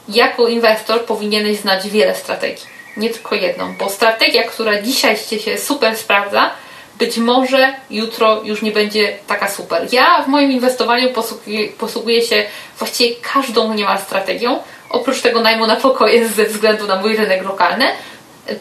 jako 0.09 0.47
inwestor 0.47 1.05
powinieneś 1.05 1.57
znać 1.57 1.89
wiele 1.89 2.15
strategii, 2.15 2.65
nie 2.97 3.09
tylko 3.09 3.35
jedną, 3.35 3.77
bo 3.77 3.89
strategia, 3.89 4.43
która 4.43 4.81
dzisiaj 4.81 5.17
się 5.17 5.57
super 5.57 5.97
sprawdza, 5.97 6.51
być 6.99 7.17
może 7.17 7.73
jutro 7.89 8.41
już 8.43 8.61
nie 8.61 8.71
będzie 8.71 9.17
taka 9.27 9.49
super. 9.49 9.87
Ja 9.91 10.21
w 10.21 10.27
moim 10.27 10.51
inwestowaniu 10.51 11.09
posługuję, 11.09 11.67
posługuję 11.69 12.21
się 12.21 12.45
właściwie 12.79 13.15
każdą 13.33 13.73
niemal 13.73 13.99
strategią, 13.99 14.59
oprócz 14.89 15.21
tego 15.21 15.41
najmu 15.41 15.67
na 15.67 15.75
pokoje 15.75 16.27
ze 16.27 16.45
względu 16.45 16.87
na 16.87 16.95
mój 16.95 17.15
rynek 17.17 17.43
lokalny, 17.43 17.85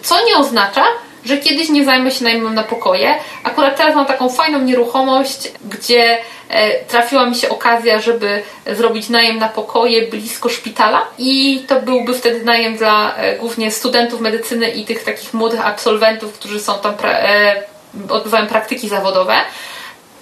co 0.02 0.24
nie 0.24 0.36
oznacza, 0.36 0.84
że 1.24 1.36
kiedyś 1.36 1.68
nie 1.68 1.84
zajmę 1.84 2.10
się 2.10 2.24
najmem 2.24 2.54
na 2.54 2.62
pokoje. 2.62 3.14
Akurat 3.44 3.76
teraz 3.76 3.94
mam 3.94 4.06
taką 4.06 4.28
fajną 4.28 4.58
nieruchomość, 4.58 5.52
gdzie 5.70 6.18
e, 6.48 6.84
trafiła 6.84 7.26
mi 7.26 7.34
się 7.34 7.48
okazja, 7.48 8.00
żeby 8.00 8.42
zrobić 8.66 9.08
najem 9.08 9.38
na 9.38 9.48
pokoje 9.48 10.06
blisko 10.06 10.48
szpitala 10.48 11.06
i 11.18 11.64
to 11.68 11.80
byłby 11.80 12.14
wtedy 12.14 12.44
najem 12.44 12.76
dla 12.76 13.16
e, 13.16 13.36
głównie 13.36 13.70
studentów 13.70 14.20
medycyny 14.20 14.70
i 14.70 14.84
tych 14.84 15.04
takich 15.04 15.34
młodych 15.34 15.66
absolwentów, 15.66 16.32
którzy 16.32 16.60
są 16.60 16.78
tam 16.78 16.94
e, 17.04 17.62
odbywają 18.08 18.46
praktyki 18.46 18.88
zawodowe. 18.88 19.34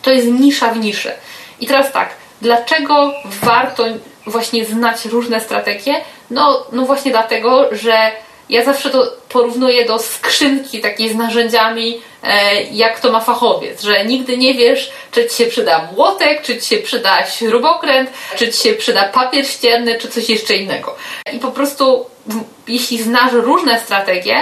To 0.02 0.10
jest 0.10 0.26
nisza 0.26 0.68
w 0.68 0.78
niszy. 0.78 1.12
I 1.60 1.66
teraz 1.66 1.92
tak, 1.92 2.08
dlaczego 2.42 3.12
warto 3.24 3.84
właśnie 4.26 4.64
znać 4.64 5.04
różne 5.04 5.40
strategie? 5.40 5.94
No, 6.30 6.66
no 6.72 6.86
właśnie 6.86 7.10
dlatego, 7.10 7.68
że 7.72 8.10
ja 8.50 8.64
zawsze 8.64 8.90
to 8.90 9.12
porównuję 9.28 9.84
do 9.84 9.98
skrzynki 9.98 10.80
takiej 10.80 11.08
z 11.10 11.14
narzędziami, 11.14 12.00
e, 12.22 12.62
jak 12.62 13.00
to 13.00 13.12
ma 13.12 13.20
fachowiec, 13.20 13.82
że 13.82 14.04
nigdy 14.04 14.38
nie 14.38 14.54
wiesz, 14.54 14.90
czy 15.12 15.28
ci 15.28 15.36
się 15.36 15.46
przyda 15.46 15.88
młotek, 15.96 16.42
czy 16.42 16.60
ci 16.60 16.68
się 16.68 16.78
przyda 16.78 17.26
śrubokręt, 17.26 18.10
czy 18.36 18.52
ci 18.52 18.62
się 18.62 18.74
przyda 18.74 19.04
papier 19.04 19.46
ścienny, 19.46 19.98
czy 19.98 20.08
coś 20.08 20.28
jeszcze 20.28 20.56
innego. 20.56 20.96
I 21.32 21.38
po 21.38 21.50
prostu, 21.50 22.06
jeśli 22.68 23.02
znasz 23.02 23.32
różne 23.32 23.80
strategie 23.80 24.36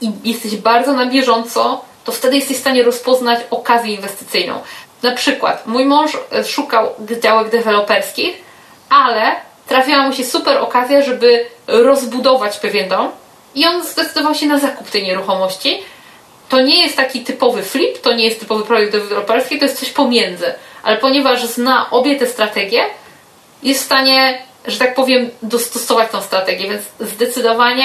i 0.00 0.10
jesteś 0.24 0.56
bardzo 0.56 0.92
na 0.92 1.06
bieżąco, 1.06 1.84
to 2.04 2.12
wtedy 2.12 2.36
jesteś 2.36 2.56
w 2.56 2.60
stanie 2.60 2.82
rozpoznać 2.82 3.40
okazję 3.50 3.94
inwestycyjną. 3.94 4.60
Na 5.02 5.12
przykład, 5.12 5.66
mój 5.66 5.84
mąż 5.84 6.12
szukał 6.46 6.88
działek 7.22 7.50
deweloperskich, 7.50 8.36
ale 8.90 9.36
trafiła 9.66 10.02
mu 10.02 10.12
się 10.12 10.24
super 10.24 10.58
okazja, 10.58 11.02
żeby 11.02 11.46
rozbudować 11.66 12.58
pewien 12.58 12.88
dom 12.88 13.10
i 13.54 13.66
on 13.66 13.84
zdecydował 13.84 14.34
się 14.34 14.46
na 14.46 14.58
zakup 14.58 14.90
tej 14.90 15.02
nieruchomości. 15.02 15.82
To 16.48 16.60
nie 16.60 16.82
jest 16.82 16.96
taki 16.96 17.20
typowy 17.20 17.62
flip, 17.62 18.00
to 18.00 18.12
nie 18.12 18.24
jest 18.24 18.40
typowy 18.40 18.64
projekt 18.64 18.92
deweloperski, 18.92 19.58
to 19.58 19.64
jest 19.64 19.78
coś 19.78 19.90
pomiędzy. 19.90 20.54
Ale 20.82 20.96
ponieważ 20.96 21.46
zna 21.46 21.90
obie 21.90 22.16
te 22.16 22.26
strategie, 22.26 22.84
jest 23.62 23.82
w 23.82 23.86
stanie, 23.86 24.42
że 24.66 24.78
tak 24.78 24.94
powiem, 24.94 25.30
dostosować 25.42 26.10
tą 26.10 26.22
strategię, 26.22 26.68
więc 26.68 26.82
zdecydowanie 27.00 27.84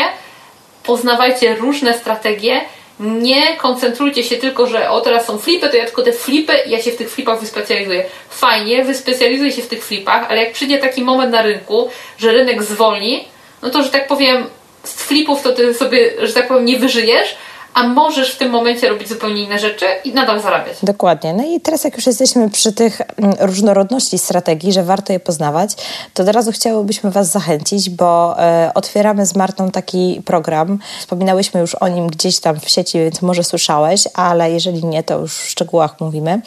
poznawajcie 0.83 1.55
różne 1.55 1.93
strategie, 1.93 2.61
nie 2.99 3.57
koncentrujcie 3.57 4.23
się 4.23 4.37
tylko, 4.37 4.67
że 4.67 4.89
o 4.89 5.01
teraz 5.01 5.25
są 5.25 5.37
flipy, 5.37 5.69
to 5.69 5.77
ja 5.77 5.85
tylko 5.85 6.01
te 6.01 6.11
flipy 6.11 6.53
ja 6.67 6.81
się 6.81 6.91
w 6.91 6.97
tych 6.97 7.11
flipach 7.11 7.39
wyspecjalizuję. 7.39 8.05
Fajnie, 8.29 8.83
wyspecjalizuję 8.83 9.51
się 9.51 9.61
w 9.61 9.67
tych 9.67 9.85
flipach, 9.85 10.25
ale 10.29 10.43
jak 10.43 10.53
przyjdzie 10.53 10.77
taki 10.77 11.03
moment 11.03 11.31
na 11.31 11.41
rynku, 11.41 11.89
że 12.17 12.31
rynek 12.31 12.63
zwolni, 12.63 13.27
no 13.61 13.69
to, 13.69 13.83
że 13.83 13.89
tak 13.89 14.07
powiem, 14.07 14.47
z 14.83 14.93
flipów 14.93 15.41
to 15.41 15.51
ty 15.51 15.73
sobie, 15.73 16.27
że 16.27 16.33
tak 16.33 16.47
powiem, 16.47 16.65
nie 16.65 16.79
wyżyjesz, 16.79 17.35
a 17.73 17.83
możesz 17.83 18.31
w 18.31 18.37
tym 18.37 18.51
momencie 18.51 18.89
robić 18.89 19.09
zupełnie 19.09 19.43
inne 19.43 19.59
rzeczy 19.59 19.85
i 20.03 20.13
nadal 20.13 20.41
zarabiać. 20.41 20.77
Dokładnie. 20.83 21.33
No 21.33 21.43
i 21.43 21.61
teraz 21.61 21.83
jak 21.83 21.95
już 21.95 22.05
jesteśmy 22.05 22.49
przy 22.49 22.73
tych 22.73 23.01
mm, 23.01 23.35
różnorodności 23.39 24.17
strategii, 24.17 24.73
że 24.73 24.83
warto 24.83 25.13
je 25.13 25.19
poznawać, 25.19 25.75
to 26.13 26.23
od 26.23 26.29
razu 26.29 26.51
chciałybyśmy 26.51 27.11
Was 27.11 27.31
zachęcić, 27.31 27.89
bo 27.89 28.39
e, 28.39 28.71
otwieramy 28.75 29.25
z 29.25 29.35
Martą 29.35 29.71
taki 29.71 30.21
program. 30.25 30.79
Wspominałyśmy 30.99 31.59
już 31.59 31.75
o 31.75 31.87
nim 31.87 32.07
gdzieś 32.07 32.39
tam 32.39 32.59
w 32.59 32.69
sieci, 32.69 32.97
więc 32.97 33.21
może 33.21 33.43
słyszałeś, 33.43 34.03
ale 34.13 34.51
jeżeli 34.51 34.85
nie, 34.85 35.03
to 35.03 35.19
już 35.19 35.37
w 35.37 35.49
szczegółach 35.49 35.99
mówimy. 35.99 36.41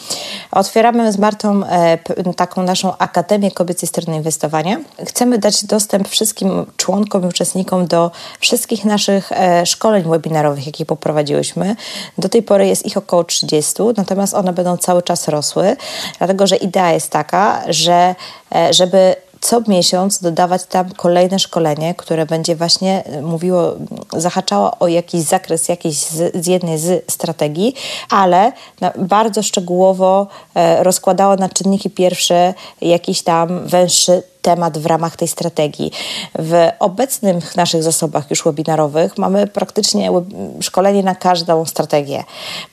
Otwieramy 0.50 1.12
z 1.12 1.18
Martą 1.18 1.66
e, 1.66 1.98
taką 2.36 2.62
naszą 2.62 2.98
Akademię 2.98 3.50
Kobiecej 3.50 3.88
Strony 3.88 4.16
Inwestowania. 4.16 4.76
Chcemy 5.06 5.38
dać 5.38 5.64
dostęp 5.64 6.08
wszystkim 6.08 6.66
członkom 6.76 7.24
i 7.24 7.26
uczestnikom 7.26 7.86
do 7.86 8.10
wszystkich 8.40 8.84
naszych 8.84 9.32
e, 9.32 9.66
szkoleń 9.66 10.04
webinarowych, 10.10 10.66
jakie 10.66 10.86
poprowadzimy 10.86 11.15
prowadziłyśmy. 11.16 11.76
Do 12.18 12.28
tej 12.28 12.42
pory 12.42 12.66
jest 12.66 12.86
ich 12.86 12.96
około 12.96 13.24
30, 13.24 13.74
natomiast 13.96 14.34
one 14.34 14.52
będą 14.52 14.76
cały 14.76 15.02
czas 15.02 15.28
rosły, 15.28 15.76
dlatego 16.18 16.46
że 16.46 16.56
idea 16.56 16.92
jest 16.92 17.10
taka, 17.10 17.62
że 17.68 18.14
e, 18.54 18.74
żeby 18.74 19.16
co 19.40 19.60
miesiąc 19.68 20.20
dodawać 20.22 20.64
tam 20.64 20.90
kolejne 20.90 21.38
szkolenie, 21.38 21.94
które 21.94 22.26
będzie 22.26 22.56
właśnie 22.56 23.04
e, 23.04 23.22
mówiło, 23.22 23.72
zahaczało 24.16 24.78
o 24.78 24.88
jakiś 24.88 25.20
zakres 25.20 25.68
jakiejś 25.68 25.96
z, 25.96 26.44
z 26.44 26.46
jednej 26.46 26.78
z 26.78 27.12
strategii, 27.12 27.74
ale 28.10 28.52
bardzo 28.98 29.42
szczegółowo 29.42 30.26
e, 30.54 30.82
rozkładało 30.84 31.36
na 31.36 31.48
czynniki 31.48 31.90
pierwsze 31.90 32.54
jakiś 32.80 33.22
tam 33.22 33.66
węższy 33.68 34.22
temat 34.46 34.78
w 34.78 34.86
ramach 34.86 35.16
tej 35.16 35.28
strategii. 35.28 35.90
W 36.38 36.68
obecnych 36.78 37.56
naszych 37.56 37.82
zasobach 37.82 38.30
już 38.30 38.44
webinarowych 38.44 39.18
mamy 39.18 39.46
praktycznie 39.46 40.10
szkolenie 40.60 41.02
na 41.02 41.14
każdą 41.14 41.64
strategię. 41.64 42.24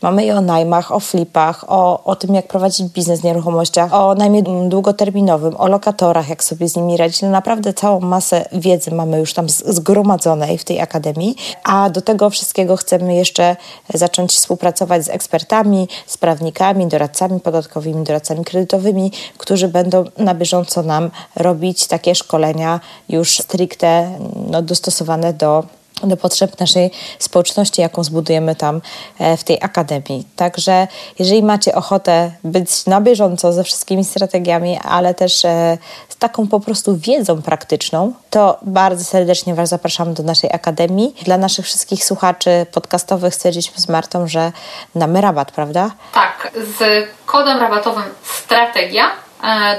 Mamy 0.01 0.25
je 0.25 0.35
o 0.35 0.41
najmach, 0.41 0.91
o 0.91 0.99
flipach, 0.99 1.65
o, 1.67 2.03
o 2.03 2.15
tym, 2.15 2.35
jak 2.35 2.47
prowadzić 2.47 2.87
biznes 2.87 3.21
w 3.21 3.23
nieruchomościach, 3.23 3.93
o 3.93 4.15
najmie 4.15 4.43
długoterminowym, 4.43 5.57
o 5.57 5.67
lokatorach, 5.67 6.29
jak 6.29 6.43
sobie 6.43 6.67
z 6.69 6.75
nimi 6.75 6.97
radzić. 6.97 7.21
No 7.21 7.29
naprawdę 7.29 7.73
całą 7.73 7.99
masę 7.99 8.45
wiedzy 8.51 8.91
mamy 8.91 9.19
już 9.19 9.33
tam 9.33 9.49
zgromadzonej 9.49 10.57
w 10.57 10.63
tej 10.63 10.79
akademii, 10.81 11.35
a 11.63 11.89
do 11.89 12.01
tego 12.01 12.29
wszystkiego 12.29 12.77
chcemy 12.77 13.15
jeszcze 13.15 13.55
zacząć 13.93 14.31
współpracować 14.33 15.05
z 15.05 15.09
ekspertami, 15.09 15.87
z 16.07 16.17
prawnikami, 16.17 16.87
doradcami 16.87 17.39
podatkowymi, 17.39 18.03
doradcami 18.03 18.45
kredytowymi, 18.45 19.11
którzy 19.37 19.67
będą 19.67 20.05
na 20.17 20.33
bieżąco 20.35 20.83
nam 20.83 21.11
robić 21.35 21.62
takie 21.89 22.15
szkolenia 22.15 22.79
już 23.09 23.37
stricte 23.37 24.19
no, 24.49 24.61
dostosowane 24.61 25.33
do 25.33 25.63
do 26.07 26.17
potrzeb 26.17 26.59
naszej 26.59 26.91
społeczności, 27.19 27.81
jaką 27.81 28.03
zbudujemy 28.03 28.55
tam 28.55 28.81
e, 29.19 29.37
w 29.37 29.43
tej 29.43 29.57
akademii. 29.61 30.27
Także 30.35 30.87
jeżeli 31.19 31.43
macie 31.43 31.75
ochotę 31.75 32.31
być 32.43 32.85
na 32.85 33.01
bieżąco 33.01 33.53
ze 33.53 33.63
wszystkimi 33.63 34.05
strategiami, 34.05 34.79
ale 34.83 35.13
też 35.13 35.45
e, 35.45 35.77
z 36.09 36.15
taką 36.15 36.47
po 36.47 36.59
prostu 36.59 36.97
wiedzą 36.97 37.41
praktyczną, 37.41 38.13
to 38.29 38.57
bardzo 38.61 39.03
serdecznie 39.03 39.55
Was 39.55 39.69
zapraszam 39.69 40.13
do 40.13 40.23
naszej 40.23 40.51
akademii. 40.53 41.15
Dla 41.23 41.37
naszych 41.37 41.65
wszystkich 41.65 42.05
słuchaczy 42.05 42.65
podcastowych 42.71 43.35
stwierdziliśmy 43.35 43.81
z 43.81 43.89
Martą, 43.89 44.27
że 44.27 44.51
mamy 44.95 45.21
rabat, 45.21 45.51
prawda? 45.51 45.91
Tak, 46.13 46.51
z 46.79 47.07
kodem 47.25 47.59
rabatowym 47.59 48.03
Strategia 48.23 49.22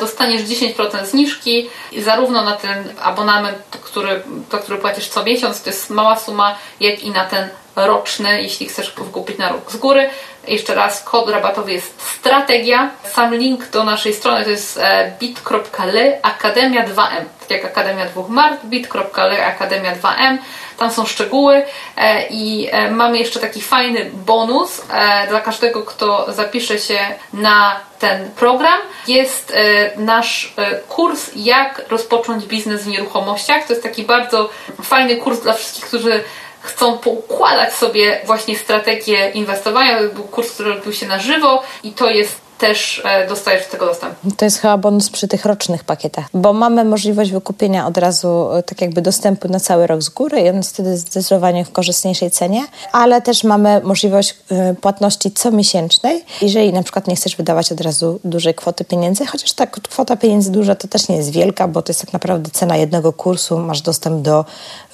dostaniesz 0.00 0.42
10% 0.42 1.06
zniżki 1.06 1.70
zarówno 1.98 2.44
na 2.44 2.56
ten 2.56 2.84
abonament, 3.02 3.58
który, 3.82 4.22
to, 4.50 4.58
który 4.58 4.78
płacisz 4.78 5.08
co 5.08 5.24
miesiąc, 5.24 5.62
to 5.62 5.70
jest 5.70 5.90
mała 5.90 6.16
suma, 6.16 6.58
jak 6.80 7.02
i 7.02 7.10
na 7.10 7.24
ten 7.24 7.48
roczny, 7.76 8.42
jeśli 8.42 8.66
chcesz 8.66 8.90
kupić 8.90 9.38
na 9.38 9.48
rok 9.48 9.72
z 9.72 9.76
góry. 9.76 10.10
Jeszcze 10.48 10.74
raz, 10.74 11.02
kod 11.02 11.28
rabatowy 11.28 11.72
jest 11.72 12.02
strategia. 12.02 12.90
Sam 13.12 13.34
link 13.34 13.70
do 13.70 13.84
naszej 13.84 14.14
strony 14.14 14.44
to 14.44 14.50
jest 14.50 14.78
e, 14.78 15.12
bit.ly 15.20 16.18
Akademia 16.22 16.84
2M, 16.86 17.24
tak 17.40 17.50
jak 17.50 17.64
Akademia 17.64 18.06
2 18.06 18.28
Mart, 18.28 18.64
bit.ly 18.64 19.44
Akademia 19.46 19.96
2M. 19.96 20.38
Tam 20.78 20.90
są 20.90 21.06
szczegóły 21.06 21.62
e, 21.96 22.26
i 22.30 22.70
mamy 22.90 23.18
jeszcze 23.18 23.40
taki 23.40 23.60
fajny 23.60 24.10
bonus 24.26 24.82
dla 25.28 25.40
każdego, 25.40 25.82
kto 25.82 26.32
zapisze 26.32 26.78
się 26.78 26.98
na 27.32 27.80
ten 27.98 28.30
program 28.30 28.80
jest 29.08 29.52
e, 29.56 29.90
nasz 29.96 30.54
e, 30.56 30.74
kurs 30.74 31.30
jak 31.36 31.82
rozpocząć 31.88 32.46
biznes 32.46 32.82
w 32.82 32.86
nieruchomościach. 32.86 33.66
To 33.66 33.72
jest 33.72 33.82
taki 33.82 34.02
bardzo 34.02 34.50
fajny 34.82 35.16
kurs 35.16 35.40
dla 35.40 35.52
wszystkich, 35.52 35.84
którzy 35.84 36.24
chcą 36.60 36.98
poukładać 36.98 37.74
sobie 37.74 38.20
właśnie 38.24 38.58
strategię 38.58 39.30
inwestowania. 39.30 39.98
To 39.98 40.14
był 40.14 40.24
kurs, 40.24 40.52
który 40.52 40.74
robił 40.74 40.92
się 40.92 41.06
na 41.06 41.18
żywo 41.18 41.62
i 41.82 41.92
to 41.92 42.10
jest 42.10 42.43
też 42.66 43.02
e, 43.04 43.28
dostajesz 43.28 43.64
do 43.64 43.70
tego 43.70 43.86
dostęp. 43.86 44.14
To 44.36 44.44
jest 44.44 44.58
chyba 44.58 44.78
bonus 44.78 45.10
przy 45.10 45.28
tych 45.28 45.44
rocznych 45.44 45.84
pakietach, 45.84 46.26
bo 46.34 46.52
mamy 46.52 46.84
możliwość 46.84 47.32
wykupienia 47.32 47.86
od 47.86 47.98
razu 47.98 48.52
e, 48.52 48.62
tak 48.62 48.80
jakby 48.80 49.02
dostępu 49.02 49.48
na 49.48 49.60
cały 49.60 49.86
rok 49.86 50.02
z 50.02 50.08
góry 50.08 50.40
i 50.40 50.48
on 50.48 50.56
jest 50.56 50.70
wtedy 50.70 50.96
zdecydowanie 50.96 51.64
w 51.64 51.72
korzystniejszej 51.72 52.30
cenie, 52.30 52.64
ale 52.92 53.22
też 53.22 53.44
mamy 53.44 53.80
możliwość 53.84 54.36
e, 54.50 54.74
płatności 54.74 55.32
comiesięcznej, 55.32 56.24
jeżeli 56.42 56.72
na 56.72 56.82
przykład 56.82 57.06
nie 57.06 57.16
chcesz 57.16 57.36
wydawać 57.36 57.72
od 57.72 57.80
razu 57.80 58.20
dużej 58.24 58.54
kwoty 58.54 58.84
pieniędzy, 58.84 59.26
chociaż 59.26 59.52
ta 59.52 59.66
kwota 59.66 60.16
pieniędzy 60.16 60.52
duża 60.52 60.74
to 60.74 60.88
też 60.88 61.08
nie 61.08 61.16
jest 61.16 61.30
wielka, 61.30 61.68
bo 61.68 61.82
to 61.82 61.90
jest 61.90 62.00
tak 62.00 62.12
naprawdę 62.12 62.50
cena 62.50 62.76
jednego 62.76 63.12
kursu, 63.12 63.58
masz 63.58 63.80
dostęp 63.80 64.22
do 64.22 64.44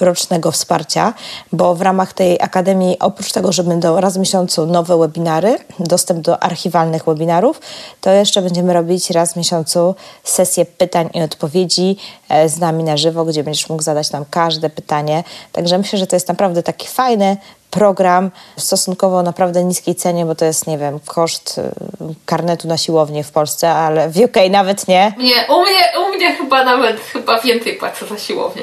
rocznego 0.00 0.52
wsparcia, 0.52 1.14
bo 1.52 1.74
w 1.74 1.82
ramach 1.82 2.12
tej 2.12 2.40
akademii 2.40 2.98
oprócz 2.98 3.32
tego, 3.32 3.52
że 3.52 3.64
będą 3.64 4.00
raz 4.00 4.16
w 4.16 4.20
miesiącu 4.20 4.66
nowe 4.66 4.98
webinary, 4.98 5.58
dostęp 5.78 6.20
do 6.20 6.42
archiwalnych 6.42 7.04
webinarów, 7.04 7.59
to 8.00 8.10
jeszcze 8.10 8.42
będziemy 8.42 8.72
robić 8.72 9.10
raz 9.10 9.32
w 9.32 9.36
miesiącu 9.36 9.94
sesję 10.24 10.64
pytań 10.64 11.10
i 11.14 11.22
odpowiedzi 11.22 11.96
e, 12.28 12.48
z 12.48 12.58
nami 12.58 12.84
na 12.84 12.96
żywo, 12.96 13.24
gdzie 13.24 13.44
będziesz 13.44 13.68
mógł 13.68 13.82
zadać 13.82 14.12
nam 14.12 14.24
każde 14.30 14.70
pytanie. 14.70 15.24
Także 15.52 15.78
myślę, 15.78 15.98
że 15.98 16.06
to 16.06 16.16
jest 16.16 16.28
naprawdę 16.28 16.62
taki 16.62 16.88
fajny 16.88 17.36
program 17.70 18.30
w 18.56 18.62
stosunkowo 18.62 19.22
naprawdę 19.22 19.64
niskiej 19.64 19.94
cenie, 19.94 20.26
bo 20.26 20.34
to 20.34 20.44
jest, 20.44 20.66
nie 20.66 20.78
wiem, 20.78 21.00
koszt 21.06 21.58
e, 21.58 21.70
karnetu 22.26 22.68
na 22.68 22.78
siłownię 22.78 23.24
w 23.24 23.30
Polsce, 23.30 23.70
ale 23.70 24.08
w 24.08 24.16
UK 24.16 24.36
nawet 24.50 24.88
nie. 24.88 25.12
Nie, 25.18 25.46
u 25.54 25.62
mnie, 25.62 26.06
u 26.06 26.16
mnie 26.16 26.36
chyba 26.36 26.64
nawet 26.64 27.00
chyba 27.00 27.40
więcej 27.40 27.76
płacę 27.76 28.06
za 28.06 28.18
siłownię 28.18 28.62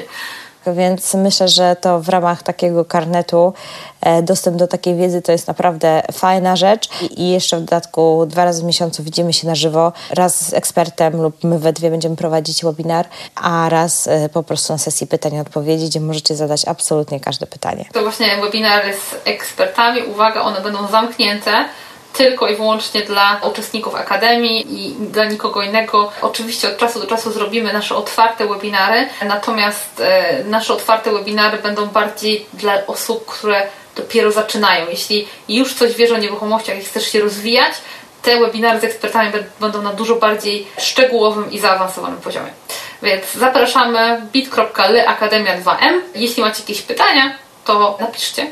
więc 0.66 1.14
myślę, 1.14 1.48
że 1.48 1.76
to 1.80 2.00
w 2.00 2.08
ramach 2.08 2.42
takiego 2.42 2.84
karnetu 2.84 3.52
e, 4.00 4.22
dostęp 4.22 4.56
do 4.56 4.66
takiej 4.66 4.96
wiedzy 4.96 5.22
to 5.22 5.32
jest 5.32 5.48
naprawdę 5.48 6.02
fajna 6.12 6.56
rzecz. 6.56 6.88
I 7.10 7.30
jeszcze 7.30 7.56
w 7.56 7.60
dodatku 7.60 8.26
dwa 8.26 8.44
razy 8.44 8.62
w 8.62 8.64
miesiącu 8.64 9.02
widzimy 9.02 9.32
się 9.32 9.46
na 9.46 9.54
żywo, 9.54 9.92
raz 10.10 10.48
z 10.48 10.54
ekspertem 10.54 11.22
lub 11.22 11.44
my 11.44 11.58
we 11.58 11.72
dwie 11.72 11.90
będziemy 11.90 12.16
prowadzić 12.16 12.64
webinar, 12.64 13.06
a 13.34 13.68
raz 13.68 14.06
e, 14.06 14.28
po 14.28 14.42
prostu 14.42 14.72
na 14.72 14.78
sesji 14.78 15.06
pytań 15.06 15.34
i 15.34 15.40
odpowiedzi, 15.40 15.86
gdzie 15.86 16.00
możecie 16.00 16.36
zadać 16.36 16.68
absolutnie 16.68 17.20
każde 17.20 17.46
pytanie. 17.46 17.84
To 17.92 18.02
właśnie 18.02 18.36
webinary 18.42 18.92
z 18.92 19.14
ekspertami, 19.24 20.02
uwaga, 20.02 20.40
one 20.40 20.60
będą 20.60 20.88
zamknięte 20.88 21.64
tylko 22.18 22.48
i 22.48 22.56
wyłącznie 22.56 23.02
dla 23.02 23.40
uczestników 23.50 23.94
Akademii 23.94 24.66
i 24.84 24.94
dla 24.94 25.24
nikogo 25.24 25.62
innego. 25.62 26.12
Oczywiście 26.22 26.68
od 26.68 26.76
czasu 26.76 27.00
do 27.00 27.06
czasu 27.06 27.32
zrobimy 27.32 27.72
nasze 27.72 27.96
otwarte 27.96 28.48
webinary, 28.48 29.08
natomiast 29.26 30.00
e, 30.00 30.44
nasze 30.44 30.74
otwarte 30.74 31.12
webinary 31.12 31.58
będą 31.58 31.86
bardziej 31.86 32.46
dla 32.52 32.86
osób, 32.86 33.26
które 33.26 33.66
dopiero 33.96 34.32
zaczynają. 34.32 34.86
Jeśli 34.88 35.28
już 35.48 35.74
coś 35.74 35.94
wiesz 35.94 36.10
o 36.10 36.18
nieruchomościach 36.18 36.78
i 36.78 36.84
chcesz 36.84 37.12
się 37.12 37.20
rozwijać, 37.20 37.72
te 38.22 38.40
webinary 38.40 38.80
z 38.80 38.84
ekspertami 38.84 39.32
będą 39.60 39.82
na 39.82 39.92
dużo 39.92 40.16
bardziej 40.16 40.66
szczegółowym 40.78 41.50
i 41.50 41.58
zaawansowanym 41.58 42.20
poziomie. 42.20 42.50
Więc 43.02 43.32
zapraszamy 43.34 44.22
bit.ly 44.32 45.08
Akademia 45.08 45.60
2M. 45.60 46.00
Jeśli 46.14 46.42
macie 46.42 46.60
jakieś 46.60 46.82
pytania, 46.82 47.34
to 47.64 47.96
napiszcie, 48.00 48.46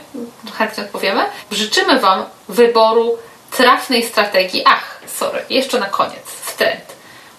chętnie 0.59 0.85
odpowiemy. 0.85 1.23
Życzymy 1.51 2.01
Wam 2.01 2.25
wyboru 2.49 3.19
trafnej 3.57 4.03
strategii. 4.03 4.63
Ach, 4.67 5.01
sorry, 5.07 5.45
jeszcze 5.51 5.81
na 5.81 5.87
koniec, 5.87 6.25
w 6.27 6.57
trend. 6.57 6.85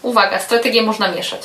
Uwaga, 0.02 0.40
strategię 0.40 0.84
można 0.84 1.12
mieszać. 1.12 1.42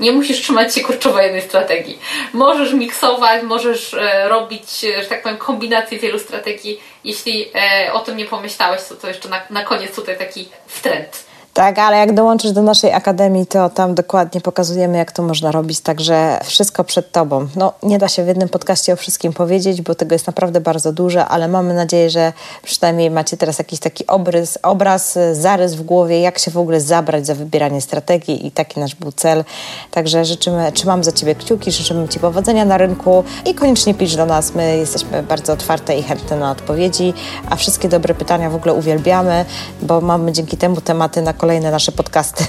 Nie 0.00 0.12
musisz 0.12 0.40
trzymać 0.40 0.74
się 0.74 0.80
kurczowo 0.80 1.20
jednej 1.20 1.42
strategii. 1.42 1.98
Możesz 2.32 2.72
miksować, 2.72 3.42
możesz 3.42 3.94
e, 3.94 4.28
robić, 4.28 4.84
e, 4.84 5.02
że 5.02 5.08
tak 5.08 5.22
powiem, 5.22 5.38
kombinację 5.38 5.98
wielu 5.98 6.18
strategii. 6.18 6.80
Jeśli 7.04 7.48
e, 7.54 7.92
o 7.92 7.98
tym 8.00 8.16
nie 8.16 8.24
pomyślałeś, 8.24 8.80
to, 8.88 8.94
to 8.94 9.08
jeszcze 9.08 9.28
na, 9.28 9.42
na 9.50 9.64
koniec 9.64 9.94
tutaj 9.94 10.18
taki 10.18 10.48
trend. 10.82 11.29
Tak, 11.54 11.78
ale 11.78 11.96
jak 11.96 12.14
dołączysz 12.14 12.52
do 12.52 12.62
naszej 12.62 12.92
akademii, 12.92 13.46
to 13.46 13.70
tam 13.70 13.94
dokładnie 13.94 14.40
pokazujemy, 14.40 14.98
jak 14.98 15.12
to 15.12 15.22
można 15.22 15.52
robić, 15.52 15.80
także 15.80 16.40
wszystko 16.44 16.84
przed 16.84 17.12
Tobą. 17.12 17.48
No, 17.56 17.72
nie 17.82 17.98
da 17.98 18.08
się 18.08 18.24
w 18.24 18.26
jednym 18.26 18.48
podcaście 18.48 18.92
o 18.92 18.96
wszystkim 18.96 19.32
powiedzieć, 19.32 19.82
bo 19.82 19.94
tego 19.94 20.14
jest 20.14 20.26
naprawdę 20.26 20.60
bardzo 20.60 20.92
dużo, 20.92 21.28
ale 21.28 21.48
mamy 21.48 21.74
nadzieję, 21.74 22.10
że 22.10 22.32
przynajmniej 22.62 23.10
macie 23.10 23.36
teraz 23.36 23.58
jakiś 23.58 23.80
taki 23.80 24.06
obrys, 24.06 24.58
obraz, 24.62 25.18
zarys 25.32 25.74
w 25.74 25.82
głowie, 25.82 26.20
jak 26.20 26.38
się 26.38 26.50
w 26.50 26.58
ogóle 26.58 26.80
zabrać 26.80 27.26
za 27.26 27.34
wybieranie 27.34 27.80
strategii 27.80 28.46
i 28.46 28.50
taki 28.50 28.80
nasz 28.80 28.94
był 28.94 29.12
cel. 29.12 29.44
Także 29.90 30.24
życzymy, 30.24 30.72
trzymam 30.72 31.04
za 31.04 31.12
Ciebie 31.12 31.34
kciuki, 31.34 31.72
życzymy 31.72 32.08
Ci 32.08 32.18
powodzenia 32.18 32.64
na 32.64 32.78
rynku 32.78 33.24
i 33.46 33.54
koniecznie 33.54 33.94
pisz 33.94 34.16
do 34.16 34.26
nas, 34.26 34.54
my 34.54 34.76
jesteśmy 34.76 35.22
bardzo 35.22 35.52
otwarte 35.52 35.98
i 35.98 36.02
chętne 36.02 36.36
na 36.36 36.50
odpowiedzi, 36.50 37.14
a 37.50 37.56
wszystkie 37.56 37.88
dobre 37.88 38.14
pytania 38.14 38.50
w 38.50 38.54
ogóle 38.54 38.74
uwielbiamy, 38.74 39.44
bo 39.82 40.00
mamy 40.00 40.32
dzięki 40.32 40.56
temu 40.56 40.80
tematy 40.80 41.22
na 41.22 41.32
kolejne 41.40 41.70
nasze 41.70 41.92
podcasty. 41.92 42.44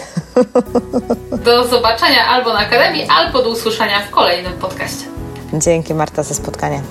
Do 1.46 1.68
zobaczenia 1.68 2.28
albo 2.28 2.54
na 2.54 2.60
Akademii, 2.60 3.08
albo 3.10 3.44
do 3.44 3.50
usłyszenia 3.50 4.00
w 4.00 4.10
kolejnym 4.10 4.54
podcaście. 4.54 5.06
Dzięki 5.54 5.94
Marta 5.94 6.24
za 6.24 6.34
spotkanie. 6.34 6.82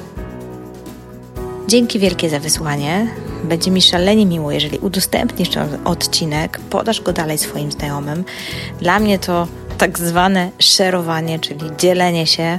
Dzięki 1.68 1.98
wielkie 1.98 2.30
za 2.30 2.38
wysłanie. 2.38 3.06
Będzie 3.44 3.70
mi 3.70 3.82
szalenie 3.82 4.26
miło, 4.26 4.52
jeżeli 4.52 4.78
udostępnisz 4.78 5.48
ten 5.48 5.78
odcinek, 5.84 6.60
podasz 6.70 7.00
go 7.00 7.12
dalej 7.12 7.38
swoim 7.38 7.72
znajomym. 7.72 8.24
Dla 8.80 8.98
mnie 8.98 9.18
to 9.18 9.46
tak 9.78 9.98
zwane 9.98 10.50
szerowanie, 10.58 11.38
czyli 11.38 11.60
dzielenie 11.78 12.26
się, 12.26 12.58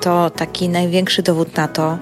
to 0.00 0.30
taki 0.30 0.68
największy 0.68 1.22
dowód 1.22 1.56
na 1.56 1.68
to, 1.68 1.98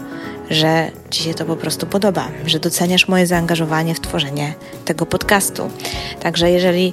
że 0.51 0.91
Ci 1.13 1.23
się 1.23 1.35
to 1.35 1.45
po 1.45 1.57
prostu 1.57 1.87
podoba, 1.87 2.29
że 2.47 2.59
doceniasz 2.59 3.09
moje 3.09 3.27
zaangażowanie 3.27 3.95
w 3.95 4.01
tworzenie 4.01 4.55
tego 4.85 5.07
podcastu. 5.07 5.71
Także 6.21 6.51
jeżeli 6.51 6.93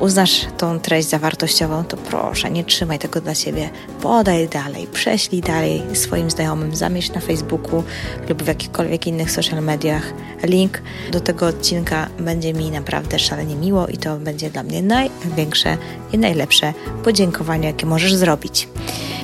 uznasz 0.00 0.46
tą 0.58 0.80
treść 0.80 1.08
za 1.08 1.18
wartościową, 1.18 1.84
to 1.84 1.96
proszę, 1.96 2.50
nie 2.50 2.64
trzymaj 2.64 2.98
tego 2.98 3.20
dla 3.20 3.34
siebie. 3.34 3.70
Podaj 4.02 4.48
dalej, 4.48 4.86
prześlij 4.92 5.40
dalej 5.40 5.82
swoim 5.92 6.30
znajomym, 6.30 6.76
zamieć 6.76 7.12
na 7.12 7.20
Facebooku 7.20 7.82
lub 8.28 8.42
w 8.42 8.46
jakichkolwiek 8.46 9.06
innych 9.06 9.30
social 9.30 9.62
mediach. 9.62 10.12
Link 10.42 10.82
do 11.12 11.20
tego 11.20 11.46
odcinka 11.46 12.08
będzie 12.18 12.54
mi 12.54 12.70
naprawdę 12.70 13.18
szalenie 13.18 13.56
miło 13.56 13.86
i 13.86 13.96
to 13.96 14.16
będzie 14.16 14.50
dla 14.50 14.62
mnie 14.62 14.82
największe 14.82 15.76
i 16.12 16.18
najlepsze 16.18 16.74
podziękowanie, 17.04 17.66
jakie 17.66 17.86
możesz 17.86 18.14
zrobić. 18.14 18.68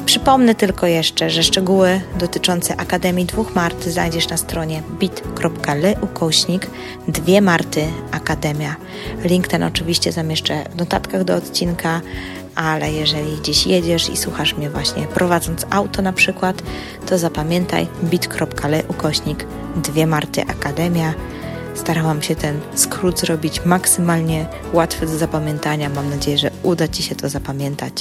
Przypomnę 0.07 0.55
tylko 0.55 0.87
jeszcze, 0.87 1.31
że 1.31 1.43
szczegóły 1.43 2.01
dotyczące 2.19 2.77
Akademii 2.77 3.25
Dwóch 3.27 3.55
Mart 3.55 3.85
znajdziesz 3.85 4.29
na 4.29 4.37
stronie 4.37 4.83
bit.ly 4.99 5.95
ukośnik 6.01 6.67
Dwie 7.09 7.41
Marty 7.41 7.85
Akademia. 8.11 8.77
Link 9.25 9.49
ten 9.49 9.63
oczywiście 9.63 10.13
zamieszczę 10.13 10.65
w 10.71 10.77
notatkach 10.77 11.25
do 11.25 11.35
odcinka, 11.35 12.01
ale 12.55 12.93
jeżeli 12.93 13.37
gdzieś 13.37 13.67
jedziesz 13.67 14.09
i 14.09 14.17
słuchasz 14.17 14.57
mnie 14.57 14.71
właśnie 14.71 15.03
prowadząc 15.07 15.67
auto 15.71 16.03
na 16.03 16.13
przykład, 16.13 16.63
to 17.07 17.19
zapamiętaj 17.19 17.87
bit.ly 18.05 18.83
ukośnik 18.89 19.47
Dwie 19.77 20.07
Marty 20.07 20.43
Akademia 20.43 21.15
Starałam 21.77 22.23
się 22.23 22.37
ten 22.37 22.61
skrót 22.75 23.21
zrobić 23.21 23.65
maksymalnie 23.65 24.47
łatwy 24.73 25.07
do 25.07 25.19
zapamiętania. 25.19 25.89
Mam 25.89 26.11
nadzieję, 26.11 26.39
że 26.39 26.51
uda 26.63 26.89
Ci 26.89 27.03
się 27.03 27.15
to 27.15 27.29
zapamiętać. 27.29 27.93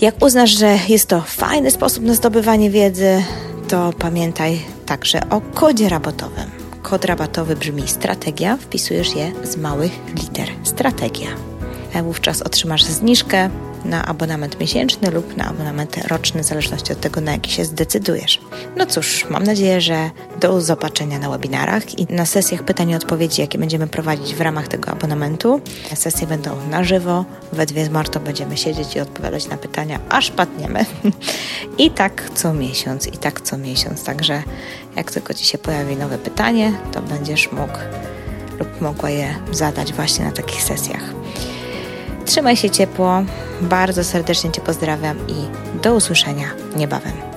Jak 0.00 0.24
uznasz, 0.24 0.50
że 0.50 0.78
jest 0.88 1.08
to 1.08 1.20
fajny 1.20 1.70
sposób 1.70 2.04
na 2.04 2.14
zdobywanie 2.14 2.70
wiedzy, 2.70 3.22
to 3.68 3.92
pamiętaj 3.98 4.60
także 4.86 5.28
o 5.30 5.40
kodzie 5.40 5.88
rabatowym. 5.88 6.50
Kod 6.82 7.04
rabatowy 7.04 7.56
brzmi 7.56 7.88
strategia, 7.88 8.56
wpisujesz 8.56 9.14
je 9.14 9.32
z 9.44 9.56
małych 9.56 9.92
liter 10.16 10.48
strategia. 10.62 11.28
E, 11.92 12.02
wówczas 12.02 12.42
otrzymasz 12.42 12.84
zniżkę 12.84 13.50
na 13.84 14.04
abonament 14.04 14.60
miesięczny 14.60 15.10
lub 15.10 15.36
na 15.36 15.44
abonament 15.44 15.96
roczny, 16.08 16.42
w 16.42 16.46
zależności 16.46 16.92
od 16.92 17.00
tego, 17.00 17.20
na 17.20 17.32
jaki 17.32 17.50
się 17.50 17.64
zdecydujesz. 17.64 18.40
No 18.76 18.86
cóż, 18.86 19.26
mam 19.30 19.44
nadzieję, 19.44 19.80
że 19.80 20.10
do 20.40 20.60
zobaczenia 20.60 21.18
na 21.18 21.30
webinarach 21.30 21.98
i 21.98 22.14
na 22.14 22.26
sesjach 22.26 22.62
pytań 22.62 22.90
i 22.90 22.94
odpowiedzi, 22.94 23.40
jakie 23.40 23.58
będziemy 23.58 23.86
prowadzić 23.86 24.34
w 24.34 24.40
ramach 24.40 24.68
tego 24.68 24.90
abonamentu. 24.90 25.60
Sesje 25.94 26.26
będą 26.26 26.68
na 26.70 26.84
żywo, 26.84 27.24
we 27.52 27.66
dwie 27.66 27.84
z 27.84 27.88
Martą 27.88 28.20
będziemy 28.20 28.56
siedzieć 28.56 28.96
i 28.96 29.00
odpowiadać 29.00 29.48
na 29.48 29.56
pytania, 29.56 30.00
aż 30.08 30.30
padniemy. 30.30 30.84
I 31.78 31.90
tak 31.90 32.30
co 32.34 32.54
miesiąc, 32.54 33.06
i 33.06 33.18
tak 33.18 33.40
co 33.40 33.58
miesiąc. 33.58 34.04
Także 34.04 34.42
jak 34.96 35.12
tylko 35.12 35.34
Ci 35.34 35.44
się 35.46 35.58
pojawi 35.58 35.96
nowe 35.96 36.18
pytanie, 36.18 36.72
to 36.92 37.02
będziesz 37.02 37.52
mógł 37.52 37.78
lub 38.58 38.80
mogła 38.80 39.10
je 39.10 39.34
zadać 39.52 39.92
właśnie 39.92 40.24
na 40.24 40.32
takich 40.32 40.62
sesjach. 40.62 41.14
Trzymaj 42.24 42.56
się 42.56 42.70
ciepło, 42.70 43.24
bardzo 43.60 44.04
serdecznie 44.04 44.50
Cię 44.50 44.60
pozdrawiam 44.60 45.16
i 45.28 45.34
do 45.82 45.94
usłyszenia 45.94 46.46
niebawem. 46.76 47.33